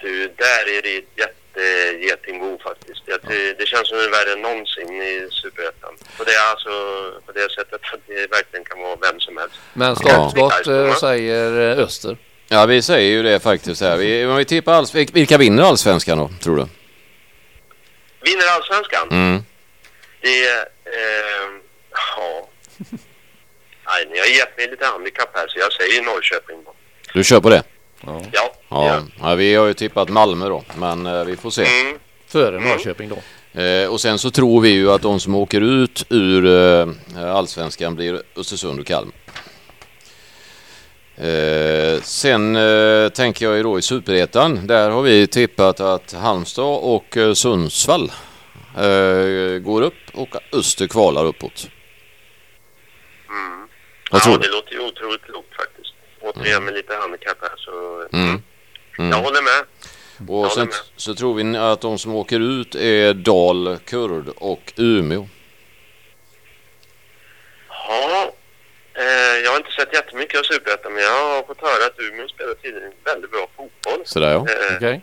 Du, 0.00 0.32
där 0.36 0.78
är 0.78 0.82
det 0.82 0.96
ett 0.96 1.04
jättegetingbo 1.16 2.58
faktiskt. 2.58 3.06
Det, 3.06 3.18
det, 3.28 3.58
det 3.58 3.66
känns 3.66 3.88
som 3.88 3.98
det 3.98 4.04
är 4.04 4.10
värre 4.10 4.32
än 4.32 4.42
någonsin 4.42 5.02
i 5.02 5.28
Superettan. 5.30 5.94
På 6.16 6.24
det, 6.24 6.50
alltså, 6.50 6.70
på 7.26 7.32
det 7.32 7.50
sättet 7.50 7.80
att 7.92 8.00
det 8.06 8.30
verkligen 8.30 8.64
kan 8.64 8.80
vara 8.82 8.96
vem 9.00 9.20
som 9.20 9.36
helst. 9.36 9.54
Men 9.72 9.96
startskott 9.96 10.66
eh, 10.66 10.94
säger 10.94 11.78
eh, 11.78 11.84
Öster. 11.84 12.16
Ja, 12.48 12.66
vi 12.66 12.82
säger 12.82 13.10
ju 13.10 13.22
det 13.22 13.40
faktiskt 13.40 13.80
här. 13.80 13.96
Vi, 13.96 14.26
om 14.26 14.36
vi 14.36 14.44
tippar 14.44 14.72
alls, 14.72 14.94
vilka 14.94 15.38
vinner 15.38 15.62
allsvenskan 15.62 16.18
då, 16.18 16.30
tror 16.42 16.56
du? 16.56 16.66
Vinner 18.20 18.46
allsvenskan? 18.56 19.08
Mm. 19.10 19.42
Det 20.20 20.44
är... 20.44 20.58
Eh, 20.58 20.62
ja... 20.94 21.29
Nej, 23.92 24.06
ni 24.12 24.18
har 24.18 24.26
gett 24.26 24.56
mig 24.56 24.70
lite 24.70 24.84
handikapp 24.84 25.30
här 25.34 25.48
så 25.48 25.58
jag 25.58 25.72
säger 25.72 26.02
Norrköping 26.02 26.56
då. 26.64 26.72
Du 27.14 27.24
kör 27.24 27.40
på 27.40 27.50
det? 27.50 27.62
Ja. 28.06 28.22
Ja. 28.32 28.52
Ja, 28.68 29.02
ja 29.20 29.34
vi 29.34 29.54
har 29.54 29.66
ju 29.66 29.74
tippat 29.74 30.08
Malmö 30.08 30.48
då, 30.48 30.64
men 30.78 31.06
eh, 31.06 31.24
vi 31.24 31.36
får 31.36 31.50
se. 31.50 31.64
Mm. 31.64 31.98
Före 32.26 32.60
Norrköping 32.60 33.08
då. 33.08 33.16
Eh, 33.60 33.88
och 33.88 34.00
sen 34.00 34.18
så 34.18 34.30
tror 34.30 34.60
vi 34.60 34.68
ju 34.68 34.90
att 34.90 35.02
de 35.02 35.20
som 35.20 35.34
åker 35.34 35.60
ut 35.60 36.06
ur 36.08 36.46
eh, 36.46 37.34
allsvenskan 37.36 37.94
blir 37.94 38.22
Östersund 38.36 38.80
och 38.80 38.86
Kalmar. 38.86 39.14
Eh, 41.16 42.00
sen 42.02 42.56
eh, 42.56 43.08
tänker 43.08 43.46
jag 43.46 43.56
ju 43.56 43.62
då 43.62 43.78
i 43.78 43.82
superettan. 43.82 44.66
Där 44.66 44.90
har 44.90 45.02
vi 45.02 45.26
tippat 45.26 45.80
att 45.80 46.12
Halmstad 46.12 46.78
och 46.82 47.16
eh, 47.16 47.32
Sundsvall 47.32 48.12
eh, 48.76 49.58
går 49.58 49.82
upp 49.82 49.94
och 50.12 50.36
Öster 50.52 50.86
kvalar 50.86 51.24
uppåt. 51.24 51.68
Mm. 54.10 54.20
Vad 54.20 54.20
ja, 54.20 54.24
tror 54.24 54.38
du? 54.38 54.48
det 54.48 54.54
låter 54.54 54.72
ju 54.72 54.80
otroligt 54.80 55.22
klokt 55.22 55.56
faktiskt. 55.56 55.94
Återigen 56.20 56.64
med 56.64 56.74
lite 56.74 56.94
handikapp 56.94 57.38
här 57.40 57.54
så... 57.56 58.06
Mm. 58.16 58.42
Jag 58.96 59.06
Mm. 59.06 59.24
håller 59.24 59.42
med. 59.42 59.64
Och 60.28 60.36
håller 60.36 60.48
sen 60.50 60.66
med. 60.66 60.74
så 60.96 61.14
tror 61.14 61.34
vi 61.34 61.56
att 61.56 61.80
de 61.80 61.98
som 61.98 62.14
åker 62.14 62.40
ut 62.60 62.74
är 62.74 63.14
Dal, 63.14 63.78
Kurd 63.86 64.28
och 64.36 64.72
Umeå. 64.76 65.26
Ja, 67.68 68.32
eh, 68.94 69.04
jag 69.44 69.50
har 69.50 69.56
inte 69.56 69.70
sett 69.72 69.92
jättemycket 69.94 70.38
av 70.40 70.42
Superettan 70.42 70.92
men 70.92 71.02
jag 71.02 71.10
har 71.36 71.42
fått 71.42 71.60
höra 71.60 71.86
att 71.86 71.98
Umeå 71.98 72.28
spelar 72.28 72.54
tydligen 72.54 72.92
väldigt 73.04 73.30
bra 73.30 73.48
fotboll. 73.56 74.02
Sådär 74.06 74.30
ja. 74.30 74.36
Eh, 74.70 74.76
Okej. 74.76 75.00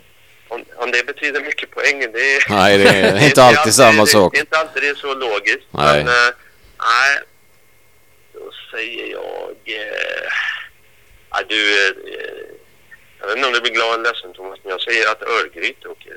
om, 0.48 0.64
om 0.76 0.90
det 0.90 1.06
betyder 1.06 1.40
mycket 1.40 1.70
poäng, 1.70 1.98
det 2.12 2.34
är... 2.36 2.50
Nej, 2.50 2.78
det 2.78 2.88
är 2.88 3.24
inte 3.28 3.42
alltid 3.42 3.74
samma 3.74 4.06
sak. 4.06 4.32
Det 4.32 4.38
är 4.38 4.40
inte 4.40 4.58
alltid 4.58 4.82
det 4.82 4.88
är 4.88 4.94
så 4.94 5.14
logiskt. 5.14 5.66
Nej. 5.70 6.04
Men, 6.04 6.08
eh, 6.08 6.34
nej, 6.78 7.18
säger 8.78 9.06
jag... 9.12 9.50
Eh, 9.64 10.28
ja, 11.30 11.38
du, 11.48 11.88
eh, 11.88 11.94
jag 13.20 13.26
vet 13.26 13.36
inte 13.36 13.48
om 13.48 13.54
du 13.54 13.60
blir 13.60 13.72
glad 13.72 13.94
eller 13.94 14.04
ledsen 14.04 14.32
Thomas, 14.32 14.58
men 14.62 14.70
jag 14.70 14.80
säger 14.80 15.10
att 15.12 15.22
Örgryte 15.22 15.88
åker. 15.88 16.16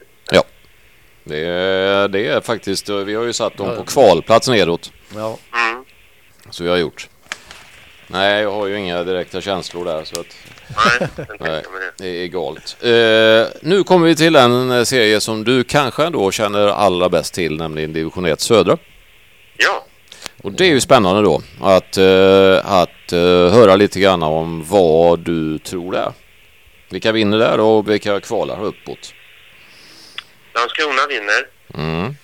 Det 1.23 1.37
är, 1.37 2.07
det 2.07 2.27
är 2.27 2.41
faktiskt, 2.41 2.89
vi 2.89 3.13
har 3.13 3.23
ju 3.23 3.33
satt 3.33 3.57
dem 3.57 3.75
på 3.75 3.83
kvalplats 3.83 4.47
nedåt. 4.47 4.91
Ja. 5.15 5.37
Mm. 5.53 5.85
Så 6.49 6.63
vi 6.63 6.69
har 6.69 6.77
gjort. 6.77 7.09
Nej, 8.07 8.41
jag 8.41 8.51
har 8.51 8.67
ju 8.67 8.79
inga 8.79 9.03
direkta 9.03 9.41
känslor 9.41 9.85
där 9.85 10.03
så 10.03 10.19
att 10.19 10.37
Nej, 10.99 11.09
Nej. 11.39 11.63
det. 11.97 12.07
är 12.07 12.23
egalt. 12.23 12.77
Eh, 12.81 13.61
nu 13.61 13.83
kommer 13.83 14.07
vi 14.07 14.15
till 14.15 14.35
en 14.35 14.71
eh, 14.71 14.83
serie 14.83 15.21
som 15.21 15.43
du 15.43 15.63
kanske 15.63 16.03
ändå 16.05 16.31
känner 16.31 16.67
allra 16.67 17.09
bäst 17.09 17.33
till, 17.33 17.57
nämligen 17.57 17.93
Division 17.93 18.25
1 18.25 18.39
Södra. 18.41 18.77
Ja, 19.57 19.85
Och 20.43 20.51
det 20.51 20.63
är 20.65 20.69
ju 20.69 20.81
spännande 20.81 21.21
då 21.21 21.41
att, 21.61 21.97
eh, 21.97 22.71
att 22.71 23.11
eh, 23.13 23.53
höra 23.53 23.75
lite 23.75 23.99
grann 23.99 24.23
om 24.23 24.63
vad 24.63 25.19
du 25.19 25.57
tror 25.59 25.91
det 25.91 25.97
är. 25.97 26.13
Vilka 26.89 27.11
vinner 27.11 27.39
där 27.39 27.59
och 27.59 27.89
vilka 27.89 28.19
kvalar 28.19 28.63
uppåt? 28.63 29.13
Landskrona 30.55 31.07
vinner. 31.09 31.47
Mm. 31.73 32.15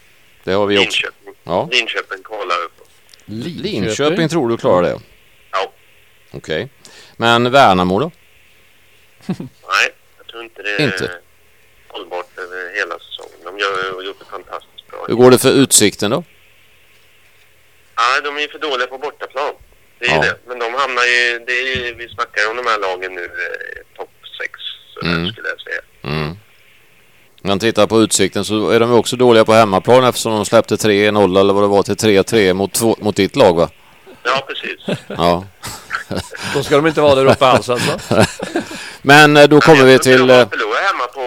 Det 0.44 0.54
har 0.54 0.66
vi 0.66 0.78
också. 0.78 0.84
Linköping, 0.86 1.34
Ja. 1.44 1.70
Linköping 1.72 2.24
kvalar 2.24 2.56
upp. 2.66 2.88
Linköping 3.26 4.30
tror 4.30 4.50
du 4.50 4.58
klarar 4.58 4.82
det? 4.82 5.00
Ja. 5.52 5.72
Okej. 6.32 6.70
Men 7.18 7.52
Värnamo 7.52 8.00
då? 8.00 8.12
Nej, 9.38 9.90
jag 10.18 10.28
tror 10.28 10.44
inte 10.44 10.64
det 10.64 10.70
är 10.70 10.80
Inte? 10.86 11.12
hållbart 11.88 12.38
över 12.38 12.76
hela 12.80 13.00
säsongen. 13.00 13.38
De 13.44 13.60
gör, 13.60 13.96
har 13.96 14.04
gjort 14.04 14.20
det 14.20 14.26
fantastiskt 14.26 14.88
bra. 14.92 15.06
Hur 15.08 15.16
går 15.16 15.32
det 15.32 15.38
för 15.38 15.52
Utsikten 15.52 16.12
då? 16.12 16.24
Nej, 17.98 18.22
de 18.24 18.38
är 18.38 18.42
ju 18.42 18.48
för 18.48 18.60
dåliga 18.60 18.88
på 18.88 18.98
bortaplan. 18.98 19.54
Det 20.00 20.06
är 20.06 20.16
Ja. 20.16 20.22
det. 20.22 20.36
Men 20.48 20.60
de 20.60 20.74
hamnar 20.74 21.04
ju, 21.04 21.40
det 21.48 21.52
är 21.62 21.76
ju, 21.76 21.94
vi 21.94 22.10
snackar 22.10 22.42
ju 22.42 22.48
om 22.48 22.58
de 22.58 22.66
här 22.68 22.80
lagen 22.80 23.14
nu, 23.16 23.24
eh, 23.24 23.98
topp 23.98 24.10
sex 24.42 24.52
sådär 24.94 25.12
Mm. 25.16 25.32
skulle 25.32 25.48
jag 25.50 25.62
säga. 25.62 25.82
Mm. 26.04 26.30
Om 27.44 27.50
man 27.50 27.60
tittar 27.60 27.88
på 27.88 28.02
Utsikten 28.02 28.46
så 28.46 28.70
är 28.70 28.80
de 28.80 28.92
ju 28.92 28.98
också 28.98 29.16
dåliga 29.16 29.46
på 29.46 29.54
hemmaplan 29.54 30.04
eftersom 30.04 30.32
de 30.32 30.46
släppte 30.46 30.76
3-0 30.78 31.38
eller 31.40 31.54
vad 31.54 31.64
det 31.64 31.68
var 31.68 31.84
till 31.84 31.96
3-3 31.98 32.54
mot, 32.54 32.74
två- 32.74 32.96
mot 33.00 33.16
ditt 33.16 33.36
lag 33.36 33.54
va? 33.56 33.70
Ja, 34.24 34.48
precis. 34.48 35.00
Ja. 35.08 35.46
Då 36.54 36.64
ska 36.64 36.76
de 36.76 36.88
inte 36.88 37.02
vara 37.02 37.16
där 37.16 37.26
uppe 37.26 37.46
alls 37.46 37.70
alltså. 37.70 38.00
Men 39.02 39.38
eh, 39.38 39.48
då 39.48 39.62
kommer 39.62 39.84
vi 39.84 39.92
Jag 39.92 40.04
tror 40.04 40.14
till... 40.18 40.28
De 40.28 40.34
eh, 40.34 40.40
har 40.40 40.46
förlorat 40.46 40.82
hemma 40.90 41.08
på, 41.18 41.22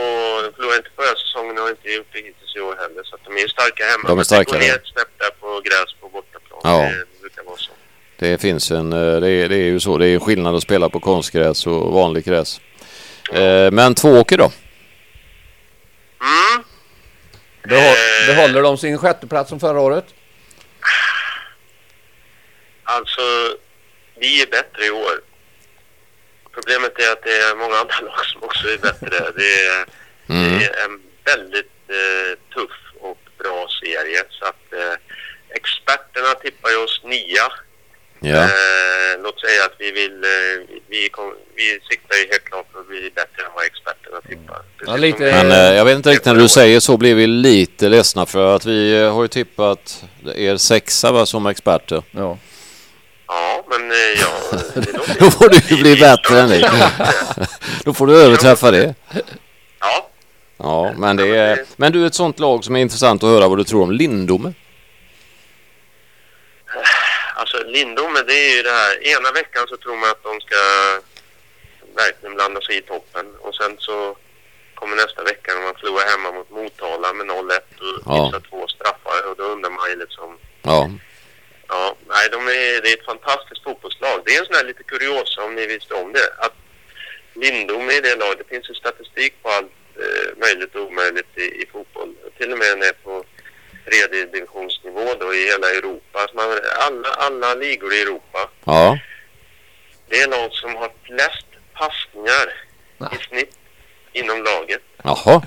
de 0.44 0.52
förlorade 0.56 0.76
inte 0.82 0.90
förra 0.96 1.14
säsongen 1.24 1.54
och 1.58 1.62
har 1.62 1.70
inte 1.70 1.88
gjort 1.88 2.10
det 2.12 2.18
hittills 2.18 2.52
i 2.56 2.60
år 2.60 2.74
heller. 2.82 3.02
Så 3.04 3.14
att 3.16 3.24
de 3.26 3.30
är 3.38 3.42
ju 3.46 3.48
starka 3.48 3.82
hemma. 3.92 4.04
De 4.08 4.12
är 4.12 4.16
Men 4.16 4.24
starka, 4.24 4.50
Det 4.52 4.58
går 4.58 4.64
ner 4.66 4.68
ja. 4.68 4.74
ett 4.74 4.90
snäpp 4.94 5.12
där 5.22 5.30
på 5.40 5.48
gräs 5.66 5.90
på. 5.99 5.99
Ja. 6.62 6.82
Det 6.82 7.20
brukar 7.20 7.42
vara 7.44 7.56
så. 7.56 7.70
Det 8.16 8.40
finns 8.40 8.70
en... 8.70 8.92
eh, 8.92 9.20
Det 9.20 9.30
är, 9.30 9.48
det 9.48 9.56
är 9.56 9.64
ju 9.64 9.80
så. 9.80 9.98
Det 9.98 10.06
är 10.06 10.18
skillnad 10.18 10.54
att 10.56 10.62
spela 10.62 10.88
på 10.88 11.00
konstgräs 11.00 11.66
och 11.66 11.92
vanlig 11.92 12.24
gräs. 12.24 12.60
Eh, 13.32 13.70
Men 13.70 13.94
Tvååker 13.94 14.38
då? 14.38 14.44
Mm. 16.20 16.64
Behåll, 17.62 17.96
Eh. 18.28 18.34
behåller 18.36 18.62
de 18.62 18.78
sin 18.78 18.98
sjätteplats 18.98 19.48
som 19.50 19.60
förra 19.60 19.80
året? 19.80 20.04
Alltså, 22.84 23.22
vi 24.20 24.42
är 24.42 24.46
bättre 24.46 24.86
i 24.86 24.90
år. 24.90 25.20
Problemet 26.52 26.98
är 26.98 27.12
att 27.12 27.22
det 27.22 27.30
är 27.36 27.56
många 27.56 27.76
andra 27.76 28.00
lag 28.06 28.24
som 28.26 28.42
också 28.42 28.68
är 28.68 28.78
bättre. 28.78 29.32
Det 29.36 29.52
är, 29.66 29.84
Mm. 30.28 30.58
det 30.58 30.64
är 30.64 30.84
en 30.84 31.00
väldigt 31.24 31.72
eh, 31.88 32.54
tuff 32.54 32.78
och 33.00 33.18
bra 33.38 33.68
serie. 33.82 34.22
Så 34.30 34.44
att 34.44 34.72
eh, 34.72 35.09
experterna 35.54 36.34
tippar 36.42 36.70
ju 36.70 36.76
oss 36.76 37.00
nia. 37.04 37.46
Ja. 38.22 38.42
Eh, 38.42 39.22
låt 39.22 39.40
säga 39.40 39.64
att 39.64 39.74
vi 39.78 39.90
vill, 39.92 40.24
eh, 40.24 40.78
vi, 40.88 41.08
kom, 41.08 41.34
vi 41.56 41.80
siktar 41.90 42.16
ju 42.16 42.26
helt 42.30 42.44
klart 42.44 42.72
på 42.72 42.78
att 42.78 42.88
bli 42.88 43.10
bättre 43.14 43.42
än 43.46 43.50
vad 43.54 43.64
experterna 43.64 44.20
tippar. 44.28 44.62
Ja, 44.86 44.96
lite- 44.96 45.18
Men 45.44 45.50
eh, 45.50 45.76
jag 45.76 45.84
vet 45.84 45.96
inte 45.96 46.10
riktigt 46.10 46.26
när 46.26 46.34
du 46.34 46.48
säger 46.48 46.80
så 46.80 46.96
blir 46.96 47.14
vi 47.14 47.26
lite 47.26 47.88
ledsna 47.88 48.26
för 48.26 48.56
att 48.56 48.66
vi 48.66 49.00
eh, 49.00 49.14
har 49.14 49.22
ju 49.22 49.28
tippat 49.28 50.04
er 50.34 50.56
sexa 50.56 51.12
va, 51.12 51.26
som 51.26 51.46
experter. 51.46 52.02
Ja. 52.10 52.38
Ja, 53.26 53.64
men 53.70 53.90
eh, 53.90 53.96
ja... 54.20 54.28
Då 55.18 55.30
får 55.30 55.48
du 55.48 55.76
ju 55.76 55.82
bli 55.82 55.96
bättre 55.96 56.40
än 56.40 56.48
det. 56.48 56.70
Då 57.84 57.94
får 57.94 58.06
du 58.06 58.22
överträffa 58.22 58.70
det. 58.70 58.94
Ja, 59.80 60.06
Ja, 60.58 60.92
men 60.96 61.16
det 61.16 61.36
är... 61.36 61.64
Men 61.76 61.92
du, 61.92 62.06
ett 62.06 62.14
sånt 62.14 62.38
lag 62.38 62.64
som 62.64 62.76
är 62.76 62.80
intressant 62.80 63.22
att 63.22 63.28
höra 63.30 63.48
vad 63.48 63.58
du 63.58 63.64
tror 63.64 63.82
om 63.82 63.90
Lindome. 63.92 64.52
Alltså 67.34 67.62
Lindome 67.64 68.22
det 68.22 68.34
är 68.34 68.56
ju 68.56 68.62
det 68.62 68.70
här. 68.70 69.06
Ena 69.16 69.32
veckan 69.32 69.66
så 69.68 69.76
tror 69.76 69.96
man 69.96 70.10
att 70.10 70.22
de 70.22 70.40
ska 70.40 70.56
verkligen 71.96 72.34
blanda 72.34 72.60
sig 72.60 72.76
i 72.76 72.82
toppen 72.82 73.34
och 73.40 73.54
sen 73.54 73.76
så 73.78 74.16
kommer 74.74 74.96
nästa 74.96 75.22
vecka 75.22 75.54
när 75.54 75.62
man 75.62 75.74
förlorar 75.80 76.06
hemma 76.10 76.32
mot 76.32 76.50
Motala 76.50 77.12
med 77.12 77.26
0-1 77.26 77.30
och 77.30 78.02
Ja. 78.06 78.24
missar 78.24 78.40
två 78.50 78.68
straffar 78.68 79.28
och 79.30 79.36
då 79.36 79.42
undrar 79.44 79.70
man 79.70 79.90
ju 79.90 79.96
liksom 79.96 80.38
Ja, 80.62 80.90
Ja, 81.68 81.94
nej, 82.08 82.28
de 82.32 82.48
är, 82.48 82.82
det 82.82 82.88
är 82.92 82.96
ett 82.98 83.04
fantastiskt 83.04 83.62
fotbollslag. 83.64 84.22
Det 84.24 84.34
är 84.34 84.40
en 84.40 84.46
sån 84.46 84.54
här 84.54 84.64
lite 84.64 84.82
kuriosa 84.82 85.44
om 85.44 85.54
ni 85.54 85.66
visste 85.66 85.94
om 85.94 86.12
det. 86.12 86.34
Att 86.38 86.54
Lindom 87.34 87.90
i 87.90 88.00
det 88.00 88.16
laget, 88.16 88.38
det 88.38 88.54
finns 88.54 88.70
ju 88.70 88.74
statistik 88.74 89.42
på 89.42 89.48
allt 89.50 89.72
eh, 89.96 90.38
möjligt 90.38 90.74
och 90.74 90.82
omöjligt 90.86 91.38
i, 91.38 91.42
i 91.62 91.66
fotboll. 91.72 92.14
Till 92.38 92.52
och 92.52 92.58
med 92.58 92.78
ner 92.78 92.92
på 93.04 93.24
tredje 93.84 94.26
divisionsnivå 94.26 95.14
då 95.20 95.34
i 95.34 95.44
hela 95.46 95.70
Europa. 95.70 96.18
Man, 96.34 96.58
alla, 96.86 97.08
alla 97.08 97.54
ligor 97.54 97.94
i 97.94 98.00
Europa, 98.02 98.50
ja, 98.64 98.98
det 100.08 100.20
är 100.20 100.28
lag 100.28 100.52
som 100.52 100.76
har 100.76 100.90
flest 101.06 101.46
passningar 101.74 102.46
i 103.12 103.24
snitt 103.28 103.56
inom 104.12 104.42
laget. 104.44 104.82
jaha. 105.04 105.42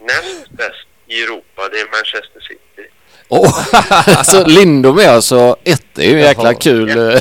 Näst 0.00 0.50
bäst 0.50 0.86
i 1.06 1.22
Europa, 1.22 1.68
det 1.68 1.80
är 1.80 1.84
Manchester 1.90 2.40
City. 2.48 2.88
Oh, 3.28 3.64
alltså 4.18 4.44
Lindome 4.46 5.02
är 5.04 5.08
alltså 5.08 5.56
ett. 5.64 5.86
Det 5.92 6.02
är 6.04 6.08
ju 6.10 6.14
en 6.20 6.26
jäkla 6.26 6.54
kul... 6.54 6.88
eh, 6.90 7.20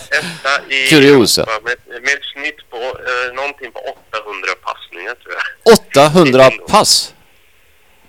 Kuriosa. 0.89 1.45
Med, 1.63 1.75
med 2.01 2.13
ett 2.13 2.25
snitt 2.33 2.69
på 2.69 2.77
eh, 2.77 3.33
någonting 3.35 3.71
på 3.71 3.79
800 3.79 4.49
passningar 4.63 5.15
tror 5.15 5.33
jag. 5.33 5.73
800 6.13 6.51
pass 6.67 7.13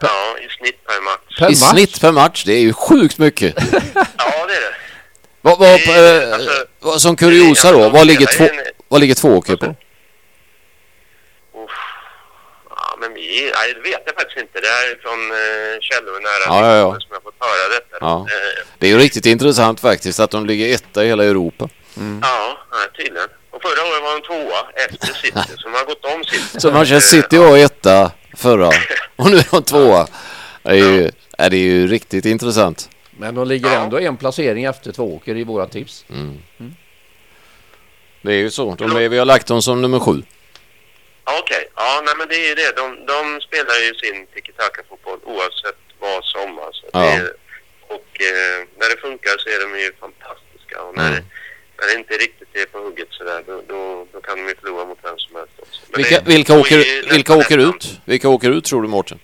Ja, 0.02 0.36
i 0.38 0.48
snitt 0.58 0.84
per 0.86 1.00
match. 1.00 1.38
Per 1.38 1.46
i 1.46 1.50
match? 1.50 1.70
snitt 1.70 2.00
per 2.00 2.12
match. 2.12 2.44
Det 2.44 2.52
är 2.52 2.60
ju 2.60 2.72
sjukt 2.72 3.18
mycket. 3.18 3.54
Ja, 3.56 3.62
det 4.46 4.56
är 4.56 4.60
det. 4.60 4.74
Vad, 5.40 5.58
vad, 5.58 5.74
eh, 5.74 6.34
alltså- 6.34 6.64
vad, 6.80 7.02
som 7.02 7.16
kuriosa 7.16 7.72
då, 7.72 7.88
vad 7.88 8.06
ligger, 8.06 8.26
två, 8.26 8.44
en- 8.44 8.64
vad 8.88 9.00
ligger 9.00 9.14
tvååker 9.14 9.56
på? 9.56 9.66
Uff. 9.66 9.76
Ja, 12.70 12.96
men 13.00 13.14
vi, 13.14 13.52
nej, 13.54 13.74
det 13.74 13.80
vet 13.90 14.02
jag 14.06 14.14
faktiskt 14.14 14.38
inte. 14.40 14.60
Det 14.60 14.66
är 14.68 14.98
från 15.02 15.20
eh, 15.30 15.80
källor 15.80 16.20
nära 16.20 16.44
Ja, 16.60 16.66
ja, 16.70 16.76
ja. 16.76 17.00
som 17.00 17.08
jag 17.12 17.22
fått 17.22 17.34
höra 17.40 17.68
detta. 17.74 17.96
Ja. 18.00 18.26
Eh, 18.30 18.66
Det 18.78 18.86
är 18.86 18.90
ju 18.90 18.98
riktigt 18.98 19.26
intressant 19.26 19.80
faktiskt 19.80 20.20
att 20.20 20.30
de 20.30 20.46
ligger 20.46 20.74
etta 20.74 21.04
i 21.04 21.06
hela 21.06 21.24
Europa. 21.24 21.68
ja, 22.22 22.58
nej, 22.72 22.88
tydligen. 22.96 23.28
Och 23.50 23.62
förra 23.62 23.82
året 23.88 24.02
var 24.02 24.20
de 24.20 24.26
tvåa 24.26 24.66
efter 24.74 25.14
City, 25.14 25.56
som 25.62 25.74
har 25.74 25.84
gått 25.84 26.04
om 26.04 26.24
City. 26.24 26.60
Så 26.60 26.70
Manchester 26.70 27.18
Eh, 27.18 27.22
City 27.22 27.38
var 27.38 27.56
etta 27.58 28.10
förra 28.36 28.70
och 29.16 29.30
nu 29.30 29.36
är 29.36 29.46
de 29.50 29.62
tvåa. 29.62 30.06
Det 30.62 30.70
är 30.70 30.74
ju, 30.74 31.10
är 31.38 31.50
det 31.50 31.56
är 31.56 31.60
ju 31.60 31.86
riktigt 31.86 32.24
intressant. 32.24 32.88
Men 33.10 33.34
de 33.34 33.48
ligger 33.48 33.70
ändå 33.70 33.98
en 33.98 34.16
placering 34.16 34.64
efter 34.64 34.92
Tvååker 34.92 35.36
i 35.36 35.44
våra 35.44 35.66
tips. 35.66 36.04
Det 38.22 38.32
är 38.32 38.36
ju 38.36 38.50
så. 38.50 38.74
De 38.74 38.96
är, 38.96 39.08
vi 39.08 39.18
har 39.18 39.24
lagt 39.24 39.46
dem 39.46 39.62
som 39.62 39.82
nummer 39.82 39.98
sju. 40.00 40.22
Ja, 41.24 41.38
Okej, 41.42 41.68
ja, 41.76 42.02
nej, 42.04 42.14
men 42.18 42.28
det 42.28 42.34
är 42.34 42.48
ju 42.48 42.54
det. 42.54 42.72
De, 42.76 43.06
de 43.06 43.40
spelar 43.40 43.74
ju 43.86 43.94
sin 43.94 44.26
tiki-taka-fotboll 44.34 45.18
oavsett 45.24 45.78
vad 45.98 46.24
som. 46.24 46.58
Alltså. 46.58 46.86
Ja. 46.92 47.00
Det 47.00 47.06
är, 47.06 47.32
och 47.88 48.10
eh, 48.30 48.58
när 48.78 48.88
det 48.94 49.00
funkar 49.00 49.34
så 49.38 49.48
är 49.48 49.60
de 49.68 49.78
ju 49.80 49.92
fantastiska. 50.00 50.82
Och 50.82 50.96
när, 50.96 51.08
Mm. 51.10 51.24
När 51.82 51.88
det 51.94 51.98
inte 51.98 52.14
riktigt 52.14 52.48
är 52.56 52.66
på 52.66 52.78
hugget 52.78 53.08
sådär, 53.10 53.42
då, 53.46 53.62
då, 53.68 54.06
då 54.12 54.20
kan 54.20 54.36
de 54.38 54.48
ju 54.48 54.54
förlora 54.56 54.84
mot 54.84 54.98
vem 55.02 55.18
som 55.18 55.36
helst 55.36 55.52
också. 55.58 55.80
Men 55.88 55.98
Vilka, 55.98 56.20
det- 56.20 56.30
vilka, 56.30 56.52
är 56.54 56.58
åker, 56.60 57.10
vilka 57.10 57.34
åker 57.36 57.58
ut? 57.58 58.00
Vilka 58.04 58.28
åker 58.28 58.50
ut 58.50 58.64
tror 58.64 58.82
du 58.82 58.88
Mårten? 58.88 59.18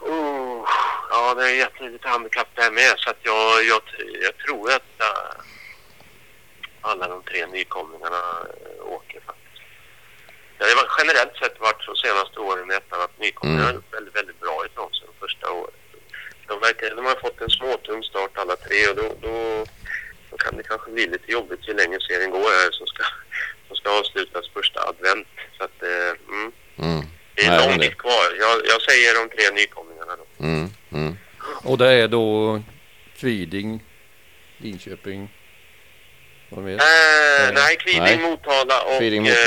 Oh, 0.00 0.64
ja, 1.10 1.34
det 1.34 1.44
är 1.50 1.54
gett 1.54 1.80
mig 1.80 1.90
lite 1.90 2.08
handikapp 2.08 2.48
där 2.54 2.70
med. 2.70 2.94
Så 2.98 3.10
att 3.10 3.18
jag, 3.22 3.64
jag, 3.64 3.82
jag 4.22 4.36
tror 4.46 4.72
att 4.72 5.00
äh, 5.00 5.40
alla 6.80 7.08
de 7.08 7.22
tre 7.22 7.46
nykomlingarna 7.46 8.22
äh, 8.78 8.86
åker 8.86 9.20
faktiskt. 9.20 9.62
Det 10.58 10.64
har 10.64 10.88
generellt 10.98 11.36
sett 11.36 11.60
varit 11.60 11.82
så 11.82 11.94
senaste 11.94 12.40
åren 12.40 12.70
i 12.70 12.74
ettan 12.74 13.00
att 13.00 13.18
nykomlingarna 13.18 13.64
Mm. 13.68 13.74
gjort 13.76 13.94
väldigt, 13.94 14.16
väldigt 14.16 14.40
bra 14.40 14.66
ifrån 14.66 14.90
sig 14.94 15.06
de 15.06 15.26
första 15.26 15.50
året. 15.52 15.74
De, 16.48 16.60
verkar, 16.60 16.94
de 16.96 17.04
har 17.06 17.14
fått 17.14 17.40
en 17.40 17.50
småtung 17.50 18.02
start 18.02 18.30
alla 18.34 18.56
tre 18.56 18.88
och 18.90 18.96
då, 18.96 19.06
då, 19.20 19.64
då 20.32 20.36
kan 20.44 20.56
det 20.56 20.62
kanske 20.62 20.90
bli 20.90 21.04
lite 21.06 21.32
jobbigt 21.32 21.68
ju 21.68 21.72
längre 21.74 21.98
serien 22.08 22.30
går 22.30 22.38
här 22.60 22.70
som 22.78 22.86
ska, 22.86 23.04
som 23.68 23.76
ska 23.76 23.88
avslutas 24.00 24.44
första 24.54 24.80
advent. 24.90 25.28
Så 25.58 25.64
att, 25.64 25.78
eh, 25.82 26.10
mm, 26.34 26.52
Mm. 26.78 27.02
det 27.34 27.42
är 27.42 27.50
Nej, 27.50 27.68
lång 27.68 27.78
kvar. 28.04 28.26
Jag, 28.44 28.56
jag 28.72 28.80
säger 28.82 29.10
de 29.14 29.22
tre 29.36 29.44
nykomlingarna 29.60 30.14
då. 30.16 30.44
Mm. 30.44 30.70
Mm. 30.92 31.16
Och 31.64 31.78
det 31.78 31.88
är 31.92 32.08
då 32.08 32.60
Kviding, 33.16 33.84
Linköping. 34.58 35.30
Vad 36.50 36.64
mer? 36.64 36.74
Eh, 36.74 37.52
nej, 37.54 37.76
Kviding, 37.76 38.02
Nej. 38.02 38.18
Motala 38.18 38.82
och 38.82 38.98
Kviding, 38.98 39.22
Motala. 39.22 39.40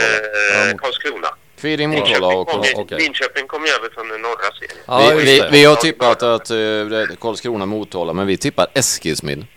Eh, 0.64 0.70
Ja, 0.72 0.78
Karlskrona. 0.78 1.28
Kviding, 1.62 1.90
Motala 1.90 2.28
och 2.28 2.66
ju- 2.66 2.74
okej. 2.76 2.98
Linköping 3.00 3.48
kom 3.48 3.66
ju 3.66 3.72
över 3.72 3.90
från 3.90 4.08
den 4.08 4.22
norra 4.22 4.52
serien. 4.60 4.84
Ja, 4.88 5.14
vi, 5.18 5.24
vi, 5.26 5.44
vi 5.52 5.64
har 5.66 5.76
tippat 5.76 6.24
att 6.24 6.52
uh, 6.52 6.58
det 6.90 6.98
är 6.98 7.16
Karlskrona 7.16 7.66
Motala 7.66 8.14
men 8.14 8.28
vi 8.28 8.38
tippar 8.38 8.68
Eskilsmin. 8.74 9.48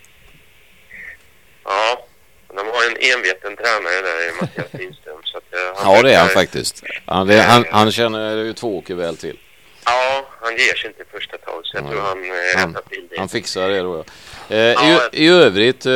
Ja, 1.69 2.05
de 2.47 2.57
har 2.57 2.83
en 2.89 2.97
enveten 3.13 3.55
tränare 3.55 4.01
där, 4.01 4.41
Mattias 4.41 4.73
Lindström. 4.73 5.17
Så 5.23 5.37
att, 5.37 5.53
eh, 5.53 5.81
Ja 5.83 6.01
det 6.03 6.13
är 6.13 6.19
han 6.19 6.29
faktiskt. 6.29 6.83
Han, 7.05 7.27
det, 7.27 7.41
han, 7.41 7.65
han 7.71 7.91
känner 7.91 8.35
ju 8.37 8.53
Tvååker 8.53 8.95
väl 8.95 9.17
till. 9.17 9.39
Ja, 9.85 10.25
han 10.41 10.57
ger 10.57 10.75
sig 10.75 10.87
inte 10.89 11.03
första 11.11 11.37
taget 11.37 11.65
så 11.65 11.77
jag 11.77 11.83
Nej. 11.83 11.91
tror 11.93 12.01
han 12.01 12.23
eh, 12.23 12.59
Han- 12.59 12.77
till 12.89 13.07
det. 13.09 13.19
Han 13.19 13.29
fixar 13.29 13.69
det 13.69 13.79
då 13.79 14.03
ja. 14.47 14.55
Eh, 14.55 14.59
Ja, 14.61 15.09
i, 15.13 15.25
I 15.25 15.27
övrigt, 15.29 15.85
eh, 15.85 15.91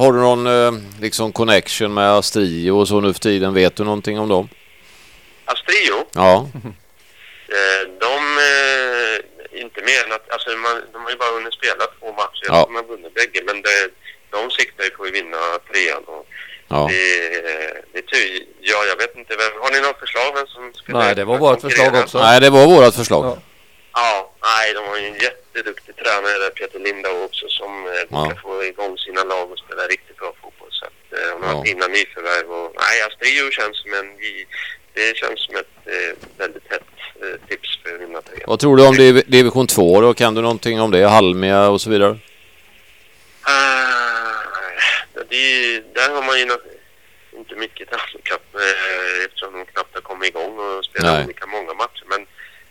har 0.00 0.12
du 0.12 0.18
någon 0.18 0.46
eh, 0.46 0.72
liksom 1.00 1.32
connection 1.32 1.94
med 1.94 2.10
Astrio 2.10 2.70
och 2.70 2.88
så 2.88 3.00
nu 3.00 3.12
för 3.12 3.20
tiden? 3.20 3.54
Vet 3.54 3.76
du 3.76 3.84
någonting 3.84 4.18
om 4.18 4.28
dem? 4.28 4.48
Astrio, 5.44 6.06
Ja, 6.14 6.48
eh, 7.56 7.88
de, 8.00 8.38
eh, 8.38 9.60
inte 9.62 9.80
mer 9.82 10.04
än 10.06 10.12
att, 10.12 10.30
alltså 10.30 10.50
man, 10.50 10.82
de 10.92 11.02
har 11.02 11.10
ju 11.10 11.16
bara 11.16 11.30
hunnit 11.34 11.54
spela 11.54 11.84
två 12.00 12.12
matcher. 12.12 12.46
Ja. 12.46 12.64
de 12.68 12.74
har 12.74 12.82
vunnit 12.82 13.14
bägge, 13.14 13.42
men 13.46 13.62
det, 13.62 13.88
de 14.30 14.50
siktar 14.50 14.84
ju 14.84 14.90
på 14.90 15.04
att 15.04 15.10
vinna 15.12 15.36
trean. 15.72 16.04
Och 16.06 16.26
ja. 16.68 16.88
det, 16.90 17.02
det 17.92 18.02
ty, 18.12 18.44
ja, 18.60 18.78
jag 18.90 18.96
vet 18.96 19.16
inte 19.16 19.36
vem, 19.36 19.52
har 19.62 19.70
ni 19.70 19.80
något 19.80 19.98
förslag 19.98 20.32
vem 20.34 20.46
som 20.46 20.72
skulle 20.74 20.98
Nej, 20.98 21.14
det 21.14 21.24
var 21.24 21.38
vårt 21.38 21.60
förslag 21.60 21.94
också. 22.02 22.18
Nej, 22.18 22.40
det 22.40 22.50
var 22.50 22.66
vårat 22.66 22.94
förslag. 22.96 23.24
Ja. 23.24 23.36
Ja, 23.94 24.32
nej, 24.42 24.74
de 24.74 24.80
har 24.90 24.98
ju 24.98 25.06
en 25.06 25.18
jätteduktig 25.28 25.96
tränare 25.96 26.38
där, 26.38 26.50
Peter 26.50 26.78
Lindau 26.78 27.24
också, 27.24 27.48
som 27.48 27.86
eh, 27.86 27.92
Ja. 28.10 28.26
ska 28.30 28.40
få 28.40 28.64
igång 28.64 28.98
sina 28.98 29.24
lag 29.24 29.50
och 29.52 29.58
spela 29.58 29.82
riktigt 29.82 30.16
bra 30.16 30.32
fotboll. 30.42 30.68
Så 30.70 30.84
att, 30.84 31.18
eh, 31.18 31.30
de 31.32 31.42
har 31.42 31.50
Ja. 31.52 31.56
haft 31.56 31.68
fina 31.68 31.86
nyförvärv 31.86 32.48
och 32.52 32.72
nej, 32.84 33.02
Astrio 33.06 33.50
känns 33.50 33.76
som 33.82 33.94
en, 33.94 34.06
det 34.94 35.16
känns 35.16 35.40
som 35.46 35.56
ett 35.56 35.74
eh, 35.86 36.12
väldigt 36.38 36.62
hett 36.72 36.82
eh, 37.22 37.48
tips 37.48 37.78
för 37.82 37.94
att 37.94 38.00
vinna 38.00 38.22
trean. 38.22 38.44
Vad 38.46 38.60
tror 38.60 38.76
du 38.76 38.86
om 38.86 38.94
div 38.94 39.22
division 39.26 39.66
2 39.66 40.00
då? 40.00 40.14
Kan 40.14 40.34
du 40.34 40.42
någonting 40.42 40.80
om 40.80 40.90
det? 40.90 41.06
Halmia 41.08 41.68
och 41.68 41.80
så 41.80 41.90
vidare? 41.90 42.18
Det, 45.40 45.82
där 46.00 46.08
har 46.14 46.22
man 46.22 46.36
ju 46.38 46.42
inte 47.38 47.54
mycket 47.64 47.88
handikapp 48.00 48.46
eh, 48.54 49.24
eftersom 49.24 49.52
de 49.52 49.64
knappt 49.72 49.94
har 49.94 50.00
kommit 50.00 50.28
igång 50.28 50.58
och 50.58 50.84
spelar 50.84 51.12
Nej. 51.14 51.24
olika 51.24 51.46
många 51.46 51.74
matcher. 51.74 52.04
Men 52.12 52.20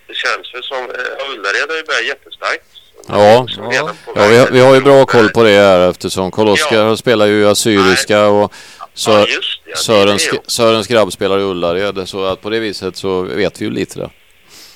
det 0.08 0.16
känns 0.16 0.54
väl 0.54 0.64
som, 0.64 0.78
eh, 0.78 1.30
Ullared 1.32 1.70
har 1.70 1.78
ju 1.78 1.84
börjat 1.84 2.06
jättestarkt. 2.14 2.66
Ja. 3.08 3.46
Ja. 3.58 3.94
Ja, 4.16 4.28
vi, 4.28 4.38
har, 4.38 4.48
vi 4.52 4.60
har 4.60 4.76
ju 4.76 4.82
bra 4.82 5.06
koll 5.06 5.30
på 5.30 5.44
det 5.44 5.50
här 5.50 5.90
eftersom 5.90 6.32
Karl-Oskar 6.32 6.86
Ja. 6.86 6.98
spelar 6.98 7.26
ju 7.26 7.48
assyriska 7.50 8.26
och 8.28 8.54
Sö 8.94 9.12
Ja, 9.12 9.18
det. 9.26 9.26
Det 9.66 9.78
Sörens, 9.78 10.30
det. 10.32 10.52
Sörens 10.52 10.88
grabb 10.88 11.14
spelar 11.14 11.40
i 11.40 11.42
Ullared 11.42 12.10
så 12.10 12.26
att 12.26 12.42
på 12.42 12.50
det 12.50 12.60
viset 12.60 12.96
så 12.98 13.22
vet 13.22 13.62
vi 13.62 13.66
ju 13.66 13.72
lite 13.72 14.00
där. 14.00 14.10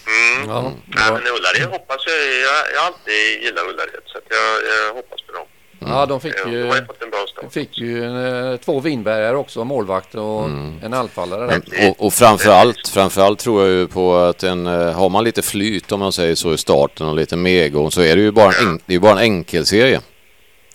Mm. 0.08 0.50
Ja, 0.50 0.62
Nej, 0.62 1.04
ja. 1.08 1.14
men 1.14 1.28
Ullared 1.34 1.70
hoppas 1.72 1.98
jag, 2.08 2.16
jag, 2.18 2.74
jag 2.76 2.84
alltid 2.86 3.42
gillat 3.44 3.64
Ullared 3.64 4.02
så 4.06 4.18
att 4.18 4.24
jag, 4.30 4.48
jag 4.88 4.94
hoppas 4.94 5.22
på 5.22 5.32
dem. 5.32 5.48
Ja, 5.88 6.06
de 6.06 6.22
fick 6.22 6.34
Ja, 6.46 6.52
ju, 6.52 6.72
de 7.42 7.50
fick 7.52 7.78
ju 7.78 8.04
en, 8.06 8.52
eh, 8.52 8.58
två 8.58 8.80
Winbergare 8.80 9.36
också, 9.36 9.64
målvakt 9.64 10.16
och 10.16 10.44
en 10.84 10.94
anfallare. 10.94 11.48
där. 11.48 11.62
Men, 11.78 11.90
och, 11.90 12.06
och 12.06 12.14
framförallt, 12.14 12.88
framförallt 12.88 13.40
tror 13.40 13.62
jag 13.68 13.72
ju 13.72 13.88
på 13.88 14.16
att 14.18 14.44
en, 14.44 14.68
eh, 14.68 14.92
har 14.94 15.10
man 15.10 15.24
lite 15.24 15.42
flyt 15.42 15.92
om 15.92 16.00
man 16.00 16.12
säger 16.14 16.36
så 16.36 16.54
i 16.54 16.58
starten 16.58 17.08
och 17.08 17.16
lite 17.16 17.36
medgång 17.36 17.92
så 17.92 18.02
är 18.02 18.16
det 18.16 18.22
ju 18.22 18.32
bara 18.32 18.52
en, 18.52 18.78
det 18.86 18.92
är 18.92 18.94
ju 18.94 19.00
bara 19.00 19.12
en 19.12 19.18
enkelserie. 19.18 20.02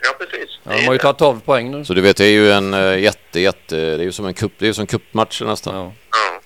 Ja, 0.03 0.09
precis. 0.27 0.49
Ja, 0.65 0.73
de 0.77 0.87
har 0.87 0.93
ju 0.93 0.99
tagit 0.99 1.19
12 1.19 1.41
poäng 1.41 1.71
nu. 1.71 1.85
Så 1.85 1.95
du 1.95 2.01
vet 2.01 2.17
det 2.17 2.25
är 2.25 2.31
ju 2.31 2.53
en 2.53 2.75
eh, 2.75 2.99
jätte, 2.99 3.41
jätte, 3.41 3.77
det 3.77 4.03
är 4.03 4.05
ju 4.05 4.13
som 4.13 4.27
en 4.27 4.35
kupp, 4.35 4.53
det 4.59 4.65
är 4.65 4.67
ju 4.67 4.75
som 4.75 4.87
cupmatcher 4.87 5.45
nästan. 5.45 5.75
Ja. 5.75 5.93
Ja. 6.13 6.41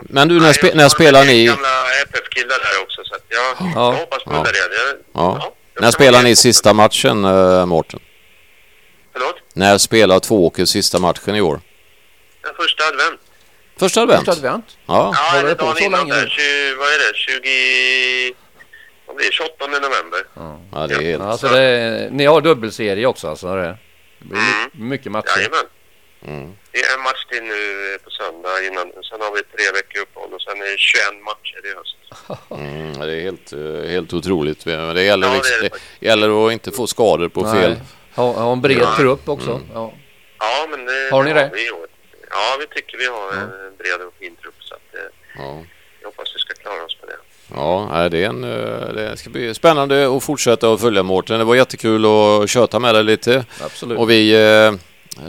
Men 0.00 0.28
du, 0.28 0.40
när, 0.40 0.52
spe, 0.52 0.66
jag 0.66 0.76
när 0.76 0.88
spelar 0.88 1.24
ni? 1.24 1.44
gamla 1.46 1.68
FF-killar 2.08 2.48
där 2.58 2.82
också 2.82 3.00
så 3.04 3.14
att 3.14 3.24
jag, 3.28 3.66
Ja. 3.74 3.92
jag 3.92 4.00
hoppas 4.00 4.24
på 4.24 4.32
Ja. 4.32 4.42
det. 4.42 4.58
Jag, 4.58 4.96
Ja. 5.24 5.52
det 5.74 5.80
När 5.80 5.90
spelar 5.90 6.22
ni 6.22 6.36
sista 6.36 6.72
matchen, 6.74 7.24
uh, 7.24 7.66
Mårten? 7.66 8.00
När 9.58 9.78
spelar 9.78 10.20
Tvååker 10.20 10.64
sista 10.64 10.98
matchen 10.98 11.34
i 11.36 11.40
år? 11.40 11.60
Den 12.42 12.54
första 12.54 12.84
advent. 12.84 13.20
Första 13.78 14.00
advent? 14.02 14.24
Första 14.24 14.32
advent. 14.32 14.78
Ja. 14.86 15.14
Ja, 15.14 15.38
eller 15.40 15.54
på 15.54 15.64
dagen 15.64 15.76
så 15.76 15.84
innan 15.84 16.08
där. 16.08 16.22
nu? 16.22 16.28
20, 16.28 16.74
vad 16.78 16.86
är 16.88 16.98
det? 17.12 17.16
20... 17.18 18.34
Vad 19.06 19.16
blir 19.16 19.26
det? 19.26 19.32
28 19.32 19.66
november. 19.66 20.20
ja, 20.72 20.86
det 20.86 20.94
är 20.94 21.00
helt... 21.10 21.22
Alltså 21.22 21.48
det 21.48 21.60
är, 21.62 22.10
ni 22.10 22.24
har 22.24 22.40
dubbelserie 22.40 23.06
också 23.06 23.28
alltså? 23.28 23.46
Det 23.54 23.62
det 24.18 24.24
blir 24.24 24.38
Mm. 24.38 24.70
my- 24.72 24.84
mycket 24.84 25.12
matcher. 25.12 25.36
Jajamän. 25.38 25.64
Mm. 26.26 26.52
Det 26.72 26.78
är 26.78 26.94
en 26.96 27.02
match 27.02 27.24
till 27.30 27.42
nu 27.42 27.94
eh, 27.94 28.00
på 28.04 28.10
söndag 28.10 28.66
innan. 28.66 28.86
Sen 29.10 29.20
har 29.20 29.34
vi 29.36 29.42
tre 29.42 29.64
veckor 29.74 30.02
uppehåll 30.02 30.32
och 30.34 30.42
sen 30.42 30.62
är 30.62 30.70
det 30.72 30.78
21 30.78 31.02
matcher 31.24 31.60
i 31.66 31.74
höst. 31.78 31.94
Mm, 32.50 32.98
det 33.00 33.12
är 33.16 33.20
helt, 33.20 33.52
eh, 33.52 33.90
helt 33.90 34.12
otroligt. 34.12 34.64
Det 34.64 34.70
gäller, 34.72 35.26
Ja, 35.26 35.32
det 35.32 35.36
liksom, 35.36 35.58
är 35.58 35.62
det 35.62 35.68
det 36.00 36.06
gäller 36.06 36.46
att 36.46 36.52
inte 36.52 36.70
få 36.70 36.86
skador 36.86 37.28
på 37.28 37.52
fel. 37.52 37.76
Ha, 38.18 38.32
ha 38.32 38.52
en 38.52 38.60
bred 38.60 38.78
Ja. 38.80 38.94
trupp 38.96 39.28
också. 39.28 39.60
Ja. 39.74 39.92
Ja, 40.38 40.66
men 40.70 40.84
det 40.84 41.08
Har 41.10 41.22
ni 41.22 41.32
det? 41.32 41.50
Vi 41.54 41.66
ja, 42.30 42.56
vi 42.60 42.66
tycker 42.66 42.98
vi 42.98 43.06
har 43.06 43.42
en 43.42 43.76
bred 43.78 44.06
och 44.06 44.14
fin 44.20 44.36
trupp 44.42 44.54
så 44.60 44.74
att 44.74 44.94
eh, 44.94 45.00
Ja. 45.44 45.62
jag 46.00 46.08
hoppas 46.08 46.28
vi 46.34 46.38
ska 46.40 46.54
klara 46.54 46.84
oss 46.84 46.94
på 47.00 47.06
det. 47.06 47.16
Ja, 47.54 48.08
det, 48.08 48.24
är 48.24 48.28
en, 48.28 48.44
eh, 48.44 48.92
det 48.94 49.16
ska 49.16 49.30
bli 49.30 49.54
spännande 49.54 50.16
att 50.16 50.22
fortsätta 50.22 50.72
att 50.72 50.80
följa 50.80 51.02
Mårten. 51.02 51.38
Det 51.38 51.44
var 51.44 51.54
jättekul 51.54 52.04
att 52.06 52.50
köta 52.50 52.78
med 52.78 52.94
dig 52.94 53.04
lite. 53.04 53.44
Absolut. 53.64 53.98
Och 53.98 54.10
vi, 54.10 54.34
eh, 54.34 54.66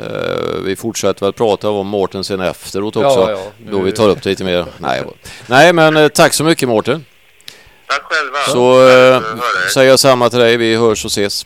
eh, 0.03 0.61
vi 0.65 0.75
fortsätter 0.75 1.25
väl 1.25 1.33
prata 1.33 1.69
om 1.69 1.87
Mårten 1.87 2.23
sen 2.23 2.39
efteråt 2.41 2.95
också. 2.95 3.19
Ja, 3.19 3.31
ja, 3.31 3.51
nu- 3.65 3.71
Då 3.71 3.79
vi 3.79 3.91
tar 3.91 4.09
upp 4.09 4.23
det 4.23 4.29
lite 4.29 4.43
mer. 4.43 4.65
Nej, 4.77 5.03
nej 5.47 5.73
men 5.73 5.97
eh, 5.97 6.07
tack 6.07 6.33
så 6.33 6.43
mycket 6.43 6.69
Mårten. 6.69 7.05
Tack 7.87 8.01
själva. 8.03 8.37
Så 8.37 8.87
eh, 8.89 9.15
er. 9.15 9.69
säger 9.73 9.89
jag 9.89 9.99
samma 9.99 10.29
till 10.29 10.39
dig. 10.39 10.57
Vi 10.57 10.75
hörs 10.75 11.05
och 11.05 11.11
ses. 11.11 11.45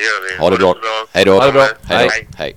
Det 0.00 0.04
gör 0.04 0.36
vi. 0.36 0.42
Ha 0.42 0.50
det 0.50 0.56
bra. 0.56 0.74
Hej 1.12 1.24
då. 1.24 1.32
Ha 1.32 1.46
det 1.46 1.52
bra. 1.52 1.66
Hej 1.82 2.04
då. 2.04 2.10
Hej. 2.10 2.28
Hej. 2.36 2.56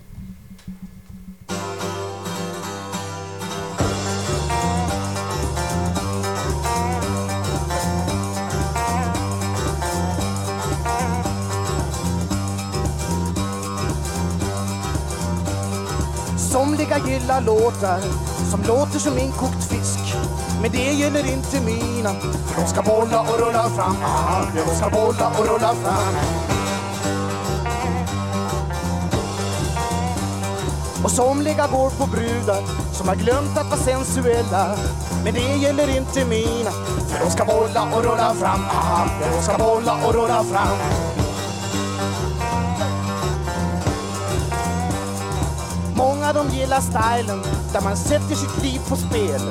Somliga 16.38 16.97
gillar 17.08 17.41
låtar 17.41 17.99
som 18.51 18.62
låter 18.67 18.99
som 18.99 19.17
inkokt 19.17 19.63
fisk. 19.69 19.99
Men 20.62 20.71
det 20.71 20.91
gäller 20.91 21.32
inte 21.32 21.62
mina, 21.62 22.13
för 22.13 22.62
de 22.62 22.67
ska 22.67 22.82
bolla 22.82 23.21
och 23.21 23.39
rulla 23.39 23.69
fram. 23.69 23.95
Ah, 24.03 24.41
de 24.56 24.75
ska 24.75 24.89
bolla 24.89 25.27
och 25.38 25.47
rulla 25.47 25.75
fram. 25.75 26.62
Och 31.03 31.11
somliga 31.11 31.67
går 31.67 31.89
på 31.89 32.05
brudar 32.05 32.63
som 32.93 33.07
har 33.07 33.15
glömt 33.15 33.57
att 33.57 33.65
vara 33.65 33.79
sensuella. 33.79 34.75
Men 35.23 35.33
det 35.33 35.55
gäller 35.55 35.97
inte 35.97 36.25
mina, 36.25 36.71
för 37.07 37.25
de 37.25 37.31
ska 37.31 37.45
bolla 37.45 37.83
och 37.95 38.03
rulla 38.03 38.33
fram. 38.33 38.65
Ah, 38.69 39.05
de 39.35 39.43
ska 39.43 39.57
bolla 39.57 39.97
och 40.05 40.13
rulla 40.13 40.43
fram. 40.43 40.77
Många 45.95 46.33
de 46.33 46.49
gillar 46.49 46.81
stilen 46.81 47.43
där 47.73 47.81
man 47.81 47.97
sätter 47.97 48.35
sitt 48.35 48.63
liv 48.63 48.81
på 48.89 48.95
spel. 48.95 49.41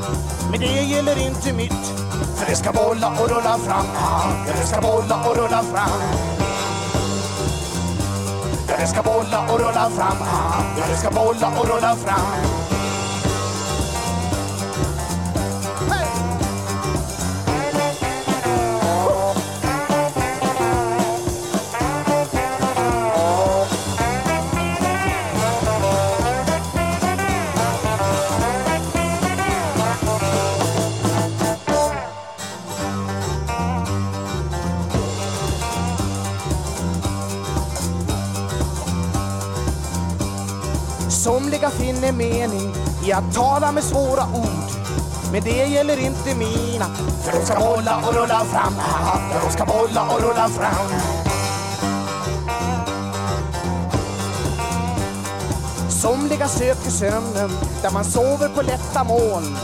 Men 0.51 0.61
det 0.61 0.83
gäller 0.83 1.27
inte 1.27 1.53
mitt, 1.53 1.93
för 2.37 2.47
det 2.51 2.57
ska 2.57 2.73
bolla 2.73 3.09
och 3.09 3.29
rulla 3.31 3.59
fram. 3.59 3.87
Aha, 3.97 4.31
det 4.47 4.67
ska 4.67 4.81
bolla 4.81 5.29
och 5.29 5.37
rulla 5.37 5.63
fram. 5.63 6.01
Ja, 8.73 8.79
det 8.79 8.87
ska 8.87 9.03
bolla 9.03 9.41
och 9.53 9.59
rulla 9.59 9.91
fram. 9.91 10.17
Ah, 10.23 10.63
ja, 10.79 10.85
det 10.91 10.97
ska 10.97 11.11
bolla 11.11 11.49
och 11.59 11.69
rulla 11.69 11.97
fram. 11.97 12.62
Finner 42.03 42.13
mening 42.13 42.75
i 43.07 43.13
att 43.13 43.35
tala 43.35 43.73
med 43.73 43.85
svåra 43.85 44.23
ord. 44.35 44.71
Men 45.33 45.43
det 45.43 45.67
gäller 45.67 46.01
inte 46.01 46.35
mina, 46.35 46.87
för 47.25 47.33
de 47.33 47.47
ska 47.47 47.59
bolla 47.59 47.97
och 47.97 48.15
rulla 48.15 48.45
fram. 48.45 48.75
För 48.75 49.35
Ja, 49.35 49.41
de 49.45 49.53
ska 49.53 49.65
bolla 49.65 50.03
och 50.03 50.21
rulla 50.23 50.49
fram. 50.49 50.87
Somliga 55.91 56.49
söker 56.49 56.91
sömnen 56.91 57.51
där 57.83 57.91
man 57.91 58.05
sover 58.05 58.49
på 58.49 58.63
lätta 58.63 59.05
moln. 59.05 59.57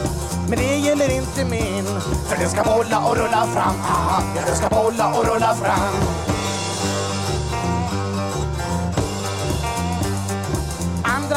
Men 0.48 0.58
det 0.58 0.76
gäller 0.76 1.10
inte 1.10 1.44
min, 1.44 1.84
för 2.28 2.36
den 2.36 2.50
ska 2.50 2.62
bolla 2.64 2.98
och 2.98 3.16
rulla 3.16 3.46
fram. 3.54 3.74
Ja, 3.88 4.42
den 4.46 4.56
ska 4.56 4.68
bolla 4.68 5.14
och 5.14 5.26
rulla 5.26 5.54
fram. 5.54 6.27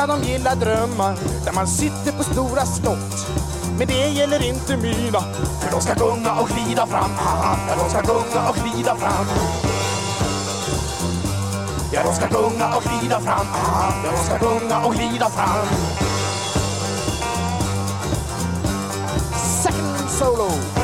Andra 0.02 0.18
de 0.18 0.28
gillar 0.28 0.56
drömmar 0.56 1.16
där 1.45 1.54
man 1.54 1.68
sitter 1.68 2.12
på 2.12 2.24
stora 2.24 2.66
slott. 2.66 3.28
Men 3.78 3.88
det 3.88 4.10
gäller 4.10 4.45
inte 4.45 4.78
mina, 4.78 5.22
för 5.60 5.72
de 5.72 5.82
ska 5.82 5.93
gunga 5.93 6.39
och 6.39 6.49
glida 6.49 6.88
fram. 6.88 7.12
Ah, 7.18 7.56
Ja, 7.68 7.76
de 7.84 7.89
ska 7.89 8.02
gunga 8.02 8.49
och 8.49 8.56
glida 8.56 8.95
fram. 8.95 9.26
Ja, 11.91 12.02
de 12.04 12.14
ska 12.16 12.28
gunga 12.28 12.76
och 12.76 12.84
glida 12.84 13.20
fram. 13.20 13.45
Ah, 13.54 13.93
Ja, 14.04 14.12
de 14.12 14.24
ska 14.26 14.49
gunga 14.49 14.86
och 14.86 14.93
glida 14.93 15.30
fram. 15.30 15.68
Second 19.64 20.10
solo. 20.10 20.80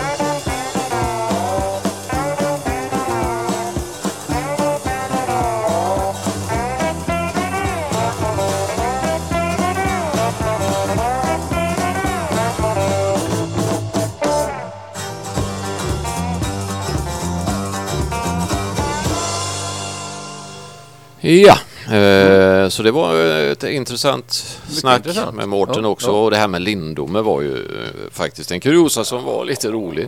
Ja, 21.31 21.57
eh, 21.95 22.69
så 22.69 22.83
det 22.83 22.91
var 22.91 23.15
ett 23.51 23.63
intressant 23.63 24.31
snack 24.69 24.97
intressant. 24.97 25.35
med 25.35 25.49
Mårten 25.49 25.83
Ja, 25.83 25.89
också. 25.89 26.07
ja. 26.07 26.23
Och 26.23 26.31
det 26.31 26.37
här 26.37 26.47
med 26.47 26.61
Lindome 26.61 27.21
var 27.21 27.41
ju 27.41 27.55
eh, 27.55 27.87
faktiskt 28.11 28.51
en 28.51 28.59
kuriosa 28.59 29.03
som 29.03 29.23
var 29.23 29.45
lite 29.45 29.71
rolig. 29.71 30.03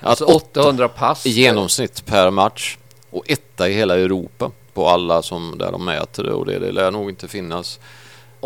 Att 0.00 0.08
Alltså 0.08 0.24
800 0.24 0.88
pass. 0.88 1.26
i 1.26 1.30
genomsnitt 1.30 2.06
per 2.06 2.30
match 2.30 2.76
och 3.10 3.24
etta 3.30 3.68
i 3.68 3.72
hela 3.72 3.98
Europa 3.98 4.50
på 4.74 4.88
alla 4.88 5.22
som 5.22 5.58
där 5.58 5.72
de 5.72 5.84
mäter 5.84 6.24
det 6.24 6.32
och 6.32 6.46
det, 6.46 6.58
det 6.58 6.72
lär 6.72 6.90
nog 6.90 7.10
inte 7.10 7.28
finnas. 7.28 7.80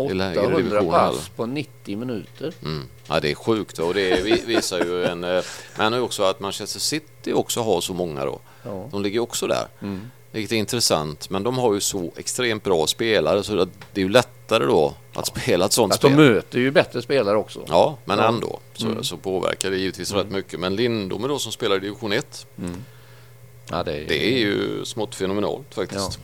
i 0.09 0.13
lä- 0.13 0.33
i 0.33 0.37
800 0.37 0.57
revisionen 0.57 0.91
pass 0.91 1.29
på 1.35 1.45
90 1.45 1.97
minuter. 1.97 2.53
Mm. 2.63 2.83
Ja, 3.07 3.19
det 3.19 3.31
är 3.31 3.35
sjukt 3.35 3.79
och 3.79 3.93
det 3.93 4.23
vi- 4.23 4.43
visar 4.45 4.79
ju 4.79 5.05
en... 5.05 5.23
eh, 5.23 5.41
Men 5.77 5.93
också 5.93 6.23
att 6.23 6.39
Manchester 6.39 6.79
City 6.79 7.33
också 7.33 7.61
har 7.61 7.81
så 7.81 7.93
många 7.93 8.25
då. 8.25 8.39
Ja. 8.63 8.87
De 8.91 9.03
ligger 9.03 9.19
också 9.19 9.47
där. 9.47 9.67
Vilket 10.35 10.51
är 10.51 10.55
intressant. 10.55 11.29
Men 11.29 11.43
de 11.43 11.57
har 11.57 11.73
ju 11.73 11.79
så 11.79 12.11
extremt 12.17 12.63
bra 12.63 12.87
spelare 12.87 13.43
så 13.43 13.59
att 13.59 13.69
det 13.93 14.01
är 14.01 14.05
ju 14.05 14.11
lättare 14.11 14.65
då 14.65 14.93
att 15.13 15.27
spela 15.27 15.65
ett 15.65 15.73
sånt 15.73 15.93
de 15.93 15.97
spel. 15.97 16.11
möter 16.17 16.59
ju 16.59 16.71
bättre 16.71 17.01
spelare 17.01 17.37
också. 17.37 17.65
Ja, 17.67 17.97
men 18.05 18.17
Ja. 18.19 18.27
ändå 18.27 18.59
så, 18.73 19.03
så 19.03 19.17
påverkar 19.17 19.71
det 19.71 19.77
givetvis 19.77 20.11
rätt 20.11 20.29
mycket. 20.31 20.59
Men 20.59 20.75
Lindome 20.75 21.27
då 21.27 21.39
som 21.39 21.51
spelar 21.51 21.75
i 21.75 21.79
division 21.79 22.11
1, 22.13 22.47
Ja, 23.69 23.83
det, 23.83 23.93
är, 23.93 24.05
det 24.07 24.33
är 24.33 24.37
ju 24.39 24.85
smått 24.85 25.15
fenomenalt 25.15 25.73
faktiskt. 25.75 26.19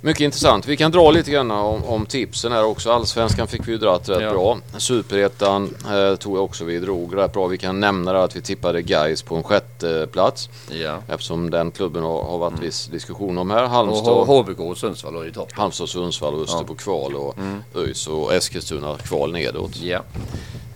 Mycket 0.00 0.20
intressant. 0.20 0.66
Vi 0.66 0.76
kan 0.76 0.90
dra 0.90 1.10
lite 1.10 1.30
grann 1.30 1.50
om, 1.50 1.84
om 1.84 2.06
tipsen 2.06 2.52
här 2.52 2.64
också. 2.64 2.90
Allsvenskan 2.90 3.46
fick 3.46 3.68
vi 3.68 3.72
ju 3.72 3.78
dratt 3.78 4.08
rätt 4.08 4.22
Ja. 4.22 4.30
bra. 4.30 4.58
Superettan 4.78 5.74
eh, 5.90 6.16
tog 6.16 6.36
jag 6.36 6.44
också 6.44 6.64
vi 6.64 6.78
drog 6.78 7.16
rätt 7.16 7.32
bra. 7.32 7.46
Vi 7.46 7.58
kan 7.58 7.80
nämna 7.80 8.12
det 8.12 8.22
att 8.22 8.36
vi 8.36 8.40
tippade 8.42 8.82
Gais 8.82 9.22
på 9.22 9.36
en 9.36 9.42
sjätte 9.42 10.08
plats 10.12 10.48
Ja. 10.70 10.98
eftersom 11.08 11.50
den 11.50 11.70
klubben 11.70 12.02
har, 12.02 12.22
har 12.22 12.38
varit 12.38 12.58
viss 12.62 12.86
diskussion 12.86 13.38
om 13.38 13.50
här. 13.50 13.62
Och 13.62 13.70
Halmstad, 13.70 14.26
HBK 14.26 14.60
och 14.60 14.78
Sundsvall 14.78 15.14
har 15.16 15.24
ju 15.24 15.30
topp. 15.32 15.52
Halmstad 15.52 15.88
Sundsvall 15.88 16.34
och 16.34 16.40
Öster 16.42 16.64
på 16.64 16.74
kval 16.74 17.14
och 17.14 17.34
ÖIS 17.76 18.06
och 18.06 18.34
Eskilstuna 18.34 18.96
kval 18.96 19.32
nedåt. 19.32 19.76
Ja. 19.76 20.00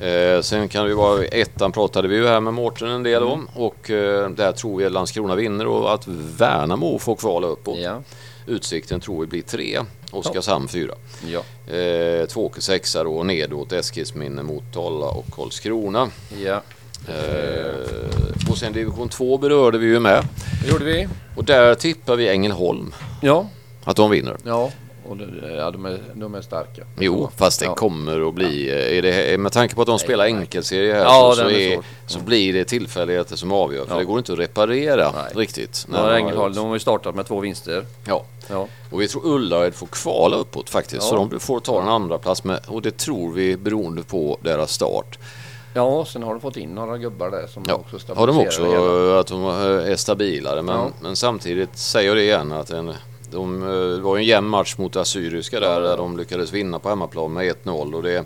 Eh, 0.07 0.41
sen 0.41 0.69
kan 0.69 0.87
ju 0.87 0.95
vara 0.95 1.25
ettan 1.25 1.73
pratade 1.73 2.09
vi 2.09 2.17
ju 2.17 2.27
här 2.27 2.41
med 2.41 2.55
Mårten 2.55 2.89
en 2.89 3.03
del 3.03 3.23
om 3.23 3.49
och 3.55 3.91
eh, 3.91 4.31
där 4.31 4.53
tror 4.53 4.79
vi 4.79 4.85
att 4.87 4.93
Landskrona 4.93 5.35
vinner 5.35 5.67
och 5.67 5.95
att 5.95 6.03
Värnamo 6.39 6.99
får 6.99 7.17
kvala 7.17 7.47
uppåt. 7.47 7.79
Ja. 7.79 8.03
Utsikten 8.47 9.01
tror 9.01 9.21
vi 9.21 9.27
blir 9.27 9.43
tre, 9.43 9.81
Oskarshamn 10.11 10.69
fyra. 10.69 10.95
Ja. 11.27 11.73
Eh, 11.75 12.27
Tvååker 12.27 12.61
sexa 12.61 13.05
då 13.05 13.23
nedåt 13.23 13.73
Eskilsminne, 13.73 14.43
Motala 14.43 15.07
och 15.07 15.27
Karlskrona. 15.33 16.11
Ja. 16.45 16.63
Eh, 17.09 18.51
och 18.51 18.59
sen 18.59 18.73
division 18.73 19.09
2 19.09 19.39
berörde 19.39 19.79
vi 19.79 19.87
ju 19.87 20.01
med 20.01 20.25
Det 20.65 20.71
gjorde 20.73 20.85
vi. 20.85 21.09
och 21.37 21.45
där 21.45 21.75
tippar 21.75 22.17
vi 22.17 22.29
Ängelholm 22.29 22.95
Ja. 23.23 23.49
att 23.85 23.97
de 23.97 24.11
vinner. 24.11 24.37
Ja. 24.45 24.71
Och 25.13 25.51
ja, 25.59 25.71
de, 25.71 25.85
är, 25.87 26.01
de 26.15 26.35
är 26.35 26.41
starka. 26.41 26.83
Jo, 26.99 27.31
fast 27.37 27.61
det 27.61 27.67
Ja. 27.67 27.75
kommer 27.75 28.29
att 28.29 28.35
bli... 28.35 28.71
eh, 28.71 28.99
Är 28.99 29.03
det, 29.03 29.39
med 29.41 29.53
tanke 29.53 29.75
på 29.75 29.81
att 29.81 29.87
de 29.87 29.99
spelar 29.99 30.25
nej. 30.25 30.35
enkelserie 30.35 30.95
här 30.95 31.01
Ja, 31.01 31.33
så, 31.37 31.43
så, 31.43 31.51
är 31.51 31.79
så 32.07 32.19
blir 32.19 32.53
det 32.53 32.65
tillfälligheter 32.65 33.37
som 33.37 33.53
avgör. 33.53 33.85
För 33.85 33.95
Ja. 33.95 33.99
det 33.99 34.05
går 34.05 34.19
inte 34.19 34.33
att 34.33 34.39
reparera 34.39 35.13
Nej. 35.15 35.33
riktigt. 35.35 35.87
Ja, 35.93 36.07
de 36.11 36.15
Ängelholm, 36.17 36.39
har 36.55 36.61
de 36.63 36.67
har 36.67 36.75
ju 36.75 36.81
startat 36.81 37.15
med 37.15 37.27
två 37.27 37.41
vinster. 37.41 37.85
Ja. 38.05 38.25
Ja. 38.49 38.67
Och 38.91 39.01
vi 39.01 39.09
tror 39.09 39.27
Ullared 39.27 39.75
får 39.75 39.87
kvala 39.87 40.37
uppåt 40.37 40.71
faktiskt. 40.71 41.03
Ja. 41.03 41.09
Så 41.09 41.17
de 41.17 41.41
får 41.41 41.61
ta 41.61 41.83
en 41.83 41.89
andra 41.89 42.19
plats 42.19 42.45
med, 42.45 42.61
Och 42.67 42.83
det 42.83 42.97
tror 42.99 43.33
vi 43.33 43.57
beroende 43.57 44.03
på 44.03 44.39
deras 44.43 44.73
start. 44.73 45.19
Ja, 45.75 46.05
sen 46.05 46.23
har 46.23 46.31
de 46.31 46.41
fått 46.41 46.57
in 46.57 46.75
några 46.75 46.99
gubbar 46.99 47.31
där 47.31 47.47
som 47.47 47.65
Ja, 47.69 47.75
också 47.75 48.15
har 48.15 48.27
de 48.27 48.39
också 48.39 48.51
stabiliserar 48.53 49.13
eh, 49.15 49.21
att 49.21 49.27
de 49.27 49.45
eh, 49.45 49.93
är 49.93 49.97
stabilare. 49.97 50.63
Men, 50.63 50.75
Ja. 50.77 50.91
men 51.01 51.17
samtidigt 51.17 51.79
säger 51.79 52.09
jag 52.09 52.17
det 52.17 52.23
igen 52.23 52.53
att 52.53 52.71
en, 52.71 52.93
de, 53.33 53.63
eh, 53.63 53.69
det 53.97 54.01
var 54.01 54.17
ju 54.17 54.21
en 54.23 54.27
jämn 54.29 54.49
match 54.49 54.77
mot 54.79 54.97
Assyriska 54.97 55.61
där, 55.61 55.81
där 55.81 55.97
de 55.97 56.19
lyckades 56.19 56.53
vinna 56.53 56.79
på 56.79 56.89
hemmaplan 56.89 57.33
med 57.33 57.47
1-0. 57.65 57.95
Och 57.95 58.03
det 58.03 58.25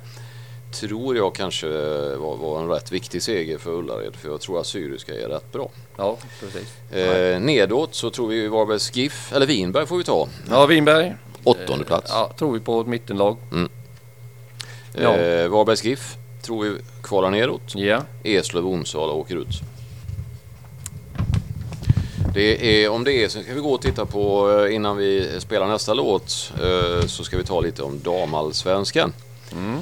tror 0.72 1.16
jag 1.16 1.34
kanske 1.34 1.68
var, 2.16 2.36
var 2.36 2.60
en 2.60 2.68
rätt 2.68 2.92
viktig 2.92 3.22
seger 3.22 3.58
för 3.58 3.70
Ullared. 3.70 4.16
För 4.16 4.28
jag 4.28 4.40
tror 4.40 4.60
Assyriska 4.60 5.14
är 5.14 5.28
rätt 5.28 5.52
bra. 5.52 5.70
Ja, 5.96 6.16
precis. 6.40 6.92
Eh, 6.92 7.40
nedåt 7.40 7.94
så 7.94 8.10
tror 8.10 8.28
vi 8.28 8.48
Varbergs 8.48 8.96
GIF, 8.96 9.32
eller 9.32 9.46
Vinberg 9.46 9.86
får 9.86 9.96
vi 9.96 10.04
ta. 10.04 10.28
Ja, 10.50 10.66
Vinberg. 10.66 11.16
Åttonde 11.44 11.84
plats. 11.84 12.10
Ja, 12.14 12.32
tror 12.38 12.52
vi 12.52 12.60
på 12.60 12.80
ett 12.80 12.86
mittenlag. 12.86 13.36
ja. 14.92 15.16
Eh, 15.16 15.48
Varbergs 15.48 15.84
GIF 15.84 16.16
tror 16.42 16.64
vi 16.64 16.76
kvalar 17.02 17.30
neråt. 17.30 17.74
Ja. 17.74 18.02
Eslöv 18.22 18.66
Onsala 18.66 19.12
åker 19.12 19.36
ut. 19.36 19.60
Det 22.34 22.84
är, 22.84 22.88
om 22.88 23.04
det 23.04 23.12
är 23.12 23.28
så 23.28 23.42
ska 23.42 23.54
vi 23.54 23.60
gå 23.60 23.70
och 23.70 23.82
titta 23.82 24.06
på 24.06 24.50
eh, 24.50 24.74
innan 24.74 24.96
vi 24.96 25.40
spelar 25.40 25.66
nästa 25.66 25.94
låt 25.94 26.52
eh, 26.62 27.06
så 27.06 27.24
ska 27.24 27.36
vi 27.36 27.44
ta 27.44 27.60
lite 27.60 27.82
om 27.82 28.00
damallsvenskan. 28.00 29.12
Mm. 29.52 29.80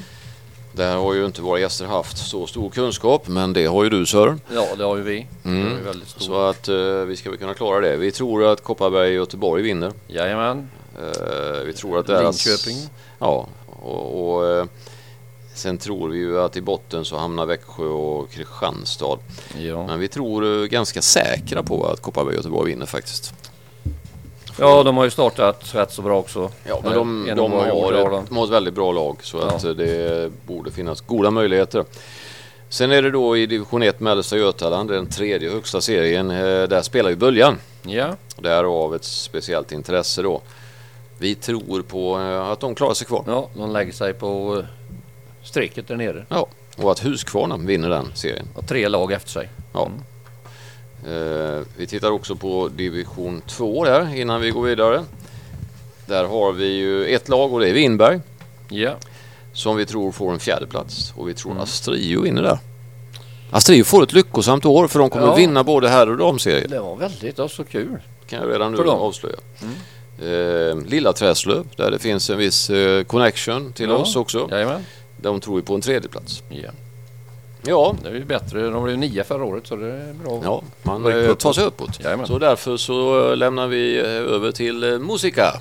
Där 0.72 0.96
har 0.96 1.14
ju 1.14 1.26
inte 1.26 1.42
våra 1.42 1.60
gäster 1.60 1.86
haft 1.86 2.18
så 2.18 2.46
stor 2.46 2.70
kunskap 2.70 3.28
men 3.28 3.52
det 3.52 3.66
har 3.66 3.84
ju 3.84 3.90
du 3.90 4.06
Sören. 4.06 4.40
Ja, 4.54 4.66
det 4.78 4.84
har 4.84 4.96
ju 4.96 5.02
vi. 5.02 5.26
Mm. 5.44 5.64
Det 5.64 5.70
är 5.70 5.78
ju 5.78 5.84
väldigt 5.84 6.08
stor. 6.08 6.20
Så 6.20 6.40
att 6.40 6.68
eh, 6.68 6.76
vi 7.06 7.16
ska 7.16 7.30
väl 7.30 7.38
kunna 7.38 7.54
klara 7.54 7.80
det. 7.80 7.96
Vi 7.96 8.12
tror 8.12 8.44
att 8.44 8.62
Kopparberg 8.62 9.08
och 9.08 9.14
Göteborg 9.14 9.62
vinner. 9.62 9.92
Jajamän. 10.06 10.70
Eh, 10.98 11.64
vi 11.66 11.72
tror 11.72 11.98
att 11.98 12.06
deras... 12.06 12.46
Linköping. 12.46 12.90
Ja, 13.18 13.46
och, 13.82 14.34
och 14.36 14.46
eh, 14.46 14.64
sen 15.54 15.78
tror 15.78 16.08
vi 16.08 16.18
ju 16.18 16.40
att 16.40 16.56
i 16.56 16.60
botten 16.60 17.04
så 17.04 17.16
hamnar 17.16 17.46
Växjö 17.46 17.84
och 17.84 18.30
Kristianstad. 18.30 19.18
Ja. 19.58 19.86
Men 19.86 20.00
vi 20.00 20.08
tror 20.08 20.44
eh, 20.62 20.66
ganska 20.66 21.02
säkra 21.02 21.62
på 21.62 21.86
att 21.86 22.00
Kopparberg 22.02 22.34
och 22.34 22.38
Göteborg 22.38 22.72
vinner 22.72 22.86
faktiskt. 22.86 23.34
ja, 24.58 24.82
de 24.82 24.96
har 24.96 25.04
ju 25.04 25.10
startat 25.10 25.74
rätt 25.74 25.92
så 25.92 26.02
bra 26.02 26.18
också. 26.18 26.50
Ja, 26.64 26.80
men 26.84 26.92
de, 26.94 27.28
En 27.28 27.36
de, 27.36 27.52
gjord, 27.52 27.60
har, 27.62 27.92
ett, 27.92 28.10
de. 28.10 28.34
de 28.34 28.44
ett 28.44 28.50
väldigt 28.50 28.74
bra 28.74 28.92
lag 28.92 29.16
så 29.22 29.38
Ja. 29.38 29.44
att 29.44 29.64
eh, 29.64 29.70
det 29.70 30.30
borde 30.46 30.70
finnas 30.70 31.00
goda 31.00 31.30
möjligheter. 31.30 31.84
Sen 32.68 32.92
är 32.92 33.02
det 33.02 33.10
då 33.10 33.36
i 33.36 33.46
division 33.46 33.82
1 33.82 34.00
Mellersta 34.00 34.36
Götaland, 34.36 34.90
den 34.90 35.06
tredje 35.06 35.50
högsta 35.50 35.80
serien. 35.80 36.30
eh, 36.30 36.36
Där 36.68 36.82
spelar 36.82 37.10
ju 37.10 37.16
Böljan. 37.16 37.58
Ja, 37.82 38.16
Därav 38.38 38.94
ett 38.94 39.04
speciellt 39.04 39.72
intresse 39.72 40.22
då. 40.22 40.40
Vi 41.18 41.34
tror 41.34 41.82
på 41.82 42.18
eh, 42.20 42.48
att 42.50 42.60
de 42.60 42.74
klarar 42.74 42.94
sig 42.94 43.06
kvar. 43.06 43.24
ja, 43.26 43.48
de 43.54 43.72
lägger 43.72 43.92
sig 43.92 44.12
på 44.14 44.56
eh, 44.58 44.64
strecket 45.44 45.88
där 45.88 45.96
nere. 45.96 46.26
Ja, 46.28 46.46
och 46.76 46.90
att 46.92 46.98
Huskvarna 46.98 47.56
vinner 47.56 47.88
den 47.88 48.06
serien. 48.14 48.46
Och 48.54 48.66
tre 48.68 48.88
lag 48.88 49.12
efter 49.12 49.30
sig. 49.30 49.48
Ja. 49.72 49.90
Eh, 51.06 51.60
vi 51.76 51.86
tittar 51.86 52.10
också 52.10 52.36
på 52.36 52.68
division 52.68 53.42
2 53.46 53.84
där 53.84 54.14
innan 54.16 54.40
vi 54.40 54.50
går 54.50 54.62
vidare. 54.62 55.04
Där 56.06 56.24
har 56.24 56.52
vi 56.52 56.66
ju 56.66 57.06
ett 57.06 57.28
lag 57.28 57.52
och 57.52 57.60
det 57.60 57.68
är 57.68 57.72
Vinberg 57.72 58.20
Ja, 58.68 58.94
som 59.52 59.76
vi 59.76 59.86
tror 59.86 60.12
får 60.12 60.32
en 60.32 60.38
fjärde 60.38 60.66
plats 60.66 61.12
och 61.16 61.28
vi 61.28 61.34
tror 61.34 61.60
Astrio 61.62 62.22
vinner 62.22 62.42
där. 62.42 62.58
Astrio 63.50 63.84
får 63.84 64.02
ett 64.02 64.12
lyckosamt 64.12 64.64
år 64.64 64.88
för 64.88 64.98
de 64.98 65.10
kommer 65.10 65.26
Ja. 65.26 65.32
att 65.32 65.38
vinna 65.38 65.64
både 65.64 65.88
här 65.88 66.10
och 66.10 66.16
damserien. 66.16 66.70
det 66.70 66.80
var 66.80 66.96
väldigt 66.96 67.36
så 67.50 67.64
kul. 67.64 67.98
kan 68.26 68.40
jag 68.40 68.50
redan 68.50 68.72
nu 68.72 68.88
avslöja. 68.90 69.36
Eh, 70.18 70.76
Lilla 70.86 71.12
Träslöv 71.12 71.66
där 71.76 71.90
det 71.90 71.98
finns 71.98 72.30
en 72.30 72.38
viss 72.38 72.70
eh, 72.70 73.04
connection 73.04 73.72
till 73.72 73.88
Ja. 73.88 73.94
oss 73.96 74.16
också. 74.16 74.48
Jajamän. 74.50 74.80
De 75.24 75.40
tror 75.40 75.56
vi 75.56 75.62
på 75.62 75.74
en 75.74 75.80
tredje 75.80 76.08
plats. 76.08 76.42
Ja, 76.48 76.70
Ja, 77.66 77.96
det 78.02 78.08
är 78.08 78.12
ju 78.14 78.24
bättre. 78.24 78.70
De 78.70 78.84
blev 78.84 78.98
nia 78.98 79.24
förra 79.24 79.44
året 79.44 79.66
så 79.66 79.76
det 79.76 79.86
är 79.86 80.12
bra. 80.24 80.40
ja 80.44 80.62
man 80.82 81.02
tar 81.36 81.52
sig 81.52 81.64
uppåt. 81.64 82.00
Jajamän. 82.04 82.26
Så 82.26 82.38
därför 82.38 82.76
så 82.76 83.30
eh, 83.30 83.36
lämnar 83.36 83.66
vi 83.66 83.98
eh, 83.98 84.06
över 84.06 84.52
till 84.52 84.84
eh, 84.92 84.98
musika. 84.98 85.60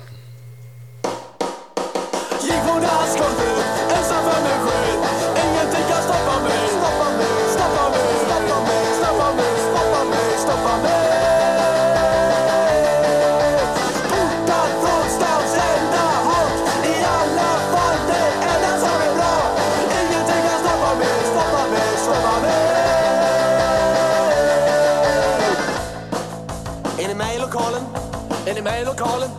Med 28.64 28.82
i 28.82 28.84
lokalen? 28.84 29.30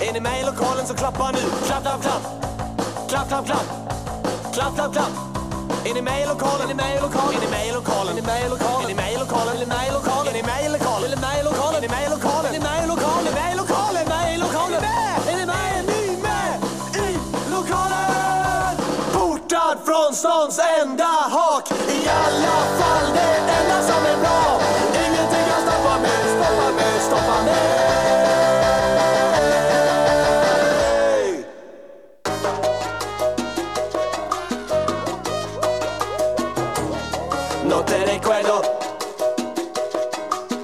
Är 0.00 0.12
ni 0.12 0.20
med 0.20 0.40
i 0.40 0.44
lokalen 0.44 0.86
så 0.86 0.94
klappa 0.94 1.30
nu. 1.30 1.38
Klapp, 1.66 1.82
klapp, 1.82 2.02
klapp. 2.02 2.22
Klapp, 3.08 3.28
klapp, 3.28 3.46
klapp. 3.46 3.66
Klapp, 4.54 4.74
klapp, 4.74 4.92
klapp. 4.92 5.14
Är 5.84 5.94
ni 5.94 6.02
med 6.02 6.22
i 6.22 6.26
lokalen? 6.26 6.62
Är 6.62 6.68
ni 6.68 6.74
med 6.74 6.96
i 6.96 7.00
lokalen? 7.00 7.36
Är 7.36 7.44
ni 7.46 7.50
med 7.50 7.66
i 7.68 7.72
lokalen? 7.72 8.12
Är 8.12 8.20
ni 8.20 8.26
med 8.26 8.42
i 8.46 8.48
lokalen? 8.48 8.84
Är 8.84 8.88
ni 8.88 8.94
med 8.94 9.12
i 9.14 9.18
lokalen? 9.18 9.54
Är 9.54 9.62
ni 9.62 9.68
med 9.72 9.84
i 9.84 9.88
lokalen? 9.88 10.24
Är 10.24 10.36
ni 10.36 10.42
med 10.42 10.66
i 10.66 10.68
lokalen? 10.72 11.04
Är 11.04 11.12
ni 11.12 11.18
med 11.24 11.38
i 11.38 11.44
lokalen? 11.44 11.74
Är 11.76 11.80
ni 11.80 11.88
med 11.88 12.04
i 12.04 12.10
lokalen? 12.14 12.46
Är 12.46 12.58
ni 12.58 12.64
med 12.68 12.84
i 12.84 12.86
lokalen? 12.86 13.26
Är 13.26 13.30
ni 13.30 13.40
med 13.40 13.52
i 13.52 13.56
lokalen? 13.56 13.96
Är 13.96 14.04
ni 14.04 14.10
med 14.14 14.34
i 14.34 14.38
lokalen? 14.44 14.82
Är 15.30 15.36
ni 15.38 15.46
med? 15.46 15.68
Är 15.68 15.82
ni 15.90 16.16
med 16.26 16.52
i 17.04 17.50
lokalen? 17.56 18.76
Portad 19.14 19.76
från 19.86 20.10
stans 20.14 20.60
enda 20.80 21.12
hak 21.36 21.64
I 21.96 21.98
alla 22.24 22.58
fall 22.78 23.06
det 23.18 23.34
enda 23.58 23.78
som 23.88 24.00
är 24.12 24.18
bra 24.24 24.46
No 37.64 37.84
te 37.84 38.04
recuerdo 38.04 38.62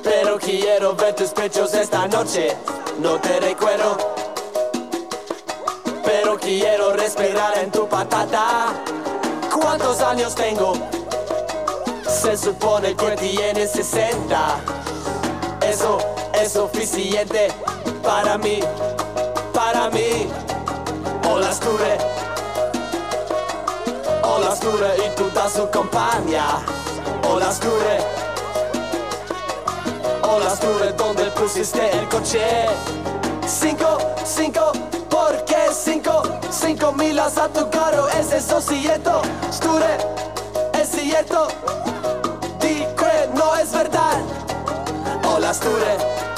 Pero 0.03 0.38
quiero 0.38 0.95
ver 0.95 1.14
tus 1.14 1.30
pechos 1.30 1.74
esta 1.74 2.07
noche. 2.09 2.57
No 3.01 3.20
te 3.20 3.40
recuerdo 3.40 3.97
Pero 6.05 6.38
quiero 6.38 6.93
respirar 6.93 7.59
en 7.59 7.70
tu 7.70 7.88
patata. 7.88 8.72
¿Cuántos 9.53 10.01
años 10.01 10.34
tengo? 10.34 10.74
Se 12.09 12.36
supone 12.36 12.95
que 12.95 13.11
tienes 13.16 13.72
60 13.72 14.61
Eso 15.68 15.99
es 16.43 16.53
suficiente 16.53 17.49
para 18.03 18.36
mí 18.36 18.61
Para 19.55 19.88
mí 19.90 20.28
Hola 21.28 21.53
Sture 21.53 21.99
Hola 24.22 24.57
Sture 24.57 24.90
y 25.07 25.16
tutta 25.16 25.49
su 25.49 25.70
compagna 25.70 26.64
Hola 27.28 27.53
Sture 27.53 27.99
Hola 30.22 30.57
Sture, 30.57 30.93
¿dónde 30.97 31.24
pusiste 31.32 31.90
el 31.97 32.09
coche? 32.09 32.66
Cinco, 33.47 33.99
cinco, 34.24 34.72
¿por 35.11 35.45
qué 35.45 35.68
cinco? 35.72 36.22
Cinco 36.51 36.93
milas 36.93 37.36
a 37.38 37.49
tu 37.49 37.68
carro, 37.70 38.09
¿es 38.09 38.32
eso 38.32 38.61
cierto? 38.61 39.22
Sture, 39.53 39.99
¿es 40.80 40.88
cierto? 40.88 41.49
Di 42.61 42.86
no 43.34 43.57
es 43.57 43.72
verdad 43.72 44.18
Hola 45.24 45.53
Sture 45.53 46.32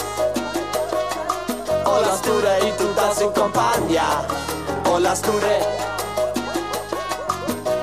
Hola 1.96 2.16
Sture 2.16 2.58
y 2.68 2.72
tutta 2.72 3.14
su 3.14 3.32
compagna 3.32 4.26
Hola 4.90 5.14
Sture. 5.14 5.58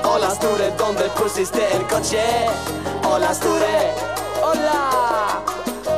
Hola 0.04 0.30
Sture, 0.30 0.70
donde 0.76 1.08
pusiste 1.16 1.62
el 1.76 1.82
coche. 1.86 2.22
Hola 3.04 3.32
Sture. 3.32 3.94
Hola. 4.42 5.42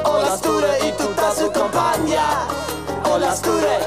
Hola 0.05 0.37
Sture 0.37 0.79
y 0.89 0.93
tutta 0.93 1.35
su 1.35 1.51
compagna 1.51 2.47
Hola 3.12 3.35
Sture. 3.35 3.79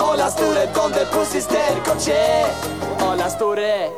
Hola 0.00 0.30
Sture, 0.30 0.66
donde 0.74 1.04
pusiste 1.12 1.58
el 1.72 1.82
coche. 1.82 2.46
Hola 3.00 3.28
Sture. 3.28 3.90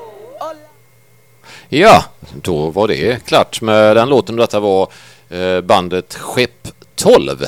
Ja, 1.68 2.04
då 2.34 2.70
var 2.70 2.88
det 2.88 3.26
klart 3.26 3.60
med 3.60 3.96
den 3.96 4.08
låten. 4.08 4.36
Detta 4.36 4.60
var 4.60 4.88
eh, 5.28 5.60
bandet 5.60 6.12
Skepp. 6.12 6.68
12. 7.02 7.42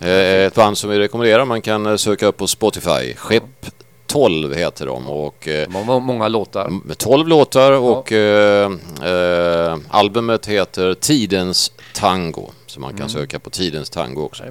Eh, 0.00 0.08
Ett 0.46 0.54
band 0.54 0.78
som 0.78 0.90
vi 0.90 0.98
rekommenderar. 0.98 1.44
Man 1.44 1.62
kan 1.62 1.86
eh, 1.86 1.96
söka 1.96 2.26
upp 2.26 2.36
på 2.36 2.46
Spotify. 2.46 3.14
Skepp 3.16 3.66
12 4.06 4.54
heter 4.54 4.86
de 4.86 5.08
och 5.08 5.48
eh, 5.48 5.68
De 5.68 5.88
har 5.88 6.00
många 6.00 6.28
låtar. 6.28 6.68
med 6.84 6.98
12 6.98 7.28
låtar 7.28 7.72
och 7.72 8.12
eh, 8.12 8.70
eh, 9.04 9.76
albumet 9.90 10.46
heter 10.46 10.94
Tidens 10.94 11.72
Tango. 11.94 12.50
Så 12.66 12.80
man 12.80 12.96
kan 12.96 13.08
söka 13.08 13.38
på 13.38 13.50
Tidens 13.50 13.90
Tango 13.90 14.22
också. 14.22 14.44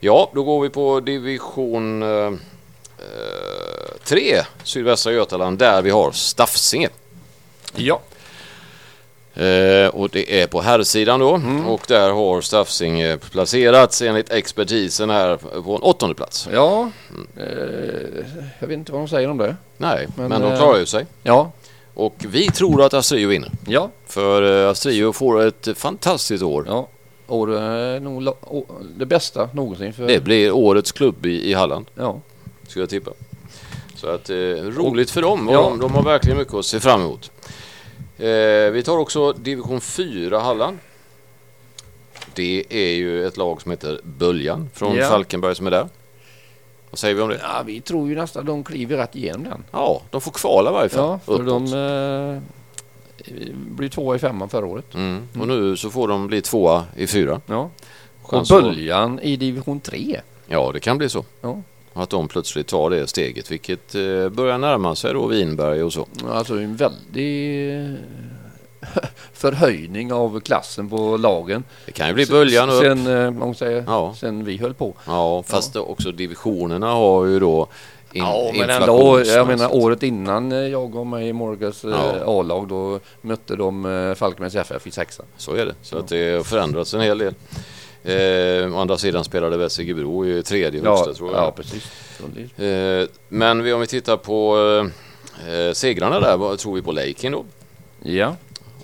Ja, 0.00 0.30
då 0.34 0.42
går 0.42 0.60
vi 0.62 0.70
på 0.70 1.00
division 1.00 2.04
3, 4.04 4.42
sydvästra 4.64 5.12
Götaland, 5.12 5.58
där 5.58 5.82
vi 5.82 5.90
har 5.90 6.12
Staffsinge. 6.12 6.88
Ja. 7.76 8.00
Eh, 9.34 9.88
och 9.88 10.08
det 10.10 10.40
är 10.42 10.46
på 10.46 10.60
herrsidan 10.60 11.20
då. 11.20 11.40
Och 11.68 11.80
där 11.88 12.10
har 12.12 12.40
Staffsinge 12.40 13.18
placerats 13.18 14.02
enligt 14.02 14.30
expertisen 14.30 15.10
här 15.10 15.36
på 15.36 15.74
en 15.76 15.82
åttonde 15.82 16.14
plats. 16.14 16.48
Ja. 16.52 16.90
Eh, 17.36 17.44
jag 18.58 18.68
vet 18.68 18.76
inte 18.78 18.92
vad 18.92 19.00
de 19.00 19.08
säger 19.08 19.30
om 19.30 19.38
det. 19.38 19.56
Nej, 19.76 20.08
men, 20.16 20.28
Men, 20.28 20.40
de 20.40 20.52
eh, 20.52 20.58
klarar 20.58 20.78
ju 20.78 20.86
sig. 20.86 21.06
Ja. 21.22 21.52
Och 21.94 22.14
vi 22.18 22.46
tror 22.50 22.82
att 22.82 22.94
Astrio 22.94 23.28
vinner. 23.28 23.50
Ja. 23.66 23.90
För 24.06 24.62
eh, 24.64 24.70
Astrio 24.70 25.12
får 25.12 25.42
ett 25.42 25.68
fantastiskt 25.76 26.42
år. 26.42 26.64
Ja. 26.68 26.88
År 27.26 28.00
nog 28.00 28.22
la- 28.22 28.34
å- 28.40 28.66
det 28.96 29.06
bästa 29.06 29.48
någonsin 29.52 29.92
för... 29.92 30.06
Det 30.06 30.20
blir 30.24 30.52
årets 30.52 30.92
klubb 30.92 31.26
i, 31.26 31.50
i 31.50 31.54
Halland. 31.54 31.86
Ja. 31.94 32.20
skulle 32.68 32.82
jag 32.82 32.90
tippa. 32.90 33.10
Så 33.96 34.08
att 34.08 34.30
eh, 34.30 34.34
roligt 34.76 35.10
för 35.10 35.22
dem. 35.22 35.48
Ja. 35.52 35.60
de, 35.62 35.78
de 35.80 35.94
har 35.94 36.02
verkligen 36.02 36.38
mycket 36.38 36.54
att 36.54 36.64
se 36.66 36.80
fram 36.80 37.00
emot. 37.00 37.30
Eh, 38.22 38.70
vi 38.70 38.82
tar 38.84 38.98
också 38.98 39.32
division 39.32 39.80
4 39.80 40.38
Halland. 40.38 40.78
Det 42.34 42.64
är 42.68 42.94
ju 42.94 43.26
ett 43.26 43.36
lag 43.36 43.62
som 43.62 43.70
heter 43.70 44.00
Böljan 44.04 44.70
från 44.74 44.96
Ja. 44.96 45.08
Falkenberg 45.08 45.54
som 45.54 45.66
är 45.66 45.70
där. 45.70 45.88
Vad 46.90 46.98
säger 46.98 47.14
vi 47.14 47.20
om 47.22 47.28
det? 47.28 47.40
ja, 47.42 47.62
vi 47.66 47.80
tror 47.80 48.08
ju 48.08 48.14
nästan 48.14 48.46
de 48.46 48.64
kliver 48.64 48.96
rätt 48.96 49.16
igenom 49.16 49.44
den. 49.44 49.64
Ja, 49.70 50.02
de 50.10 50.20
får 50.20 50.30
kvala 50.32 50.70
i 50.70 50.72
varje 50.72 50.88
fall. 50.88 51.00
Ja, 51.08 51.18
för 51.24 51.32
uppåt. 51.32 51.70
de 51.70 52.42
eh, 53.26 53.42
blev 53.54 53.88
tvåa 53.88 54.16
i 54.16 54.18
femman 54.18 54.48
förra 54.48 54.66
året. 54.66 54.94
Mm. 54.94 55.28
Och 55.40 55.48
nu 55.48 55.76
så 55.76 55.90
får 55.90 56.08
de 56.08 56.26
bli 56.26 56.42
tvåa 56.42 56.84
i 56.96 57.06
fyra. 57.06 57.40
Ja. 57.46 57.70
Och 58.22 58.40
att- 58.40 58.48
Böljan 58.48 59.20
i 59.20 59.36
division 59.36 59.80
3. 59.80 60.20
Ja, 60.46 60.70
det 60.72 60.80
kan 60.80 60.98
bli 60.98 61.08
så. 61.08 61.24
Ja. 61.40 61.62
Att 61.92 62.10
de 62.10 62.28
plötsligt 62.28 62.66
tar 62.66 62.90
det 62.90 63.06
steget, 63.06 63.50
vilket 63.50 63.94
eh, 63.94 64.28
börjar 64.28 64.58
närma 64.58 64.94
sig 64.94 65.12
då 65.14 65.26
Vinberg 65.26 65.82
och 65.82 65.92
så. 65.92 66.06
Alltså 66.30 66.54
en 66.58 66.76
väldig 66.76 67.70
eh, 67.80 67.90
förhöjning 69.32 70.12
av 70.12 70.40
klassen 70.40 70.88
på 70.88 71.16
lagen. 71.16 71.64
Det 71.86 71.92
kan 71.92 72.08
ju 72.08 72.14
bli 72.14 72.26
Böljan 72.26 72.70
upp. 72.70 72.82
Sen, 72.82 73.06
eh, 73.06 73.30
man 73.30 73.54
säger, 73.54 73.84
Ja. 73.86 74.14
sen 74.18 74.44
vi 74.44 74.56
höll 74.56 74.74
på. 74.74 74.94
Ja, 75.06 75.42
fast 75.46 75.76
också 75.76 76.12
divisionerna 76.12 76.86
har 76.92 77.24
ju 77.26 77.40
då 77.40 77.66
in, 78.12 78.22
Ja, 78.22 78.50
men 78.58 78.70
ändå, 78.70 79.22
jag 79.26 79.46
menar 79.46 79.74
året 79.74 80.02
innan 80.02 80.50
jag 80.70 80.92
var 80.94 81.04
med 81.04 81.28
i 81.28 81.32
Morgas 81.32 81.84
Ja. 81.84 82.14
A-lag 82.26 82.68
då 82.68 83.00
mötte 83.20 83.56
de 83.56 84.14
Falkenbergs 84.18 84.54
FF 84.54 84.86
i 84.86 84.90
sexan. 84.90 85.26
Så 85.36 85.54
är 85.54 85.66
det. 85.66 85.74
Så 85.82 85.98
att 85.98 86.08
det 86.08 86.36
har 86.36 86.42
förändrats 86.42 86.94
en 86.94 87.00
hel 87.00 87.18
del. 87.18 87.34
Eh, 88.04 88.74
å 88.74 88.78
andra 88.78 88.98
sidan 88.98 89.24
spelade 89.24 89.56
Vessigebro 89.56 90.26
i 90.26 90.42
tredje 90.42 90.82
högsta 90.82 91.14
tror 91.14 91.32
jag. 91.32 91.42
ja, 91.42 91.52
precis. 91.52 91.90
Eh, 92.58 93.08
men 93.28 93.62
vi, 93.62 93.72
om 93.72 93.80
vi 93.80 93.86
tittar 93.86 94.16
på 94.16 94.58
eh, 95.46 95.54
eh, 95.54 95.72
segrarna 95.72 96.20
där, 96.20 96.36
vad 96.36 96.58
tror 96.58 96.74
vi 96.74 96.82
på 96.82 96.92
Leikin 96.92 97.32
då? 97.32 97.44
Ja, 98.02 98.36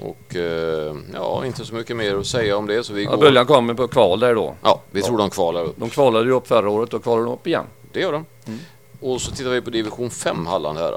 Och 0.02 0.36
eh, 0.36 0.96
ja, 1.14 1.46
inte 1.46 1.64
så 1.64 1.74
mycket 1.74 1.96
mer 1.96 2.14
att 2.14 2.26
säga 2.26 2.56
om 2.56 2.66
det. 2.66 2.84
Så 2.84 2.92
vi 2.92 3.04
ja 3.04 3.10
går... 3.10 3.18
Böljan 3.18 3.46
kommer 3.46 3.74
på 3.74 3.88
kval 3.88 4.20
där 4.20 4.34
då. 4.34 4.54
Ja, 4.62 4.82
vi 4.90 5.02
tror 5.02 5.18
de 5.18 5.30
kvalar 5.30 5.64
upp. 5.64 5.76
De 5.76 5.90
kvalade 5.90 6.24
ju 6.24 6.32
upp 6.32 6.48
förra 6.48 6.70
året 6.70 6.94
och 6.94 7.02
kvalade 7.02 7.24
de 7.24 7.32
upp 7.32 7.46
igen. 7.46 7.64
Det 7.92 8.00
gör 8.00 8.12
de. 8.12 8.24
Mm. 8.46 8.58
Och 9.00 9.20
så 9.20 9.30
tittar 9.30 9.50
vi 9.50 9.60
på 9.60 9.70
division 9.70 10.10
5 10.10 10.46
Halland 10.46 10.78
här. 10.78 10.94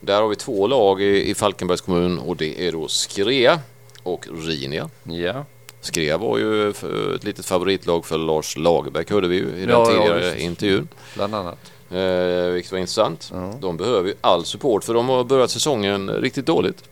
Där 0.00 0.20
har 0.22 0.28
vi 0.28 0.36
två 0.36 0.66
lag 0.66 1.02
i, 1.02 1.30
i 1.30 1.34
Falkenbergs 1.34 1.80
kommun 1.80 2.18
och 2.18 2.36
det 2.36 2.68
är 2.68 2.72
då 2.72 2.88
Skrea 2.88 3.60
och 4.02 4.26
Rinia. 4.46 4.90
Ja, 5.02 5.44
Skrea 5.86 6.18
var 6.18 6.38
ju 6.38 6.70
ett 7.14 7.24
litet 7.24 7.46
favoritlag 7.46 8.06
för 8.06 8.18
Lars 8.18 8.56
Lagerbäck 8.56 9.10
hörde 9.10 9.28
vi 9.28 9.36
ju 9.36 9.42
i 9.48 9.60
den 9.60 9.68
Ja, 9.68 9.80
ja, 9.80 9.86
tidigare 9.86 10.30
visst. 10.30 10.38
intervjun. 10.44 10.88
bland 11.14 11.34
annat. 11.34 11.72
Eh, 11.90 12.50
vilket 12.52 12.72
var 12.72 12.78
intressant. 12.78 13.30
Ja. 13.34 13.54
De 13.60 13.76
behöver 13.76 14.08
ju 14.08 14.14
all 14.20 14.44
support 14.44 14.84
för 14.84 14.94
de 14.94 15.08
har 15.08 15.24
börjat 15.24 15.50
säsongen 15.50 16.10
riktigt 16.10 16.46
dåligt. 16.46 16.84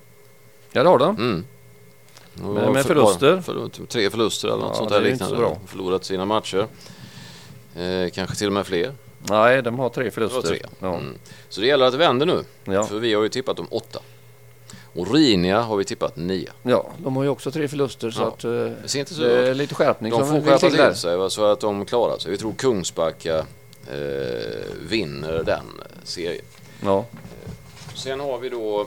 Ja, 0.73 0.83
det 0.83 0.89
har 0.89 0.99
de. 0.99 1.17
Mm. 1.17 1.45
Med 2.55 2.65
har 2.77 2.83
förluster? 2.83 3.41
För, 3.41 3.69
tre 3.87 4.11
förluster 4.11 4.49
eller 4.49 4.59
något 4.59 4.69
Ja, 4.71 4.75
sånt 4.75 4.91
det 4.91 5.01
där 5.01 5.11
liknande. 5.11 5.57
Förlorat 5.67 6.05
sina 6.05 6.25
matcher. 6.25 6.67
Eh, 7.77 8.11
kanske 8.15 8.37
till 8.37 8.47
och 8.47 8.53
med 8.53 8.67
fler. 8.67 8.93
Nej, 9.19 9.63
de 9.63 9.79
har 9.79 9.89
tre 9.89 10.05
Det 10.05 10.11
förluster. 10.11 10.41
tre. 10.43 10.59
Ja. 10.81 10.95
Mm. 10.95 11.15
Så 11.49 11.61
det 11.61 11.67
gäller 11.67 11.87
att 11.87 11.95
vända 11.95 12.25
nu. 12.25 12.45
Ja. 12.65 12.85
För 12.85 12.99
vi 12.99 13.15
har 13.15 13.23
ju 13.23 13.29
tippat 13.29 13.59
om 13.61 13.67
åtta. 13.71 14.01
Och 14.95 15.15
Rinia 15.15 15.61
har 15.61 15.77
vi 15.77 15.85
tippat 15.85 16.17
nio. 16.17 16.51
ja, 16.63 16.91
de 16.99 17.17
har 17.17 17.23
ju 17.23 17.29
också 17.29 17.51
tre 17.51 17.69
förluster 17.69 18.11
så 18.11 18.21
Ja. 18.23 18.27
att 18.29 18.45
eh, 18.45 18.51
Det 18.51 18.89
ser 18.89 18.99
inte 19.01 19.15
så 19.15 19.23
det 19.23 19.49
är 19.49 19.55
lite 19.55 19.75
skärpning 19.75 20.11
De 20.13 20.29
får 20.29 20.41
skärpa 20.41 20.71
till 20.91 21.01
sig 21.01 21.17
va, 21.17 21.31
så 21.31 21.45
att 21.45 21.61
de 21.61 21.85
klarar 21.87 22.19
sig. 22.19 22.31
Vi 22.31 22.39
tror 22.39 22.53
Kungsbacka 22.53 23.39
eh, 23.87 24.65
vinner 24.89 25.43
den 25.47 25.65
serien. 26.05 26.45
Ja. 26.85 27.05
Sen 27.95 28.21
har 28.21 28.39
vi 28.39 28.49
då, 28.49 28.81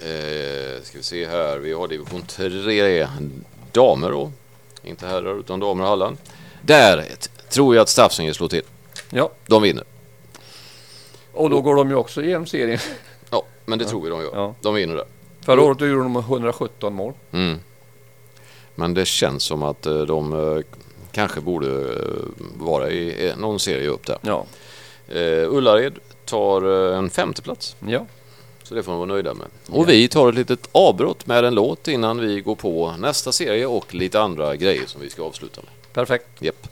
eh, 0.00 0.82
ska 0.82 0.98
vi 0.98 1.02
se 1.02 1.26
här, 1.26 1.58
vi 1.58 1.72
har 1.72 1.88
division 1.88 2.22
3 2.22 3.06
damer 3.72 4.10
då. 4.10 4.32
Inte 4.82 5.06
herrar 5.06 5.40
utan 5.40 5.60
damer 5.60 5.82
och 5.84 5.88
Halland. 5.90 6.16
Där 6.62 7.04
tror 7.50 7.74
jag 7.74 7.82
att 7.82 7.88
Staffsinge 7.88 8.34
slår 8.34 8.48
till. 8.48 8.62
ja, 9.10 9.30
De 9.46 9.62
vinner. 9.62 9.84
och 11.32 11.50
då 11.50 11.60
går 11.60 11.76
de 11.76 11.88
ju 11.90 11.94
också 11.96 12.22
igenom 12.22 12.46
serien. 12.46 12.78
Ja, 13.30 13.42
men 13.64 13.78
det 13.78 13.84
tror 13.84 14.02
vi 14.02 14.10
de 14.10 14.20
gör. 14.20 14.30
Ja. 14.34 14.54
De 14.60 14.74
vinner 14.74 14.94
där. 14.94 15.06
Förra 15.40 15.62
året 15.62 15.80
gjorde 15.80 16.02
de 16.02 16.16
117 16.16 16.94
mål. 16.94 17.12
Mm. 17.32 17.58
Men 18.74 18.94
det 18.94 19.06
känns 19.06 19.42
som 19.42 19.62
att 19.62 19.86
eh, 19.86 20.00
de 20.00 20.32
eh, 20.32 20.64
kanske 21.12 21.40
borde 21.40 21.66
eh, 21.66 22.44
vara 22.58 22.90
i 22.90 23.32
någon 23.38 23.60
serie 23.60 23.88
upp 23.88 24.06
där. 24.06 24.18
Ja. 24.20 24.46
Ullared 25.46 25.98
tar 26.24 26.62
en 26.92 27.10
femte 27.10 27.42
plats. 27.42 27.76
Ja. 27.88 28.06
Så 28.62 28.74
det 28.74 28.82
får 28.82 28.92
de 28.92 28.98
vara 28.98 29.08
nöjda 29.08 29.34
med. 29.34 29.46
Och 29.70 29.88
vi 29.88 30.08
tar 30.08 30.28
ett 30.28 30.34
litet 30.34 30.68
avbrott 30.72 31.26
med 31.26 31.44
en 31.44 31.54
låt 31.54 31.88
innan 31.88 32.20
vi 32.20 32.40
går 32.40 32.54
på 32.54 32.94
nästa 32.98 33.32
serie 33.32 33.66
och 33.66 33.94
lite 33.94 34.20
andra 34.20 34.56
grejer 34.56 34.86
som 34.86 35.00
vi 35.00 35.10
ska 35.10 35.22
avsluta 35.22 35.60
med. 35.60 35.70
Perfekt. 35.92 36.26
Japp. 36.38 36.68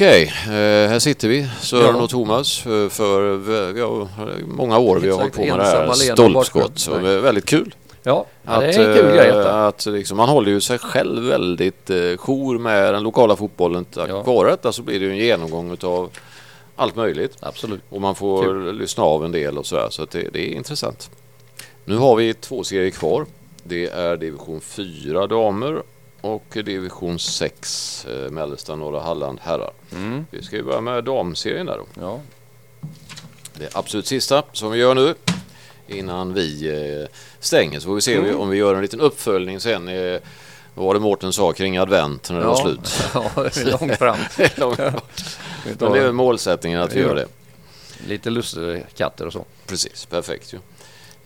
Okej, 0.00 0.32
eh, 0.46 0.90
här 0.90 0.98
sitter 0.98 1.28
vi, 1.28 1.48
Sören 1.60 1.96
Ja. 1.96 2.02
och 2.02 2.10
Thomas, 2.10 2.66
eh, 2.66 2.88
för 2.88 3.36
vi 3.36 3.72
vi 3.72 3.80
har 3.80 4.08
många 4.46 4.78
år 4.78 4.96
vi 4.98 5.10
har 5.10 5.18
hållit 5.18 5.34
på 5.34 5.40
med 5.44 5.58
det 5.58 5.64
här 5.64 5.92
stolpskott. 5.92 6.88
Väldigt 7.02 7.46
kul. 7.46 7.74
Ja, 8.02 8.26
ja 8.42 8.60
det 8.60 8.68
Att, 8.68 8.76
är 8.76 8.90
en 8.90 8.96
kul 8.96 9.08
eh, 9.08 9.14
grej 9.14 9.30
att 9.46 9.86
liksom, 9.86 10.16
man 10.16 10.28
håller 10.28 10.50
ju 10.50 10.60
sig 10.60 10.78
själv 10.78 11.22
väldigt 11.22 11.90
eh, 11.90 12.16
jour 12.16 12.58
med 12.58 12.94
den 12.94 13.02
lokala 13.02 13.36
fotbollen. 13.36 13.84
Tack 13.84 14.10
Ja. 14.10 14.22
vare 14.22 14.50
detta 14.50 14.72
så 14.72 14.82
blir 14.82 15.00
det 15.00 15.06
ju 15.06 15.10
en 15.12 15.18
genomgång 15.18 15.76
av 15.82 16.10
allt 16.76 16.96
möjligt. 16.96 17.36
Absolut. 17.40 17.82
Och 17.88 18.00
man 18.00 18.14
får 18.14 18.72
lyssna 18.72 19.04
av 19.04 19.24
en 19.24 19.32
del 19.32 19.58
och 19.58 19.66
sådär. 19.66 19.86
Så 19.90 20.02
att 20.02 20.10
det, 20.10 20.28
det 20.32 20.52
är 20.52 20.56
intressant. 20.56 21.10
Nu 21.84 21.96
har 21.96 22.16
vi 22.16 22.34
två 22.34 22.64
serier 22.64 22.90
kvar. 22.90 23.26
Det 23.64 23.86
är 23.86 24.16
division 24.16 24.60
4 24.60 25.26
damer 25.26 25.82
och 26.20 26.44
division 26.52 27.18
6 27.18 28.06
eh, 28.08 28.30
mellersta 28.30 28.76
norra 28.76 29.00
Halland 29.00 29.38
herrar. 29.42 29.70
Mm. 29.92 30.26
Vi 30.30 30.42
ska 30.42 30.56
ju 30.56 30.62
börja 30.62 30.80
med 30.80 31.04
damserien 31.04 31.66
där 31.66 31.76
då. 31.78 31.86
Ja. 32.00 32.20
Det 33.54 33.64
är 33.64 33.70
absolut 33.78 34.06
sista 34.06 34.42
som 34.52 34.70
vi 34.72 34.78
gör 34.78 34.94
nu 34.94 35.14
innan 35.86 36.34
vi 36.34 36.68
eh, 37.02 37.08
stänger. 37.40 37.80
Så 37.80 37.86
får 37.86 37.94
vi 37.94 38.00
se 38.00 38.14
Mm. 38.16 38.40
om 38.40 38.48
vi 38.48 38.56
gör 38.56 38.74
en 38.74 38.82
liten 38.82 39.00
uppföljning 39.00 39.60
sen. 39.60 39.88
Eh, 39.88 40.20
vad 40.74 40.86
var 40.86 40.94
det 40.94 41.00
Mårten 41.00 41.32
sa 41.32 41.52
kring 41.52 41.78
advent 41.78 42.30
när 42.30 42.40
det 42.40 42.46
var 42.46 42.56
slut? 42.56 43.02
ja, 43.14 43.30
det 43.36 43.56
är 43.56 43.78
långt 43.80 43.96
fram. 43.98 44.16
Långt 44.56 44.76
bort. 44.92 45.22
Men 45.78 45.92
det 45.92 45.98
är 45.98 46.02
väl 46.04 46.12
målsättningen 46.12 46.80
att 46.80 46.94
vi 46.94 47.00
gör 47.00 47.14
det. 47.14 47.26
Lite 48.08 48.30
lussekatter 48.30 49.26
och 49.26 49.32
så. 49.32 49.44
Precis, 49.66 50.04
perfekt 50.06 50.52
ju. 50.54 50.58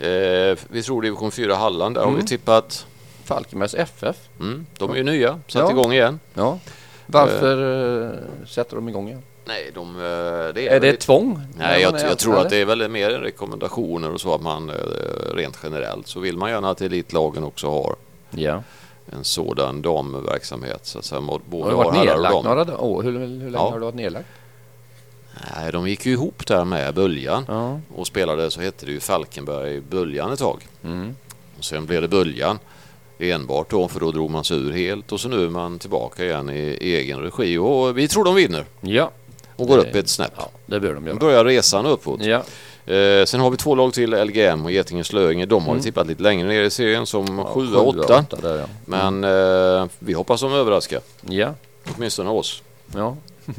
Eh, 0.06 0.58
vi 0.68 0.82
tror 0.82 1.02
division 1.02 1.30
4 1.32 1.54
Halland, 1.54 1.94
där 1.96 2.00
har 2.02 2.08
Mm. 2.08 2.20
vi 2.20 2.26
tippat. 2.26 2.86
Falkenbergs 3.24 3.74
FF. 3.74 4.16
Mm, 4.40 4.66
de 4.78 4.90
är 4.90 4.94
ju 4.94 5.02
nya, 5.02 5.40
satt 5.46 5.62
Ja. 5.62 5.70
igång 5.70 5.92
igen. 5.92 6.20
Ja. 6.34 6.58
Varför 7.06 7.56
eh, 8.04 8.46
sätter 8.46 8.76
de 8.76 8.88
igång 8.88 9.08
igen? 9.08 9.22
Nej, 9.44 9.70
de, 9.74 9.96
eh, 9.96 10.02
det 10.54 10.68
är, 10.68 10.70
Är 10.76 10.80
det 10.80 10.88
ett 10.88 11.00
tvång? 11.00 11.40
Nej, 11.58 11.82
jag, 11.82 12.00
jag 12.00 12.18
tror 12.18 12.38
att 12.38 12.50
det 12.50 12.56
är 12.56 12.64
väl 12.64 12.88
mer 12.88 13.10
rekommendationer 13.10 14.10
och 14.12 14.20
så 14.20 14.34
att 14.34 14.42
man 14.42 14.70
rent 15.34 15.58
generellt 15.62 16.06
så 16.06 16.20
vill 16.20 16.36
man 16.36 16.50
gärna 16.50 16.70
att 16.70 16.80
elitlagen 16.80 17.44
också 17.44 17.70
har? 17.70 17.96
Ja. 18.30 18.62
en 19.12 19.24
sådan 19.24 19.82
damverksamhet. 19.82 20.86
Så 20.86 20.98
att 20.98 21.04
säga, 21.04 21.20
må- 21.20 21.40
både 21.46 21.64
Har 21.64 21.70
du 21.70 21.76
varit 21.76 21.88
och 21.88 22.04
nedlagt 22.06 22.44
några 22.44 22.78
år? 22.78 23.02
Hur, 23.02 23.12
hur 23.12 23.26
länge 23.26 23.50
Ja. 23.52 23.70
har 23.70 23.78
du 23.78 23.84
varit 23.84 23.94
nedlagt? 23.94 24.26
Nej, 25.56 25.72
de 25.72 25.88
gick 25.88 26.06
ju 26.06 26.12
ihop 26.12 26.46
där 26.46 26.64
med 26.64 26.94
Böljan 26.94 27.44
Ja. 27.48 27.80
och 27.96 28.06
spelade 28.06 28.50
så 28.50 28.60
hette 28.60 28.86
det 28.86 28.92
ju 28.92 29.00
Falkenberg 29.00 29.80
Böljan 29.80 30.32
ett 30.32 30.38
tag. 30.38 30.66
Mm. 30.84 31.16
Och 31.58 31.64
sen 31.64 31.86
blev 31.86 32.02
det 32.02 32.08
Böljan 32.08 32.58
enbart 33.18 33.70
då 33.70 33.88
för 33.88 34.00
då 34.00 34.10
drog 34.10 34.30
man 34.30 34.44
sig 34.44 34.56
ur 34.56 34.72
helt 34.72 35.12
och 35.12 35.20
så 35.20 35.28
nu 35.28 35.44
är 35.44 35.48
man 35.48 35.78
tillbaka 35.78 36.24
igen 36.24 36.50
i 36.50 36.78
egen 36.80 37.20
regi 37.20 37.58
och 37.58 37.98
vi 37.98 38.08
tror 38.08 38.24
de 38.24 38.34
vinner 38.34 38.64
Ja. 38.80 39.10
och 39.56 39.66
går 39.68 39.76
Det- 39.76 39.82
upp 39.82 39.94
ett 39.94 40.08
snäpp. 40.08 40.32
ja, 40.36 40.50
det 40.66 40.80
bör 40.80 40.94
de 40.94 41.06
göra. 41.06 41.16
börjar 41.16 41.44
resan 41.44 41.86
uppåt. 41.86 42.20
Ja. 42.24 42.42
Eh, 42.94 43.24
sen 43.24 43.40
har 43.40 43.50
vi 43.50 43.56
två 43.56 43.74
lag 43.74 43.92
till, 43.92 44.14
LGM 44.14 44.64
och 44.64 44.70
Getinge 44.72 45.04
Slöinge. 45.04 45.46
De 45.46 45.64
har 45.64 45.72
Mm. 45.72 45.82
tippat 45.82 46.06
lite 46.06 46.22
längre 46.22 46.48
ner 46.48 46.62
i 46.62 46.70
serien 46.70 47.06
som 47.06 47.38
Ja, 47.38 47.44
7 47.44 47.66
sjua, 47.66 47.80
och 47.80 47.88
8. 47.88 48.18
åtta 48.18 48.36
där, 48.42 48.58
ja. 48.58 48.66
Men 48.84 49.24
eh, 49.24 49.86
vi 49.98 50.12
hoppas 50.12 50.40
de 50.40 50.52
överraskar, 50.52 51.00
Ja. 51.28 51.54
åtminstone 51.96 52.30
oss. 52.30 52.62
Ja. 52.94 53.16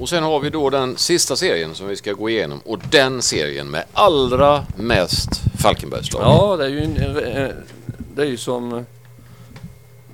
Och 0.00 0.08
sen 0.08 0.22
har 0.22 0.40
vi 0.40 0.50
då 0.50 0.70
den 0.70 0.96
sista 0.96 1.36
serien 1.36 1.74
som 1.74 1.88
vi 1.88 1.96
ska 1.96 2.12
gå 2.12 2.30
igenom 2.30 2.60
och 2.64 2.78
den 2.90 3.22
serien 3.22 3.70
med 3.70 3.84
allra 3.92 4.66
mest 4.76 5.28
Falkenbergslag. 5.62 6.22
ja, 6.22 6.56
det 6.56 6.64
är 6.64 6.68
ju, 6.68 6.78
en, 6.84 6.96
eh, 7.36 7.48
det 8.14 8.22
är 8.22 8.26
ju 8.26 8.36
som 8.36 8.72
eh, 8.72 8.82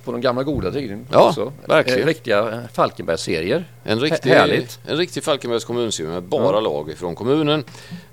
på 0.03 0.11
de 0.11 0.21
gamla 0.21 0.43
goda 0.43 0.71
tiden 0.71 1.07
Ja, 1.11 1.29
också. 1.29 1.51
verkligen. 1.65 1.99
Eh, 2.01 2.05
Riktiga 2.05 2.51
eh, 2.51 2.59
Falkenbergsserier. 2.73 3.65
En 3.83 3.99
riktig, 3.99 4.29
Härligt. 4.29 4.79
en 4.87 4.97
riktig 4.97 5.23
Falkenbergs 5.23 5.65
kommunserie 5.65 6.09
med 6.09 6.23
bara 6.23 6.53
Ja. 6.55 6.59
lag 6.59 6.89
ifrån 6.89 7.15
kommunen. 7.15 7.63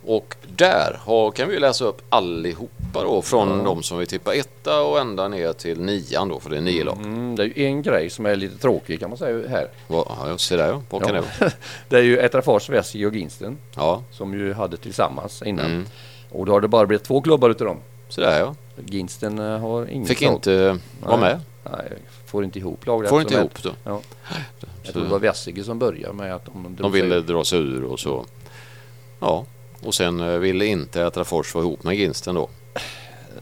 Och 0.06 0.34
där 0.56 1.00
har, 1.04 1.30
kan 1.30 1.48
vi 1.48 1.58
läsa 1.58 1.84
upp 1.84 2.02
allihopa 2.08 3.02
då 3.02 3.22
från 3.22 3.48
Ja. 3.58 3.64
de 3.64 3.82
som 3.82 3.98
vi 3.98 4.06
tippar 4.06 4.32
etta 4.32 4.80
och 4.80 4.98
ända 5.00 5.28
ner 5.28 5.52
till 5.52 5.80
nian 5.80 6.28
då 6.28 6.40
för 6.40 6.50
det 6.50 6.56
är 6.56 6.60
nio 6.60 6.84
lag. 6.84 6.96
Mm, 6.98 7.36
det 7.36 7.42
är 7.42 7.46
ju 7.58 7.64
en 7.64 7.82
grej 7.82 8.10
som 8.10 8.26
är 8.26 8.36
lite 8.36 8.58
tråkig 8.58 9.00
kan 9.00 9.10
man 9.10 9.18
säga 9.18 9.48
här. 9.48 9.68
Ja, 9.88 10.36
ser 10.38 10.56
där. 10.56 10.82
Vad 10.90 11.02
kan 11.04 11.14
Ja. 11.14 11.20
det 11.20 11.40
vara? 11.40 11.52
Det 11.88 11.96
är 11.96 12.02
ju 12.02 12.18
Etrafors, 12.18 12.68
Vessi 12.70 13.04
och 13.06 13.14
Ginsten 13.14 13.58
Ja, 13.76 14.02
som 14.10 14.34
ju 14.34 14.52
hade 14.52 14.76
tillsammans 14.76 15.42
innan. 15.42 15.66
mm. 15.66 15.86
Och 16.30 16.46
då 16.46 16.52
har 16.52 16.60
det 16.60 16.68
bara 16.68 16.86
blivit 16.86 17.04
två 17.04 17.20
klubbar 17.20 17.50
utav 17.50 17.66
dem. 17.66 17.78
så 18.08 18.20
där 18.20 18.40
ja. 18.40 18.54
Ginsten 18.86 19.38
eh, 19.38 19.58
har 19.58 19.86
ingen 19.86 20.06
Fick 20.06 20.20
lag. 20.20 20.32
inte 20.32 20.78
vara 21.00 21.16
med. 21.16 21.40
Nej, 21.72 21.92
får 22.26 22.44
inte 22.44 22.58
ihop 22.58 22.86
lag. 22.86 23.08
Får 23.08 23.20
inte 23.20 23.34
ihop 23.34 23.62
då. 23.62 23.70
Ja. 23.84 24.00
Jag 24.82 24.92
tror 24.92 25.02
det 25.04 25.10
var 25.10 25.18
Vessige 25.18 25.64
som 25.64 25.78
började 25.78 26.14
med 26.14 26.34
att 26.34 26.44
de 26.44 26.76
de 26.78 26.92
sig 26.92 27.02
ville 27.02 27.14
ur. 27.14 27.20
dra 27.20 27.44
sig 27.44 27.58
ur 27.58 27.84
och 27.84 28.00
så. 28.00 28.26
Ja, 29.20 29.44
och 29.82 29.94
sen 29.94 30.20
eh, 30.20 30.38
ville 30.38 30.66
inte 30.66 31.06
Atrafors 31.06 31.54
vara 31.54 31.64
ihop 31.64 31.82
med 31.82 31.94
Ginsten 31.96 32.34
då. 32.34 32.48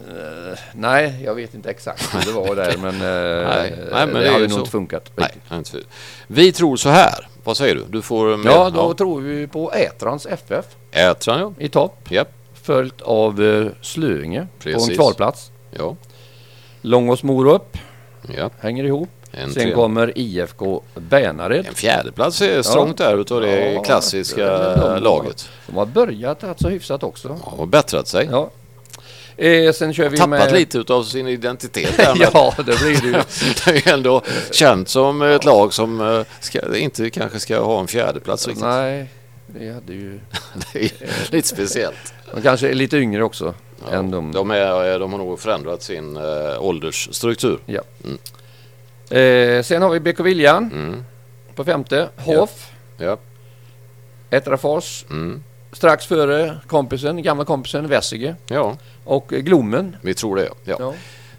Eh, 0.08 0.58
nej, 0.74 1.22
jag 1.24 1.34
vet 1.34 1.54
inte 1.54 1.70
exakt 1.70 2.14
hur 2.14 2.32
det 2.32 2.32
var 2.32 2.56
där 2.64 2.76
men, 2.78 2.94
eh, 2.94 3.48
Nej, 3.48 3.74
nej, 3.92 4.06
men 4.06 4.14
det, 4.14 4.20
det 4.20 4.30
hade 4.30 4.42
ju 4.44 4.48
nog 4.48 4.58
inte 4.58 4.70
funkat. 4.70 5.12
Nej, 5.16 5.30
inte. 5.52 5.78
Vi 6.26 6.52
tror 6.52 6.76
så 6.76 6.88
här. 6.88 7.28
Vad 7.44 7.56
säger 7.56 7.74
du? 7.74 7.84
Du 7.88 8.02
får 8.02 8.36
med. 8.36 8.52
Ja, 8.52 8.70
då 8.70 8.94
tror 8.94 9.20
vi 9.20 9.46
på 9.46 9.72
Ätrans 9.72 10.26
FF 10.26 10.64
Ätran 10.90 11.40
ja. 11.40 11.52
i 11.64 11.68
topp. 11.68 12.10
Japp. 12.10 12.28
Följt 12.66 13.00
av 13.02 13.40
uh, 13.40 13.70
Slöinge 13.80 14.46
på 14.62 14.68
en 14.68 14.94
kvalplats. 14.94 15.50
Ja. 15.70 15.96
Långås 16.80 17.22
Morup 17.22 17.78
ja. 18.36 18.50
hänger 18.58 18.84
ihop. 18.84 19.08
En, 19.30 19.52
Sen 19.52 19.62
tre- 19.62 19.72
kommer 19.72 20.18
IFK 20.18 20.82
Bärnared. 20.94 21.66
en 21.66 21.74
fjärdeplats 21.74 22.42
är 22.42 22.62
strångt 22.62 22.98
där 22.98 23.18
utav 23.20 23.40
det 23.40 23.72
Ja, 23.72 23.82
klassiska 23.82 24.58
det 24.58 25.00
laget. 25.00 25.48
De 25.66 25.76
har 25.76 25.86
börjat 25.86 26.44
alltså 26.44 26.68
hyfsat 26.68 27.02
också. 27.02 27.38
Ja, 27.44 27.50
och 27.50 27.68
bättrat 27.68 28.08
sig. 28.08 28.28
Ja. 28.30 28.50
Eh, 29.36 29.72
sen 29.72 29.94
kör 29.94 30.08
vi 30.08 30.16
Tappat 30.16 30.30
med... 30.30 30.52
lite 30.52 30.78
utav 30.78 31.02
sin 31.02 31.28
identitet 31.28 31.96
där. 31.96 32.28
ja, 32.32 32.54
det 32.56 32.62
blir 32.62 33.00
det 33.00 33.06
ju. 33.06 33.12
det 33.64 33.70
är 33.70 33.86
ju 33.86 33.92
ändå 33.92 34.22
känt 34.50 34.88
som 34.88 35.22
ett 35.22 35.44
lag 35.44 35.72
som 35.72 36.00
eh, 36.00 36.24
ska, 36.40 36.76
inte 36.76 37.10
kanske 37.10 37.40
ska 37.40 37.60
ha 37.60 37.80
en 37.80 37.86
fjärdeplats 37.86 38.46
riktigt. 38.46 38.64
Nej, 38.64 39.06
vi 39.46 39.72
hade 39.72 39.92
ju... 39.92 40.20
Det 40.72 40.78
är 40.84 40.90
lite 41.32 41.48
speciellt. 41.48 42.14
De 42.34 42.42
kanske 42.42 42.68
är 42.68 42.74
lite 42.74 42.96
yngre 42.96 43.24
också. 43.24 43.54
Ja, 43.90 43.96
än 43.96 44.10
de... 44.10 44.32
de, 44.32 44.50
är, 44.50 44.98
de 44.98 45.12
har 45.12 45.18
nog 45.18 45.40
förändrat 45.40 45.82
sin 45.82 46.16
äh, 46.16 46.22
åldersstruktur. 46.62 47.58
Ja. 47.66 47.80
Mm. 48.04 48.18
Eh, 49.58 49.62
sen 49.62 49.82
har 49.82 49.90
vi 49.90 50.00
BK 50.00 50.20
Viljan 50.20 50.64
Mm. 50.72 51.04
på 51.54 51.64
femte. 51.64 52.08
Hoff, 52.16 52.72
Ja. 52.98 53.18
Etrafors, 54.30 55.04
Mm. 55.10 55.42
strax 55.72 56.06
före 56.06 56.56
kompisen, 56.66 57.22
gamla 57.22 57.44
kompisen 57.44 57.88
Vessige 57.88 58.36
ja, 58.46 58.76
och 59.04 59.32
eh, 59.32 59.38
Glommen. 59.40 59.96
vi 60.02 60.14
tror 60.14 60.36
det. 60.36 60.48
Ja. 60.64 60.76
Ja. 60.78 60.94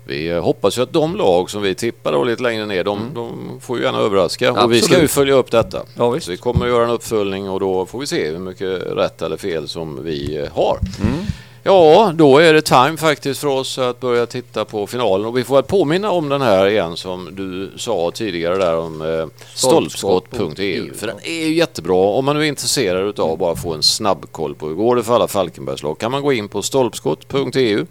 Vi 0.07 0.33
hoppas 0.33 0.77
ju 0.77 0.81
att 0.81 0.93
de 0.93 1.15
lag 1.15 1.49
som 1.49 1.61
vi 1.61 1.75
tippar 1.75 2.11
då 2.11 2.23
lite 2.23 2.43
längre 2.43 2.65
ner, 2.65 2.83
de, 2.83 2.99
de 3.13 3.59
får 3.61 3.77
ju 3.77 3.83
gärna 3.83 3.97
överraska. 3.97 4.51
Och 4.51 4.73
vi 4.73 4.81
ska 4.81 4.85
Absolut. 4.85 5.03
ju 5.03 5.07
följa 5.07 5.33
upp 5.33 5.51
detta. 5.51 5.81
Ja. 5.95 6.19
Så 6.19 6.31
vi 6.31 6.37
kommer 6.37 6.65
att 6.65 6.71
göra 6.71 6.83
en 6.83 6.89
uppföljning 6.89 7.49
och 7.49 7.59
då 7.59 7.85
får 7.85 7.99
vi 7.99 8.07
se 8.07 8.31
hur 8.31 8.39
mycket 8.39 8.81
rätt 8.81 9.21
eller 9.21 9.37
fel 9.37 9.67
som 9.67 10.03
vi 10.03 10.47
har. 10.53 10.79
Mm. 11.01 11.25
Ja, 11.67 12.11
då 12.15 12.37
är 12.37 12.53
det 12.53 12.61
time 12.61 12.97
faktiskt 12.97 13.39
för 13.39 13.47
oss 13.47 13.77
att 13.77 13.99
börja 13.99 14.25
titta 14.25 14.65
på 14.65 14.87
finalen 14.87 15.27
och 15.27 15.37
vi 15.37 15.43
får 15.43 15.55
väl 15.55 15.63
påminna 15.63 16.11
om 16.11 16.29
den 16.29 16.41
här 16.41 16.67
igen 16.67 16.97
som 16.97 17.35
du 17.35 17.71
sa 17.77 18.11
tidigare 18.11 18.57
där 18.57 18.77
om 18.77 19.01
eh, 19.01 19.27
stolpskott.eu 19.55 20.93
för 20.93 21.07
den 21.07 21.19
är 21.23 21.47
ju 21.47 21.53
jättebra 21.55 21.95
om 21.95 22.25
man 22.25 22.35
nu 22.35 22.43
är 22.43 22.47
intresserad 22.47 23.19
av 23.19 23.31
att 23.31 23.39
bara 23.39 23.55
få 23.55 23.73
en 23.73 23.83
snabb 23.83 24.31
koll 24.31 24.55
på 24.55 24.67
hur 24.67 24.75
går 24.75 24.95
det 24.95 25.03
för 25.03 25.15
alla 25.15 25.27
Falkenbergslag 25.27 25.99
kan 25.99 26.11
man 26.11 26.21
gå 26.21 26.33
in 26.33 26.47
på 26.47 26.61
stolpskott.eu 26.61 27.85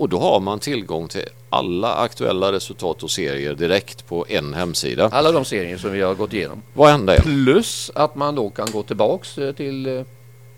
och 0.00 0.08
då 0.08 0.18
har 0.18 0.40
man 0.40 0.58
tillgång 0.58 1.08
till 1.08 1.24
alla 1.50 1.94
aktuella 1.94 2.52
resultat 2.52 3.02
och 3.02 3.10
serier 3.10 3.54
direkt 3.54 4.06
på 4.08 4.26
en 4.28 4.54
hemsida. 4.54 5.08
Alla 5.12 5.32
de 5.32 5.44
serier 5.44 5.78
som 5.78 5.92
vi 5.92 6.00
har 6.00 6.14
gått 6.14 6.32
igenom. 6.32 6.62
Varenda 6.74 7.16
en. 7.16 7.22
Plus 7.22 7.90
att 7.94 8.14
man 8.14 8.34
då 8.34 8.50
kan 8.50 8.68
gå 8.72 8.82
tillbaks 8.82 9.38
eh, 9.38 9.52
till 9.52 9.98
eh, 9.98 10.04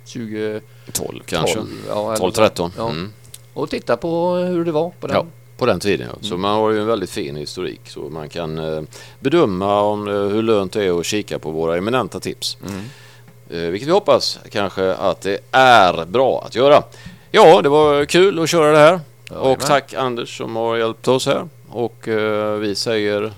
20... 0.04 0.60
12 0.92 1.22
kanske. 1.26 1.54
12, 1.54 1.68
ja, 1.88 2.14
eller- 2.14 2.26
12-13. 2.26 2.70
Ja. 2.76 2.90
Mm. 2.90 3.12
Och 3.54 3.70
titta 3.70 3.96
på 3.96 4.34
hur 4.34 4.64
det 4.64 4.72
var 4.72 4.90
på 5.00 5.06
den. 5.06 5.16
Ja, 5.16 5.26
på 5.56 5.66
den 5.66 5.80
tiden 5.80 6.08
ja. 6.12 6.28
Så 6.28 6.36
man 6.36 6.54
har 6.54 6.70
ju 6.70 6.80
en 6.80 6.86
väldigt 6.86 7.10
fin 7.10 7.36
historik 7.36 7.80
så 7.84 8.00
man 8.00 8.28
kan 8.28 8.58
eh, 8.58 8.82
bedöma 9.20 9.80
om, 9.80 10.08
eh, 10.08 10.14
hur 10.14 10.42
lönt 10.42 10.72
det 10.72 10.84
är 10.84 11.00
att 11.00 11.06
kika 11.06 11.38
på 11.38 11.50
våra 11.50 11.76
eminenta 11.76 12.20
tips. 12.20 12.56
Mm. 12.66 12.84
Eh, 13.50 13.70
vilket 13.70 13.88
vi 13.88 13.92
hoppas 13.92 14.38
kanske 14.50 14.94
att 14.94 15.20
det 15.20 15.38
är 15.52 16.04
bra 16.04 16.42
att 16.46 16.54
göra. 16.54 16.82
Ja, 17.30 17.62
det 17.62 17.68
var 17.68 18.04
kul 18.04 18.38
att 18.38 18.50
köra 18.50 18.72
det 18.72 18.78
här. 18.78 19.00
Och 19.36 19.60
tack 19.60 19.94
Anders 19.94 20.38
som 20.38 20.56
har 20.56 20.76
hjälpt 20.76 21.08
oss 21.08 21.26
här. 21.26 21.48
Och 21.68 22.08
eh, 22.08 22.54
vi 22.54 22.74
säger... 22.74 23.32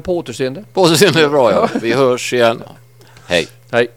På 0.00 0.16
återseende. 0.18 0.64
På 0.72 0.82
återseende 0.82 1.24
är 1.24 1.28
bra 1.28 1.52
ja. 1.52 1.68
Vi 1.82 1.92
hörs 1.92 2.32
igen. 2.32 2.62
Hej. 3.26 3.48
Hej. 3.70 3.88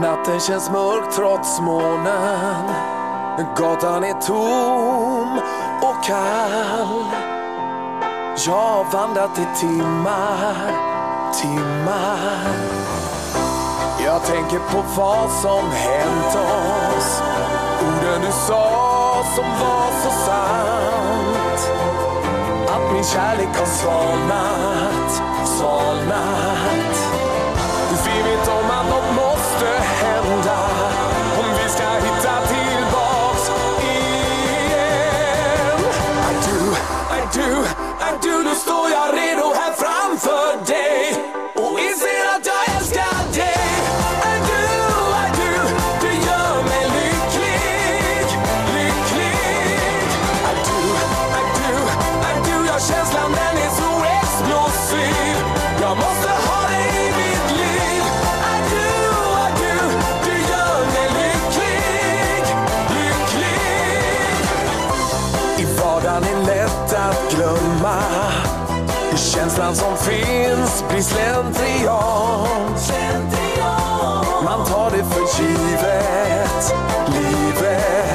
Natten 0.00 0.40
känns 0.40 0.70
mörk 0.70 1.14
trots 1.16 1.60
månen. 1.60 2.70
Gatan 3.56 4.04
är 4.04 4.26
tom 4.26 5.38
och 5.82 6.04
kall. 6.04 7.04
Jag 8.46 8.52
har 8.52 8.92
vandrat 8.92 9.38
i 9.38 9.60
timmar, 9.60 10.70
timmar. 11.42 12.54
Jag 14.04 14.24
tänker 14.24 14.58
på 14.58 14.84
vad 14.96 15.30
som 15.30 15.70
hänt 15.70 16.36
oss. 16.36 17.22
Orden 17.82 18.20
du 18.22 18.32
sa 18.32 19.24
som 19.34 19.44
var 19.44 19.90
så 20.02 20.10
sant. 20.10 21.70
Att 22.68 22.92
min 22.92 23.04
kärlek 23.04 23.56
har 23.56 23.66
svalnat, 23.66 25.22
svalnat. 25.58 26.91
känslan 69.52 69.74
som 69.74 69.96
finns 69.96 70.84
blir 70.90 71.02
slentrian. 71.02 72.48
Man 74.44 74.66
tar 74.66 74.90
det 74.90 75.04
för 75.04 75.42
givet, 75.42 76.74
livet 77.06 78.11